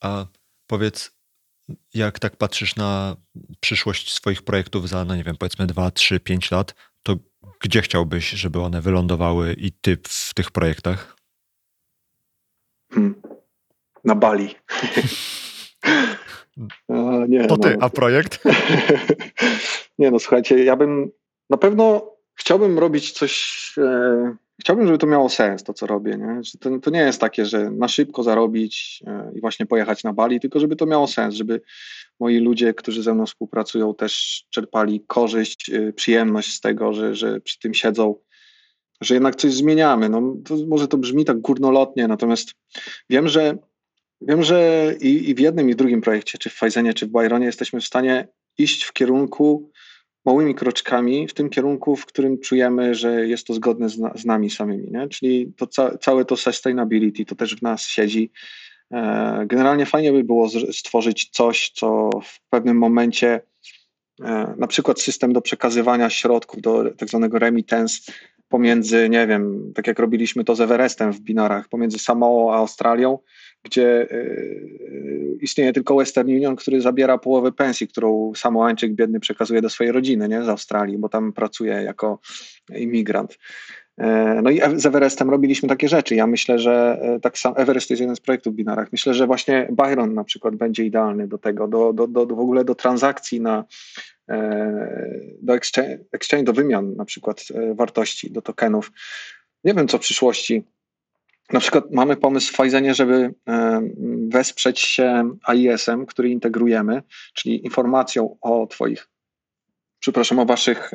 A 0.00 0.26
powiedz, 0.66 1.10
jak 1.94 2.18
tak 2.18 2.36
patrzysz 2.36 2.76
na 2.76 3.16
przyszłość 3.60 4.12
swoich 4.12 4.42
projektów 4.42 4.88
za, 4.88 5.04
no 5.04 5.16
nie 5.16 5.24
wiem, 5.24 5.36
powiedzmy 5.36 5.66
2, 5.66 5.90
3, 5.90 6.20
5 6.20 6.50
lat, 6.50 6.74
to 7.02 7.16
gdzie 7.60 7.82
chciałbyś, 7.82 8.30
żeby 8.30 8.60
one 8.60 8.80
wylądowały 8.80 9.54
i 9.58 9.72
ty 9.72 9.98
w 10.08 10.34
tych 10.34 10.50
projektach? 10.50 11.16
Hmm. 12.92 13.22
Na 14.04 14.14
Bali. 14.14 14.54
a, 16.88 17.26
nie, 17.28 17.46
to 17.46 17.56
ty, 17.56 17.76
no. 17.76 17.86
a 17.86 17.90
projekt? 17.90 18.44
nie 19.98 20.10
no, 20.10 20.18
słuchajcie, 20.18 20.64
ja 20.64 20.76
bym 20.76 21.10
na 21.50 21.56
pewno 21.56 22.16
chciałbym 22.34 22.78
robić 22.78 23.12
coś, 23.12 23.74
e, 23.78 24.36
chciałbym, 24.60 24.86
żeby 24.86 24.98
to 24.98 25.06
miało 25.06 25.28
sens, 25.28 25.62
to 25.62 25.74
co 25.74 25.86
robię. 25.86 26.16
Nie? 26.16 26.44
Że 26.44 26.58
to, 26.58 26.78
to 26.78 26.90
nie 26.90 27.00
jest 27.00 27.20
takie, 27.20 27.46
że 27.46 27.70
na 27.70 27.88
szybko 27.88 28.22
zarobić 28.22 29.02
e, 29.06 29.32
i 29.34 29.40
właśnie 29.40 29.66
pojechać 29.66 30.04
na 30.04 30.12
Bali, 30.12 30.40
tylko 30.40 30.60
żeby 30.60 30.76
to 30.76 30.86
miało 30.86 31.06
sens, 31.06 31.34
żeby 31.34 31.60
moi 32.20 32.38
ludzie, 32.38 32.74
którzy 32.74 33.02
ze 33.02 33.14
mną 33.14 33.26
współpracują, 33.26 33.94
też 33.94 34.44
czerpali 34.50 35.04
korzyść, 35.06 35.70
e, 35.70 35.92
przyjemność 35.92 36.52
z 36.52 36.60
tego, 36.60 36.92
że, 36.92 37.14
że 37.14 37.40
przy 37.40 37.58
tym 37.58 37.74
siedzą 37.74 38.14
że 39.00 39.14
jednak 39.14 39.36
coś 39.36 39.52
zmieniamy. 39.52 40.08
No, 40.08 40.36
to 40.44 40.56
może 40.68 40.88
to 40.88 40.98
brzmi 40.98 41.24
tak 41.24 41.40
górnolotnie, 41.40 42.08
natomiast 42.08 42.54
wiem, 43.10 43.28
że 43.28 43.58
wiem, 44.20 44.42
że 44.42 44.92
i, 45.00 45.30
i 45.30 45.34
w 45.34 45.38
jednym 45.38 45.70
i 45.70 45.72
w 45.72 45.76
drugim 45.76 46.00
projekcie, 46.00 46.38
czy 46.38 46.50
w 46.50 46.54
Fajzenie, 46.54 46.94
czy 46.94 47.06
w 47.06 47.10
Byronie 47.10 47.46
jesteśmy 47.46 47.80
w 47.80 47.86
stanie 47.86 48.28
iść 48.58 48.84
w 48.84 48.92
kierunku 48.92 49.70
małymi 50.24 50.54
kroczkami, 50.54 51.28
w 51.28 51.34
tym 51.34 51.50
kierunku, 51.50 51.96
w 51.96 52.06
którym 52.06 52.38
czujemy, 52.38 52.94
że 52.94 53.28
jest 53.28 53.46
to 53.46 53.54
zgodne 53.54 53.88
z, 53.88 53.98
na, 53.98 54.12
z 54.16 54.24
nami 54.24 54.50
samymi. 54.50 54.90
Nie? 54.90 55.08
Czyli 55.08 55.52
to 55.56 55.66
ca 55.66 55.98
całe 55.98 56.24
to 56.24 56.36
sustainability, 56.36 57.24
to 57.24 57.34
też 57.34 57.56
w 57.56 57.62
nas 57.62 57.82
siedzi. 57.82 58.30
E, 58.92 59.44
generalnie 59.46 59.86
fajnie 59.86 60.12
by 60.12 60.24
było 60.24 60.48
stworzyć 60.72 61.30
coś, 61.32 61.70
co 61.70 62.10
w 62.24 62.48
pewnym 62.50 62.76
momencie, 62.76 63.40
e, 64.24 64.54
na 64.58 64.66
przykład 64.66 65.00
system 65.00 65.32
do 65.32 65.40
przekazywania 65.40 66.10
środków, 66.10 66.60
do 66.60 66.90
tak 66.96 67.08
zwanego 67.08 67.38
remittance 67.38 68.12
pomiędzy, 68.50 69.08
nie 69.08 69.26
wiem, 69.26 69.72
tak 69.74 69.86
jak 69.86 69.98
robiliśmy 69.98 70.44
to 70.44 70.54
z 70.54 70.60
Everestem 70.60 71.12
w 71.12 71.20
binarach, 71.20 71.68
pomiędzy 71.68 71.98
Samoą 71.98 72.52
a 72.52 72.56
Australią, 72.56 73.18
gdzie 73.62 74.08
yy, 74.10 75.38
istnieje 75.40 75.72
tylko 75.72 75.96
Western 75.96 76.28
Union, 76.28 76.56
który 76.56 76.80
zabiera 76.80 77.18
połowę 77.18 77.52
pensji, 77.52 77.88
którą 77.88 78.32
Samoańczyk 78.36 78.92
biedny 78.92 79.20
przekazuje 79.20 79.62
do 79.62 79.70
swojej 79.70 79.92
rodziny 79.92 80.28
nie? 80.28 80.44
z 80.44 80.48
Australii, 80.48 80.98
bo 80.98 81.08
tam 81.08 81.32
pracuje 81.32 81.72
jako 81.72 82.18
imigrant. 82.74 83.38
E, 84.00 84.40
no 84.42 84.50
i 84.50 84.60
z 84.76 84.86
Everestem 84.86 85.30
robiliśmy 85.30 85.68
takie 85.68 85.88
rzeczy. 85.88 86.14
Ja 86.14 86.26
myślę, 86.26 86.58
że 86.58 86.98
e, 87.02 87.20
tak 87.20 87.38
samo 87.38 87.56
Everest 87.56 87.90
jest 87.90 88.00
jeden 88.00 88.16
z 88.16 88.20
projektów 88.20 88.54
binarach. 88.54 88.92
Myślę, 88.92 89.14
że 89.14 89.26
właśnie 89.26 89.68
Byron 89.70 90.14
na 90.14 90.24
przykład 90.24 90.56
będzie 90.56 90.84
idealny 90.84 91.28
do 91.28 91.38
tego, 91.38 91.68
do, 91.68 91.92
do, 91.92 92.06
do, 92.06 92.26
do 92.26 92.36
w 92.36 92.40
ogóle 92.40 92.64
do 92.64 92.74
transakcji 92.74 93.40
na 93.40 93.64
e, 94.28 95.10
do 95.42 95.54
exchange, 95.54 95.98
exchange, 96.12 96.44
do 96.44 96.52
wymian 96.52 96.96
na 96.96 97.04
przykład 97.04 97.44
wartości, 97.74 98.30
do 98.30 98.42
tokenów. 98.42 98.92
Nie 99.64 99.74
wiem, 99.74 99.88
co 99.88 99.98
w 99.98 100.00
przyszłości 100.00 100.64
na 101.52 101.60
przykład 101.60 101.84
mamy 101.90 102.16
pomysł 102.16 102.52
w 102.52 102.56
Fajzenie, 102.56 102.94
żeby 102.94 103.34
wesprzeć 104.28 104.80
się 104.80 105.30
AIS-em, 105.44 106.06
który 106.06 106.30
integrujemy, 106.30 107.02
czyli 107.34 107.64
informacją 107.64 108.36
o 108.40 108.66
Twoich, 108.66 109.08
przepraszam, 110.00 110.38
o 110.38 110.46
Waszych, 110.46 110.90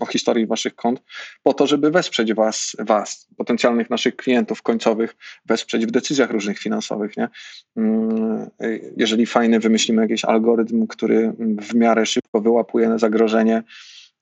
o 0.00 0.06
historii 0.06 0.46
Waszych 0.46 0.74
kont, 0.74 1.02
po 1.42 1.54
to, 1.54 1.66
żeby 1.66 1.90
wesprzeć 1.90 2.34
Was, 2.34 2.76
was 2.78 3.28
potencjalnych 3.36 3.90
naszych 3.90 4.16
klientów 4.16 4.62
końcowych, 4.62 5.16
wesprzeć 5.46 5.86
w 5.86 5.90
decyzjach 5.90 6.30
różnych 6.30 6.58
finansowych. 6.58 7.16
Nie? 7.16 7.28
Mm, 7.76 8.50
jeżeli 8.96 9.26
fajny 9.26 9.60
wymyślimy 9.60 10.02
jakiś 10.02 10.24
algorytm, 10.24 10.86
który 10.86 11.32
w 11.38 11.74
miarę 11.74 12.06
szybko 12.06 12.40
wyłapuje 12.40 12.98
zagrożenie, 12.98 13.62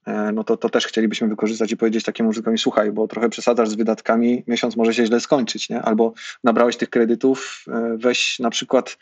E, 0.06 0.32
no 0.32 0.44
to, 0.44 0.56
to 0.56 0.68
też 0.68 0.86
chcielibyśmy 0.86 1.28
wykorzystać 1.28 1.72
i 1.72 1.76
powiedzieć 1.76 2.04
takiemu 2.04 2.30
użytkowi, 2.30 2.58
słuchaj, 2.58 2.92
bo 2.92 3.08
trochę 3.08 3.28
przesadzasz 3.28 3.68
z 3.68 3.74
wydatkami, 3.74 4.44
miesiąc 4.46 4.76
może 4.76 4.94
się 4.94 5.06
źle 5.06 5.20
skończyć, 5.20 5.68
nie? 5.68 5.82
albo 5.82 6.12
nabrałeś 6.44 6.76
tych 6.76 6.90
kredytów, 6.90 7.64
e, 7.68 7.96
weź 7.98 8.38
na 8.38 8.50
przykład 8.50 8.98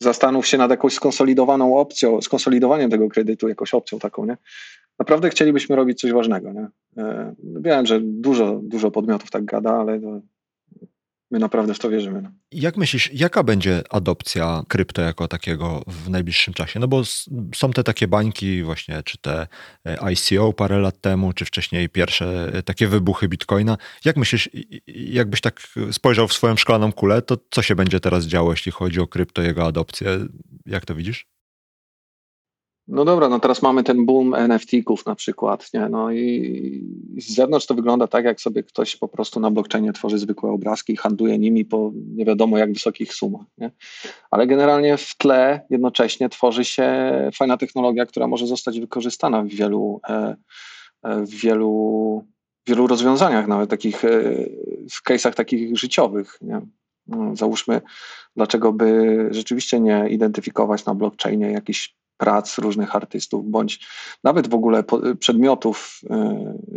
zastanów 0.00 0.46
się 0.46 0.58
nad 0.58 0.70
jakąś 0.70 0.94
skonsolidowaną 0.94 1.76
opcją, 1.76 2.22
skonsolidowaniem 2.22 2.90
tego 2.90 3.08
kredytu, 3.08 3.48
jakąś 3.48 3.74
opcją 3.74 3.98
taką, 3.98 4.26
nie? 4.26 4.36
Naprawdę 4.98 5.30
chcielibyśmy 5.30 5.76
robić 5.76 6.00
coś 6.00 6.12
ważnego, 6.12 6.52
nie? 6.52 6.68
E, 6.96 7.34
wiem, 7.42 7.86
że 7.86 8.00
dużo, 8.02 8.60
dużo 8.62 8.90
podmiotów 8.90 9.30
tak 9.30 9.44
gada, 9.44 9.70
ale 9.70 10.00
My 11.30 11.38
naprawdę 11.38 11.74
w 11.74 11.78
to 11.78 11.90
wierzymy. 11.90 12.22
No. 12.22 12.30
Jak 12.52 12.76
myślisz, 12.76 13.10
jaka 13.12 13.42
będzie 13.42 13.82
adopcja 13.90 14.62
krypto 14.68 15.02
jako 15.02 15.28
takiego 15.28 15.82
w 15.86 16.10
najbliższym 16.10 16.54
czasie? 16.54 16.80
No 16.80 16.88
bo 16.88 17.02
są 17.54 17.70
te 17.74 17.84
takie 17.84 18.08
bańki 18.08 18.62
właśnie, 18.62 19.02
czy 19.02 19.18
te 19.18 19.46
e, 19.86 20.12
ICO 20.12 20.52
parę 20.52 20.78
lat 20.78 21.00
temu, 21.00 21.32
czy 21.32 21.44
wcześniej 21.44 21.88
pierwsze 21.88 22.50
e, 22.54 22.62
takie 22.62 22.86
wybuchy 22.86 23.28
Bitcoina. 23.28 23.76
Jak 24.04 24.16
myślisz, 24.16 24.50
jakbyś 24.86 25.40
tak 25.40 25.60
spojrzał 25.92 26.28
w 26.28 26.32
swoją 26.32 26.56
szklaną 26.56 26.92
kulę, 26.92 27.22
to 27.22 27.36
co 27.50 27.62
się 27.62 27.74
będzie 27.74 28.00
teraz 28.00 28.24
działo, 28.24 28.50
jeśli 28.50 28.72
chodzi 28.72 29.00
o 29.00 29.06
krypto, 29.06 29.42
jego 29.42 29.66
adopcję? 29.66 30.18
Jak 30.66 30.84
to 30.84 30.94
widzisz? 30.94 31.37
No 32.88 33.04
dobra, 33.04 33.28
no 33.28 33.40
teraz 33.40 33.62
mamy 33.62 33.84
ten 33.84 34.06
boom 34.06 34.34
NFT-ków 34.34 35.06
na 35.06 35.14
przykład, 35.14 35.74
nie? 35.74 35.88
No 35.88 36.12
i 36.12 36.84
z 37.18 37.34
zewnątrz 37.34 37.66
to 37.66 37.74
wygląda 37.74 38.06
tak, 38.06 38.24
jak 38.24 38.40
sobie 38.40 38.62
ktoś 38.62 38.96
po 38.96 39.08
prostu 39.08 39.40
na 39.40 39.50
blockchainie 39.50 39.92
tworzy 39.92 40.18
zwykłe 40.18 40.50
obrazki 40.50 40.92
i 40.92 40.96
handluje 40.96 41.38
nimi 41.38 41.64
po 41.64 41.92
nie 41.94 42.24
wiadomo 42.24 42.58
jak 42.58 42.72
wysokich 42.72 43.14
sumach, 43.14 43.46
nie? 43.58 43.70
Ale 44.30 44.46
generalnie 44.46 44.96
w 44.96 45.16
tle 45.16 45.66
jednocześnie 45.70 46.28
tworzy 46.28 46.64
się 46.64 47.12
fajna 47.34 47.56
technologia, 47.56 48.06
która 48.06 48.26
może 48.26 48.46
zostać 48.46 48.80
wykorzystana 48.80 49.42
w 49.42 49.48
wielu, 49.48 50.00
e, 50.08 50.36
e, 51.02 51.22
w 51.22 51.30
wielu, 51.30 52.24
wielu 52.66 52.86
rozwiązaniach, 52.86 53.46
nawet 53.46 53.70
takich, 53.70 54.04
e, 54.04 54.10
w 54.90 55.08
case'ach 55.08 55.34
takich 55.34 55.78
życiowych, 55.78 56.38
nie? 56.42 56.60
No, 57.06 57.36
załóżmy, 57.36 57.80
dlaczego 58.36 58.72
by 58.72 59.28
rzeczywiście 59.30 59.80
nie 59.80 60.06
identyfikować 60.10 60.84
na 60.84 60.94
blockchainie 60.94 61.50
jakichś 61.50 61.98
prac 62.18 62.58
różnych 62.58 62.96
artystów, 62.96 63.50
bądź 63.50 63.80
nawet 64.24 64.48
w 64.48 64.54
ogóle 64.54 64.84
przedmiotów, 65.18 66.00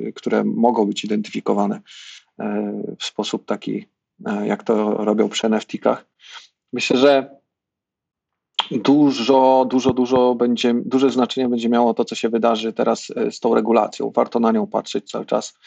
y, 0.08 0.14
które 0.14 0.44
mogą 0.44 0.86
być 0.86 1.04
identyfikowane 1.04 1.76
y, 1.76 2.44
w 3.00 3.04
sposób 3.04 3.46
taki, 3.46 3.78
y, 3.78 4.48
jak 4.48 4.64
to 4.64 4.94
robią 5.06 5.30
przy 5.30 5.48
NFT-kach. 5.48 6.06
Myślę, 6.74 6.98
że 6.98 7.42
dużo, 8.72 9.66
dużo, 9.70 9.94
dużo 9.94 10.36
będzie, 10.36 10.74
duże 10.86 11.10
znaczenie 11.10 11.50
będzie 11.50 11.70
miało 11.70 11.94
to, 11.94 12.06
co 12.06 12.16
się 12.16 12.30
wydarzy 12.30 12.74
teraz 12.74 13.08
z 13.32 13.40
tą 13.40 13.56
regulacją. 13.56 14.12
Warto 14.16 14.40
na 14.40 14.52
nią 14.52 14.68
patrzeć 14.68 15.12
cały 15.12 15.26
czas, 15.26 15.58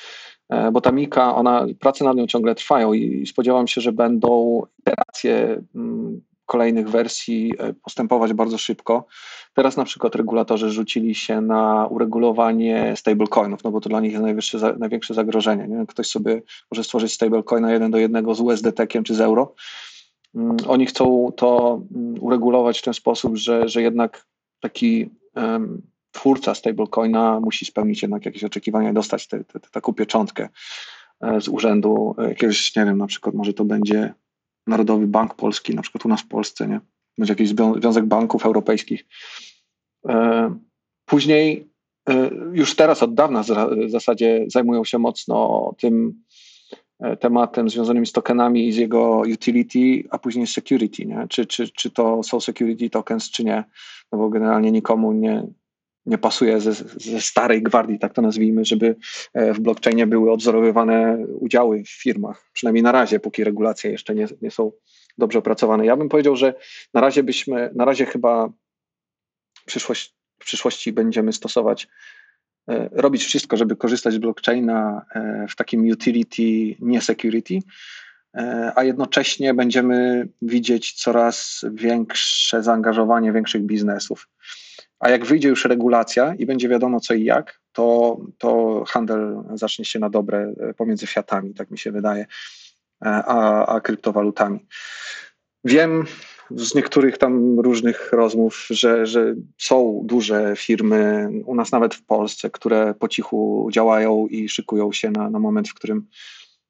bo 0.73 0.81
ta 0.81 0.93
Mika, 0.93 1.37
ona, 1.37 1.67
prace 1.81 2.05
nad 2.05 2.17
nią 2.17 2.27
ciągle 2.27 2.55
trwają 2.55 2.93
i 2.93 3.27
spodziewam 3.27 3.69
się, 3.69 3.81
że 3.81 3.93
będą 3.93 4.63
iteracje 4.79 5.63
mm, 5.75 6.21
kolejnych 6.47 6.91
wersji 6.91 7.53
e, 7.59 7.73
postępować 7.73 8.33
bardzo 8.33 8.59
szybko. 8.59 9.07
Teraz 9.55 9.77
na 9.77 9.85
przykład 9.85 10.15
regulatorzy 10.15 10.71
rzucili 10.71 11.15
się 11.15 11.41
na 11.41 11.87
uregulowanie 11.87 12.95
stablecoinów, 12.97 13.65
no 13.65 13.71
bo 13.71 13.81
to 13.81 13.89
dla 13.89 14.01
nich 14.01 14.13
jest 14.13 14.53
największe 14.79 15.15
zagrożenie. 15.15 15.69
Nie? 15.69 15.87
Ktoś 15.87 16.07
sobie 16.07 16.43
może 16.71 16.85
stworzyć 16.85 17.13
stablecoina 17.13 17.73
jeden 17.73 17.91
do 17.91 17.99
jednego 17.99 18.35
z 18.35 18.41
USDT-kiem 18.41 19.03
czy 19.03 19.15
z 19.15 19.21
euro. 19.21 19.55
Mm, 20.35 20.57
oni 20.69 20.87
chcą 20.87 21.33
to 21.37 21.81
mm, 21.95 22.15
uregulować 22.21 22.79
w 22.79 22.83
ten 22.83 22.95
sposób, 22.95 23.37
że, 23.37 23.69
że 23.69 23.83
jednak 23.83 24.27
taki 24.61 25.11
um, 25.37 25.83
twórca 26.13 26.55
stablecoina 26.55 27.41
musi 27.41 27.65
spełnić 27.65 28.03
jednak 28.03 28.27
jakieś 28.27 28.45
oczekiwania 28.45 28.91
i 28.91 28.95
dostać 28.95 29.27
te, 29.27 29.45
te, 29.45 29.61
te, 29.61 29.71
taką 29.71 29.93
pieczątkę 29.93 30.49
e, 31.21 31.41
z 31.41 31.49
urzędu 31.49 32.17
jakiegoś, 32.29 32.77
nie 32.77 32.85
wiem, 32.85 32.99
na 32.99 33.07
przykład 33.07 33.35
może 33.35 33.55
to 33.55 33.65
będzie 33.65 34.15
Narodowy 34.67 35.07
Bank 35.07 35.35
Polski, 35.35 35.75
na 35.75 35.83
przykład 35.83 36.07
u 36.07 36.09
nas 36.09 36.21
w 36.21 36.29
Polsce, 36.29 36.69
nie? 36.69 36.81
Będzie 37.19 37.33
jakiś 37.33 37.49
związek 37.49 38.05
banków 38.05 38.47
europejskich. 38.47 39.05
E, 40.09 40.59
później 41.05 41.69
e, 42.09 42.31
już 42.53 42.77
teraz 42.77 43.03
od 43.03 43.15
dawna 43.15 43.43
w 43.43 43.91
zasadzie 43.91 44.45
zajmują 44.49 44.85
się 44.85 44.99
mocno 44.99 45.71
tym 45.79 46.23
e, 47.01 47.17
tematem 47.17 47.71
związanym 47.71 48.07
z 48.07 48.13
tokenami 48.13 48.69
i 48.69 48.73
z 48.73 48.77
jego 48.77 49.23
utility, 49.33 50.05
a 50.11 50.19
później 50.19 50.47
security, 50.47 51.07
nie? 51.07 51.27
Czy, 51.29 51.47
czy, 51.47 51.69
czy 51.69 51.91
to 51.91 52.23
są 52.23 52.41
security 52.41 52.91
tokens, 52.91 53.31
czy 53.31 53.45
nie, 53.45 53.65
no 54.13 54.19
bo 54.19 54.29
generalnie 54.29 54.73
nikomu 54.73 55.13
nie, 55.13 55.47
nie 56.07 56.19
pasuje 56.19 56.61
ze, 56.61 56.73
ze 56.97 57.21
starej 57.21 57.63
gwardii, 57.63 57.99
tak 57.99 58.13
to 58.13 58.23
nazwijmy, 58.23 58.65
żeby 58.65 58.97
e, 59.35 59.53
w 59.53 59.61
blockchainie 59.61 60.07
były 60.07 60.33
odzorowywane 60.33 61.19
udziały 61.27 61.85
w 61.85 61.91
firmach, 61.91 62.51
przynajmniej 62.53 62.83
na 62.83 62.93
razie, 62.93 63.21
póki 63.21 63.45
regulacje 63.45 63.91
jeszcze 63.91 64.15
nie, 64.15 64.27
nie 64.43 64.51
są 64.51 64.73
dobrze 65.19 65.39
opracowane. 65.39 65.87
Ja 65.87 65.97
bym 65.97 66.09
powiedział, 66.09 66.37
że 66.37 66.55
na 66.95 67.01
razie 67.01 67.23
byśmy, 67.23 67.71
na 67.75 67.85
razie 67.85 68.07
chyba 68.07 68.53
przyszłość, 69.67 70.15
w 70.39 70.45
przyszłości 70.45 70.93
będziemy 70.93 71.33
stosować, 71.33 71.89
e, 72.69 72.89
robić 72.93 73.25
wszystko, 73.25 73.57
żeby 73.57 73.77
korzystać 73.77 74.15
z 74.15 74.19
blockchaina 74.19 75.07
e, 75.15 75.47
w 75.49 75.57
takim 75.57 75.91
utility, 75.91 76.77
nie 76.81 77.01
security, 77.01 77.59
a 78.75 78.85
jednocześnie 78.85 79.55
będziemy 79.55 80.29
widzieć 80.43 80.93
coraz 80.93 81.65
większe 81.73 82.63
zaangażowanie 82.63 83.33
większych 83.33 83.63
biznesów. 83.63 84.29
A 85.05 85.11
jak 85.11 85.25
wyjdzie 85.25 85.49
już 85.49 85.65
regulacja 85.65 86.35
i 86.35 86.47
będzie 86.47 86.69
wiadomo 86.69 87.01
co 87.01 87.15
i 87.15 87.25
jak, 87.25 87.61
to, 87.73 88.19
to 88.39 88.83
handel 88.87 89.43
zacznie 89.55 89.85
się 89.85 89.99
na 89.99 90.11
dobre 90.11 90.55
e, 90.61 90.75
pomiędzy 90.75 91.07
fiatami, 91.07 91.55
tak 91.55 91.71
mi 91.71 91.79
się 91.79 91.93
wydaje, 91.93 92.23
e, 92.23 92.27
a, 93.07 93.67
a 93.67 93.81
kryptowalutami. 93.81 94.67
Wiem 95.65 96.05
z 96.51 96.75
niektórych 96.75 97.19
tam 97.19 97.61
różnych 97.61 98.13
rozmów, 98.13 98.67
że, 98.71 99.07
że 99.07 99.35
są 99.59 100.03
duże 100.05 100.55
firmy, 100.57 101.29
u 101.47 101.55
nas 101.55 101.73
nawet 101.73 101.95
w 101.95 102.05
Polsce, 102.05 102.51
które 102.51 102.95
po 102.95 103.09
cichu 103.09 103.69
działają 103.73 104.27
i 104.27 104.49
szykują 104.49 104.93
się 104.93 105.11
na, 105.11 105.31
na 105.31 105.39
moment, 105.39 105.69
w 105.69 105.75
którym 105.75 106.07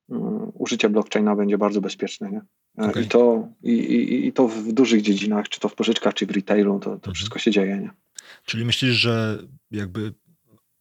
um, 0.08 0.52
użycie 0.54 0.88
blockchaina 0.88 1.36
będzie 1.36 1.58
bardzo 1.58 1.80
bezpieczne. 1.80 2.30
Nie? 2.30 2.42
E, 2.84 2.90
okay. 2.90 3.02
I, 3.02 3.06
to, 3.08 3.48
i, 3.62 3.72
i, 3.72 4.26
I 4.26 4.32
to 4.32 4.48
w 4.48 4.72
dużych 4.72 5.02
dziedzinach, 5.02 5.48
czy 5.48 5.60
to 5.60 5.68
w 5.68 5.74
pożyczkach, 5.74 6.14
czy 6.14 6.26
w 6.26 6.30
retailu, 6.30 6.78
to, 6.78 6.90
to 6.90 6.94
mhm. 6.94 7.14
wszystko 7.14 7.38
się 7.38 7.50
dzieje. 7.50 7.78
Nie? 7.78 8.03
Czyli 8.44 8.64
myślisz, 8.64 8.94
że 8.94 9.38
jakby 9.70 10.14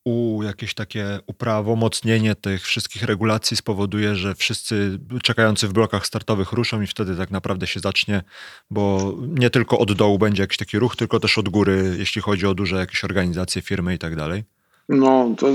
u 0.05 0.43
jakieś 0.43 0.73
takie 0.73 1.19
uprawomocnienie 1.27 2.35
tych 2.35 2.61
wszystkich 2.61 3.03
regulacji 3.03 3.57
spowoduje, 3.57 4.15
że 4.15 4.35
wszyscy 4.35 4.99
czekający 5.23 5.67
w 5.67 5.73
blokach 5.73 6.07
startowych 6.07 6.51
ruszą 6.51 6.81
i 6.81 6.87
wtedy 6.87 7.17
tak 7.17 7.31
naprawdę 7.31 7.67
się 7.67 7.79
zacznie, 7.79 8.21
bo 8.69 9.13
nie 9.27 9.49
tylko 9.49 9.79
od 9.79 9.93
dołu 9.93 10.19
będzie 10.19 10.43
jakiś 10.43 10.57
taki 10.57 10.79
ruch, 10.79 10.95
tylko 10.95 11.19
też 11.19 11.37
od 11.37 11.49
góry, 11.49 11.95
jeśli 11.99 12.21
chodzi 12.21 12.47
o 12.47 12.53
duże 12.53 12.75
jakieś 12.75 13.03
organizacje, 13.03 13.61
firmy 13.61 13.95
i 13.95 13.97
tak 13.97 14.15
dalej. 14.15 14.43
No, 14.89 15.35
to 15.37 15.47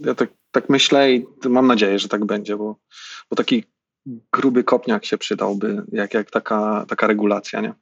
ja 0.00 0.14
tak, 0.14 0.30
tak 0.50 0.68
myślę 0.68 1.12
i 1.12 1.26
mam 1.48 1.66
nadzieję, 1.66 1.98
że 1.98 2.08
tak 2.08 2.24
będzie, 2.24 2.56
bo, 2.56 2.76
bo 3.30 3.36
taki 3.36 3.64
gruby 4.32 4.64
kopniak 4.64 5.04
się 5.04 5.18
przydałby, 5.18 5.82
jak, 5.92 6.14
jak 6.14 6.30
taka, 6.30 6.84
taka 6.88 7.06
regulacja, 7.06 7.60
nie? 7.60 7.74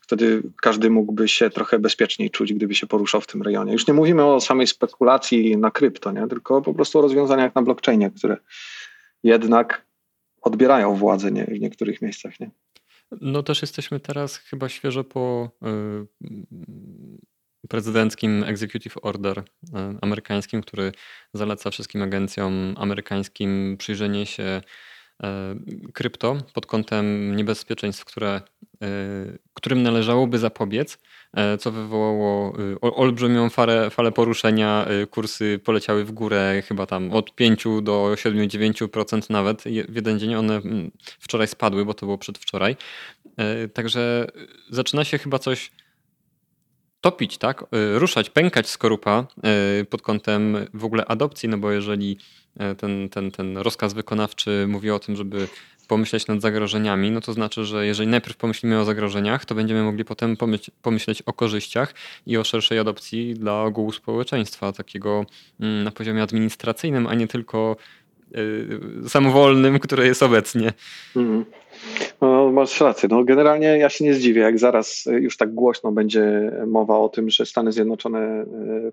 Wtedy 0.00 0.42
każdy 0.62 0.90
mógłby 0.90 1.28
się 1.28 1.50
trochę 1.50 1.78
bezpieczniej 1.78 2.30
czuć, 2.30 2.52
gdyby 2.52 2.74
się 2.74 2.86
poruszał 2.86 3.20
w 3.20 3.26
tym 3.26 3.42
rejonie. 3.42 3.72
Już 3.72 3.86
nie 3.86 3.94
mówimy 3.94 4.24
o 4.24 4.40
samej 4.40 4.66
spekulacji 4.66 5.56
na 5.56 5.70
krypto, 5.70 6.12
nie? 6.12 6.28
tylko 6.28 6.62
po 6.62 6.74
prostu 6.74 6.98
o 6.98 7.02
rozwiązaniach 7.02 7.54
na 7.54 7.62
blockchainie, 7.62 8.10
które 8.10 8.36
jednak 9.22 9.86
odbierają 10.42 10.94
władzę 10.94 11.32
nie? 11.32 11.44
w 11.44 11.60
niektórych 11.60 12.02
miejscach. 12.02 12.40
Nie? 12.40 12.50
No 13.20 13.42
też 13.42 13.62
jesteśmy 13.62 14.00
teraz 14.00 14.36
chyba 14.36 14.68
świeżo 14.68 15.04
po 15.04 15.50
y, 15.62 16.06
prezydenckim 17.68 18.44
executive 18.44 18.96
order 19.02 19.38
y, 19.38 19.42
amerykańskim, 20.00 20.62
który 20.62 20.92
zaleca 21.34 21.70
wszystkim 21.70 22.02
agencjom 22.02 22.74
amerykańskim 22.78 23.76
przyjrzenie 23.78 24.26
się 24.26 24.62
krypto 25.92 26.36
pod 26.54 26.66
kątem 26.66 27.36
niebezpieczeństw, 27.36 28.04
które, 28.04 28.40
e, 28.82 28.88
którym 29.54 29.82
należałoby 29.82 30.38
zapobiec, 30.38 30.98
e, 31.34 31.58
co 31.58 31.72
wywołało 31.72 32.56
olbrzymią 32.80 33.50
falę, 33.50 33.90
falę 33.90 34.12
poruszenia. 34.12 34.86
Kursy 35.10 35.60
poleciały 35.64 36.04
w 36.04 36.12
górę 36.12 36.62
chyba 36.68 36.86
tam 36.86 37.12
od 37.12 37.34
5 37.34 37.82
do 37.82 38.16
7-9% 38.16 39.30
nawet 39.30 39.62
w 39.88 39.94
jeden 39.94 40.18
dzień. 40.18 40.34
One 40.34 40.56
mm, 40.56 40.90
wczoraj 41.18 41.48
spadły, 41.48 41.84
bo 41.84 41.94
to 41.94 42.06
było 42.06 42.18
przedwczoraj. 42.18 42.76
Także 43.74 44.26
zaczyna 44.70 45.04
się 45.04 45.18
chyba 45.18 45.38
coś 45.38 45.72
topić, 47.00 47.38
tak? 47.38 47.64
Ruszać, 47.94 48.30
pękać 48.30 48.68
skorupa 48.68 49.26
pod 49.90 50.02
kątem 50.02 50.56
w 50.74 50.84
ogóle 50.84 51.04
adopcji, 51.04 51.48
no 51.48 51.58
bo 51.58 51.70
jeżeli 51.70 52.18
E, 52.18 52.39
ten, 52.78 53.08
ten, 53.08 53.30
ten 53.30 53.58
rozkaz 53.58 53.94
wykonawczy 53.94 54.66
mówi 54.68 54.90
o 54.90 54.98
tym, 54.98 55.16
żeby 55.16 55.48
pomyśleć 55.90 56.26
nad 56.26 56.40
zagrożeniami, 56.40 57.10
no 57.10 57.20
to 57.20 57.32
znaczy, 57.32 57.64
że 57.64 57.86
jeżeli 57.86 58.08
najpierw 58.08 58.36
pomyślimy 58.36 58.80
o 58.80 58.84
zagrożeniach, 58.84 59.44
to 59.44 59.54
będziemy 59.54 59.82
mogli 59.82 60.04
potem 60.04 60.36
pomyśleć 60.82 61.22
o 61.22 61.32
korzyściach 61.32 61.94
i 62.26 62.36
o 62.36 62.44
szerszej 62.44 62.78
adopcji 62.78 63.34
dla 63.34 63.62
ogółu 63.62 63.92
społeczeństwa, 63.92 64.72
takiego 64.72 65.26
mm, 65.60 65.84
na 65.84 65.90
poziomie 65.90 66.22
administracyjnym, 66.22 67.06
a 67.06 67.14
nie 67.14 67.28
tylko 67.28 67.76
yy, 68.30 69.08
samowolnym, 69.08 69.78
które 69.84 70.06
jest 70.06 70.22
obecnie. 70.22 70.72
Mm. 71.16 71.44
No, 72.20 72.39
masz 72.52 72.80
rację. 72.80 73.08
No, 73.12 73.24
generalnie 73.24 73.66
ja 73.66 73.88
się 73.88 74.04
nie 74.04 74.14
zdziwię, 74.14 74.40
jak 74.40 74.58
zaraz 74.58 75.04
już 75.06 75.36
tak 75.36 75.54
głośno 75.54 75.92
będzie 75.92 76.52
mowa 76.66 76.98
o 76.98 77.08
tym, 77.08 77.30
że 77.30 77.46
Stany 77.46 77.72
Zjednoczone 77.72 78.18
e, 78.18 78.46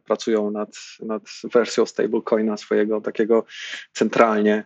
pracują 0.05 0.51
nad, 0.51 0.70
nad 0.99 1.24
wersją 1.53 1.86
stablecoina 1.86 2.58
swojego 2.58 3.01
takiego 3.01 3.45
centralnie 3.93 4.64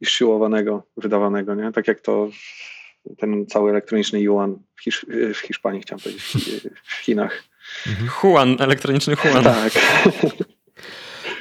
i 0.00 0.06
siłowanego, 0.06 0.82
wydawanego, 0.96 1.54
nie? 1.54 1.72
Tak 1.72 1.88
jak 1.88 2.00
to 2.00 2.28
ten 3.18 3.46
cały 3.46 3.70
elektroniczny 3.70 4.20
yuan 4.20 4.58
w, 4.76 4.82
Hisz 4.82 5.06
w 5.34 5.38
Hiszpanii, 5.38 5.80
chciałem 5.80 6.00
powiedzieć, 6.00 6.24
w 6.84 6.92
Chinach. 6.92 7.44
Mhm. 7.86 8.08
Huan, 8.08 8.56
elektroniczny 8.58 9.16
Huan. 9.16 9.44
Tak. 9.44 9.72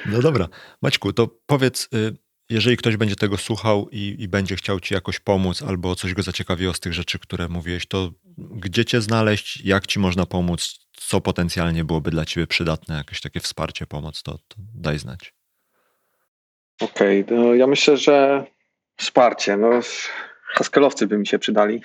No 0.06 0.22
dobra. 0.22 0.48
Maćku, 0.82 1.14
to 1.14 1.28
powiedz, 1.46 1.90
y, 1.94 2.27
jeżeli 2.50 2.78
ktoś 2.78 2.98
będzie 2.98 3.16
tego 3.16 3.38
słuchał 3.38 3.90
i, 3.92 4.16
i, 4.20 4.28
będzie 4.28 4.56
chciał 4.56 4.80
ci 4.80 4.94
jakoś 4.94 5.20
pomóc, 5.20 5.62
albo 5.62 5.96
coś 5.96 6.14
go 6.14 6.24
zaciekawiło 6.24 6.74
z 6.74 6.80
tych 6.80 6.94
rzeczy, 6.94 7.20
które 7.20 7.48
mówiłeś, 7.48 7.86
to 7.88 8.12
gdzie 8.38 8.86
cię 8.86 9.02
znaleźć, 9.02 9.62
jak 9.66 9.88
ci 9.88 10.00
można 10.00 10.26
pomóc, 10.26 10.80
co 10.92 11.22
potencjalnie 11.22 11.84
byłoby 11.84 12.12
dla 12.12 12.26
ciebie 12.26 12.48
przydatne, 12.48 12.96
jakieś 12.96 13.22
takie 13.22 13.40
wsparcie, 13.40 13.86
pomoc, 13.86 14.24
to, 14.24 14.32
to 14.32 14.56
daj 14.76 15.00
znać. 15.00 15.34
Okej, 16.82 17.24
okay, 17.24 17.38
no 17.38 17.54
ja 17.54 17.68
myślę, 17.68 17.98
że 17.98 18.46
wsparcie. 18.98 19.58
No, 19.58 19.70
Haskelowcy 20.48 21.08
by 21.08 21.18
mi 21.18 21.28
się 21.28 21.40
przydali. 21.40 21.82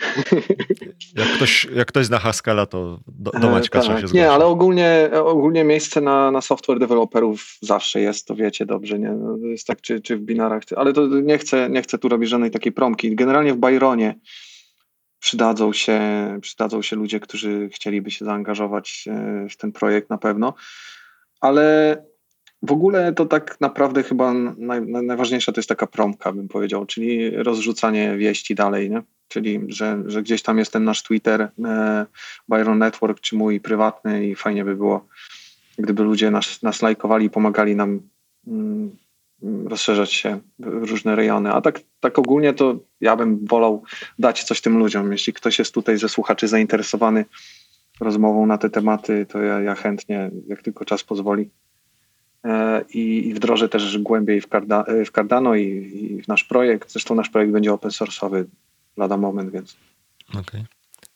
Jak 1.17 1.29
ktoś, 1.37 1.65
jak 1.75 1.89
ktoś 1.89 2.07
zna 2.07 2.19
Haskella, 2.19 2.67
to 2.67 3.01
do, 3.07 3.31
do 3.31 3.51
Maćka 3.51 3.79
tak, 3.79 3.83
trzeba 3.83 4.01
się 4.01 4.07
zgłosić. 4.09 4.15
Nie, 4.15 4.31
ale 4.31 4.45
ogólnie, 4.45 5.11
ogólnie 5.25 5.65
miejsce 5.65 6.01
na, 6.01 6.31
na 6.31 6.41
software 6.41 6.79
deweloperów 6.79 7.57
zawsze 7.63 8.01
jest, 8.01 8.27
to 8.27 8.35
wiecie 8.35 8.67
dobrze, 8.67 8.99
nie? 8.99 9.11
No, 9.11 9.37
jest 9.47 9.67
tak, 9.67 9.81
czy, 9.81 10.01
czy 10.01 10.17
w 10.17 10.21
binarach, 10.21 10.63
ale 10.77 10.93
to 10.93 11.07
nie 11.07 11.39
chcę, 11.39 11.71
nie 11.71 11.83
chcę 11.83 11.99
tu 11.99 12.09
robić 12.09 12.31
żadnej 12.31 12.51
takiej 12.51 12.73
promki. 12.73 13.17
Generalnie 13.17 13.55
w 13.55 13.57
Byronie 13.57 14.19
przydadzą 15.19 15.73
się, 15.73 16.01
przydadzą 16.41 16.83
się 16.83 16.97
ludzie, 16.97 17.21
którzy 17.21 17.69
chcieliby 17.69 18.11
się 18.11 18.25
zaangażować 18.25 19.05
e, 19.11 19.47
w 19.51 19.57
ten 19.57 19.73
projekt 19.73 20.11
na 20.11 20.19
pewno, 20.19 20.55
ale 21.41 21.97
w 22.63 22.73
ogóle 22.73 23.13
to 23.13 23.27
tak 23.27 23.61
naprawdę 23.61 24.03
chyba 24.03 24.33
naj, 24.57 24.83
najważniejsza 24.87 25.53
to 25.53 25.59
jest 25.59 25.69
taka 25.69 25.87
promka, 25.87 26.33
bym 26.33 26.49
powiedział, 26.49 26.87
czyli 26.87 27.31
rozrzucanie 27.31 28.17
wieści 28.17 28.55
dalej, 28.55 28.91
nie? 28.91 29.03
czyli 29.29 29.61
że, 29.69 30.03
że 30.07 30.23
gdzieś 30.23 30.43
tam 30.43 30.59
jest 30.59 30.73
ten 30.73 30.85
nasz 30.85 31.03
Twitter, 31.03 31.49
e, 31.65 32.07
Byron 32.49 32.79
Network, 32.79 33.21
czy 33.21 33.37
mój 33.37 33.61
prywatny 33.61 34.27
i 34.27 34.35
fajnie 34.35 34.65
by 34.65 34.77
było, 34.77 35.07
gdyby 35.79 36.03
ludzie 36.03 36.31
nas, 36.31 36.63
nas 36.63 36.83
lajkowali 36.83 37.27
i 37.27 37.31
pomagali 37.31 37.77
nam 37.77 38.01
mm, 38.47 38.97
rozszerzać 39.65 40.13
się 40.13 40.41
w 40.59 40.91
różne 40.91 41.17
rejony. 41.17 41.53
A 41.53 41.61
tak, 41.61 41.81
tak 42.01 42.19
ogólnie 42.19 42.53
to 42.53 42.79
ja 43.01 43.17
bym 43.17 43.47
wolał 43.47 43.83
dać 44.19 44.45
coś 44.45 44.61
tym 44.61 44.79
ludziom. 44.79 45.13
Jeśli 45.13 45.33
ktoś 45.33 45.59
jest 45.59 45.75
tutaj 45.75 45.99
ze 45.99 46.09
słuchaczy 46.09 46.49
zainteresowany 46.49 47.25
rozmową 48.01 48.47
na 48.47 48.59
te 48.59 48.71
tematy, 48.71 49.27
to 49.29 49.43
ja, 49.43 49.61
ja 49.61 49.75
chętnie, 49.75 50.31
jak 50.47 50.63
tylko 50.63 50.85
czas 50.85 51.05
pozwoli, 51.05 51.51
E, 52.45 52.85
i, 52.95 53.35
wdrożę 53.35 53.69
też 53.69 53.99
głębiej 53.99 54.41
w, 54.41 54.47
Carda, 54.47 54.85
w 55.07 55.11
Cardano 55.11 55.55
i, 55.55 55.65
i, 55.65 56.23
w 56.23 56.29
nasz 56.29 56.45
projekt. 56.45 56.93
Zresztą 56.93 57.15
nasz 57.15 57.31
projekt 57.31 57.53
będzie 57.53 57.73
open 57.73 57.91
source'owy 57.91 58.45
lada 58.97 59.17
moment, 59.17 59.51
więc. 59.51 59.77
Okej. 60.29 60.41
Okay. 60.41 60.65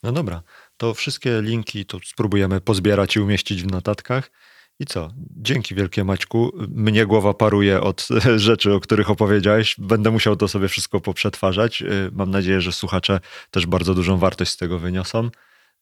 No 0.03 0.11
dobra, 0.11 0.41
to 0.77 0.93
wszystkie 0.93 1.41
linki 1.41 1.85
to 1.85 1.99
spróbujemy 2.05 2.61
pozbierać 2.61 3.15
i 3.15 3.19
umieścić 3.19 3.63
w 3.63 3.71
notatkach. 3.71 4.31
I 4.79 4.85
co? 4.85 5.11
Dzięki 5.35 5.75
wielkie 5.75 6.03
Maćku. 6.03 6.51
Mnie 6.69 7.05
głowa 7.05 7.33
paruje 7.33 7.81
od 7.81 8.07
rzeczy, 8.35 8.73
o 8.73 8.79
których 8.79 9.09
opowiedziałeś. 9.09 9.75
Będę 9.77 10.11
musiał 10.11 10.35
to 10.35 10.47
sobie 10.47 10.67
wszystko 10.67 11.01
poprzetwarzać. 11.01 11.83
Mam 12.11 12.31
nadzieję, 12.31 12.61
że 12.61 12.71
słuchacze 12.71 13.19
też 13.51 13.65
bardzo 13.65 13.93
dużą 13.93 14.17
wartość 14.17 14.51
z 14.51 14.57
tego 14.57 14.79
wyniosą. 14.79 15.29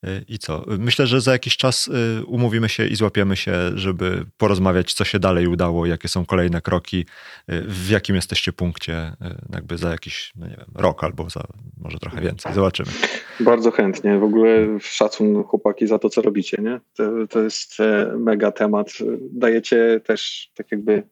Y, 0.08 0.26
I 0.28 0.40
co? 0.40 0.64
Myślę, 0.80 1.08
że 1.08 1.22
za 1.22 1.32
jakiś 1.32 1.58
czas 1.58 1.88
y, 1.88 2.26
umówimy 2.26 2.70
się 2.70 2.88
i 2.88 2.96
złapiemy 2.96 3.36
się, 3.36 3.54
żeby 3.76 4.26
porozmawiać, 4.38 4.94
co 4.94 5.04
się 5.06 5.20
dalej 5.20 5.48
udało, 5.48 5.86
jakie 5.86 6.08
są 6.08 6.26
kolejne 6.26 6.62
kroki, 6.62 7.06
y, 7.50 7.62
w 7.62 7.90
jakim 7.90 8.16
jesteście 8.16 8.54
punkcie, 8.54 9.12
jakby 9.54 9.78
za 9.78 9.90
jakiś, 9.90 10.34
no 10.36 10.48
nie 10.48 10.56
wiem, 10.58 10.68
rok 10.76 11.04
albo 11.04 11.30
za 11.30 11.44
może 11.78 12.00
trochę 12.00 12.22
więcej. 12.22 12.54
Zobaczymy. 12.54 12.92
Bardzo 13.40 13.72
chętnie. 13.72 14.20
W 14.20 14.24
ogóle 14.24 14.80
szacun 14.82 15.44
chłopaki 15.44 15.88
za 15.88 16.00
to, 16.00 16.10
co 16.10 16.22
robicie. 16.22 16.58
Nie? 16.62 16.80
To, 16.96 17.28
to 17.30 17.42
jest 17.42 17.80
e, 17.80 18.14
mega 18.18 18.52
temat. 18.52 18.88
Dajecie 19.32 20.02
też, 20.06 20.52
tak 20.56 20.72
jakby 20.72 21.04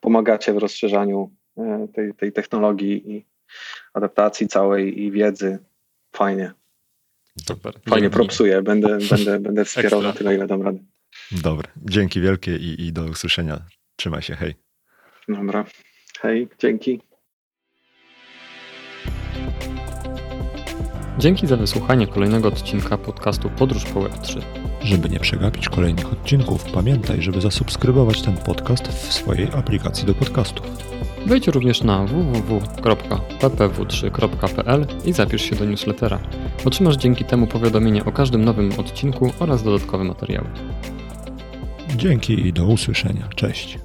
pomagacie 0.00 0.52
w 0.52 0.58
rozszerzaniu 0.58 1.30
e, 1.58 1.88
tej, 1.94 2.14
tej 2.14 2.32
technologii 2.32 3.12
i 3.12 3.26
adaptacji 3.94 4.48
całej 4.48 5.02
i 5.02 5.10
wiedzy. 5.10 5.58
Fajnie. 6.12 6.52
Super. 7.46 7.80
Fajnie 7.88 8.10
propsuję, 8.10 8.62
będę, 8.62 8.98
będę, 9.10 9.40
będę 9.40 9.64
wspierał 9.64 10.02
na 10.02 10.12
tyle, 10.12 10.34
ile 10.34 10.46
dam 10.46 10.62
radę. 10.62 10.78
Dobra, 11.32 11.68
dzięki 11.76 12.20
wielkie 12.20 12.56
i, 12.56 12.86
i 12.86 12.92
do 12.92 13.04
usłyszenia. 13.04 13.60
Trzymaj 13.96 14.22
się, 14.22 14.34
hej. 14.34 14.54
Dobra, 15.28 15.64
hej, 16.20 16.48
dzięki. 16.58 17.00
Dzięki 21.18 21.46
za 21.46 21.56
wysłuchanie 21.56 22.06
kolejnego 22.06 22.48
odcinka 22.48 22.98
podcastu 22.98 23.50
Podróż 23.50 23.84
po 23.84 24.00
Web3. 24.00 24.42
Żeby 24.84 25.08
nie 25.08 25.20
przegapić 25.20 25.68
kolejnych 25.68 26.12
odcinków, 26.12 26.64
pamiętaj, 26.64 27.22
żeby 27.22 27.40
zasubskrybować 27.40 28.22
ten 28.22 28.36
podcast 28.36 28.88
w 28.88 29.12
swojej 29.12 29.48
aplikacji 29.52 30.06
do 30.06 30.14
podcastów. 30.14 30.66
Wejdź 31.26 31.46
również 31.46 31.82
na 31.82 32.04
www.ppw3.pl 32.04 34.86
i 35.04 35.12
zapisz 35.12 35.42
się 35.42 35.56
do 35.56 35.64
newslettera. 35.64 36.18
Otrzymasz 36.64 36.96
dzięki 36.96 37.24
temu 37.24 37.46
powiadomienie 37.46 38.04
o 38.04 38.12
każdym 38.12 38.44
nowym 38.44 38.72
odcinku 38.78 39.32
oraz 39.38 39.62
dodatkowe 39.62 40.04
materiały. 40.04 40.48
Dzięki 41.96 42.46
i 42.46 42.52
do 42.52 42.66
usłyszenia. 42.66 43.28
Cześć. 43.36 43.78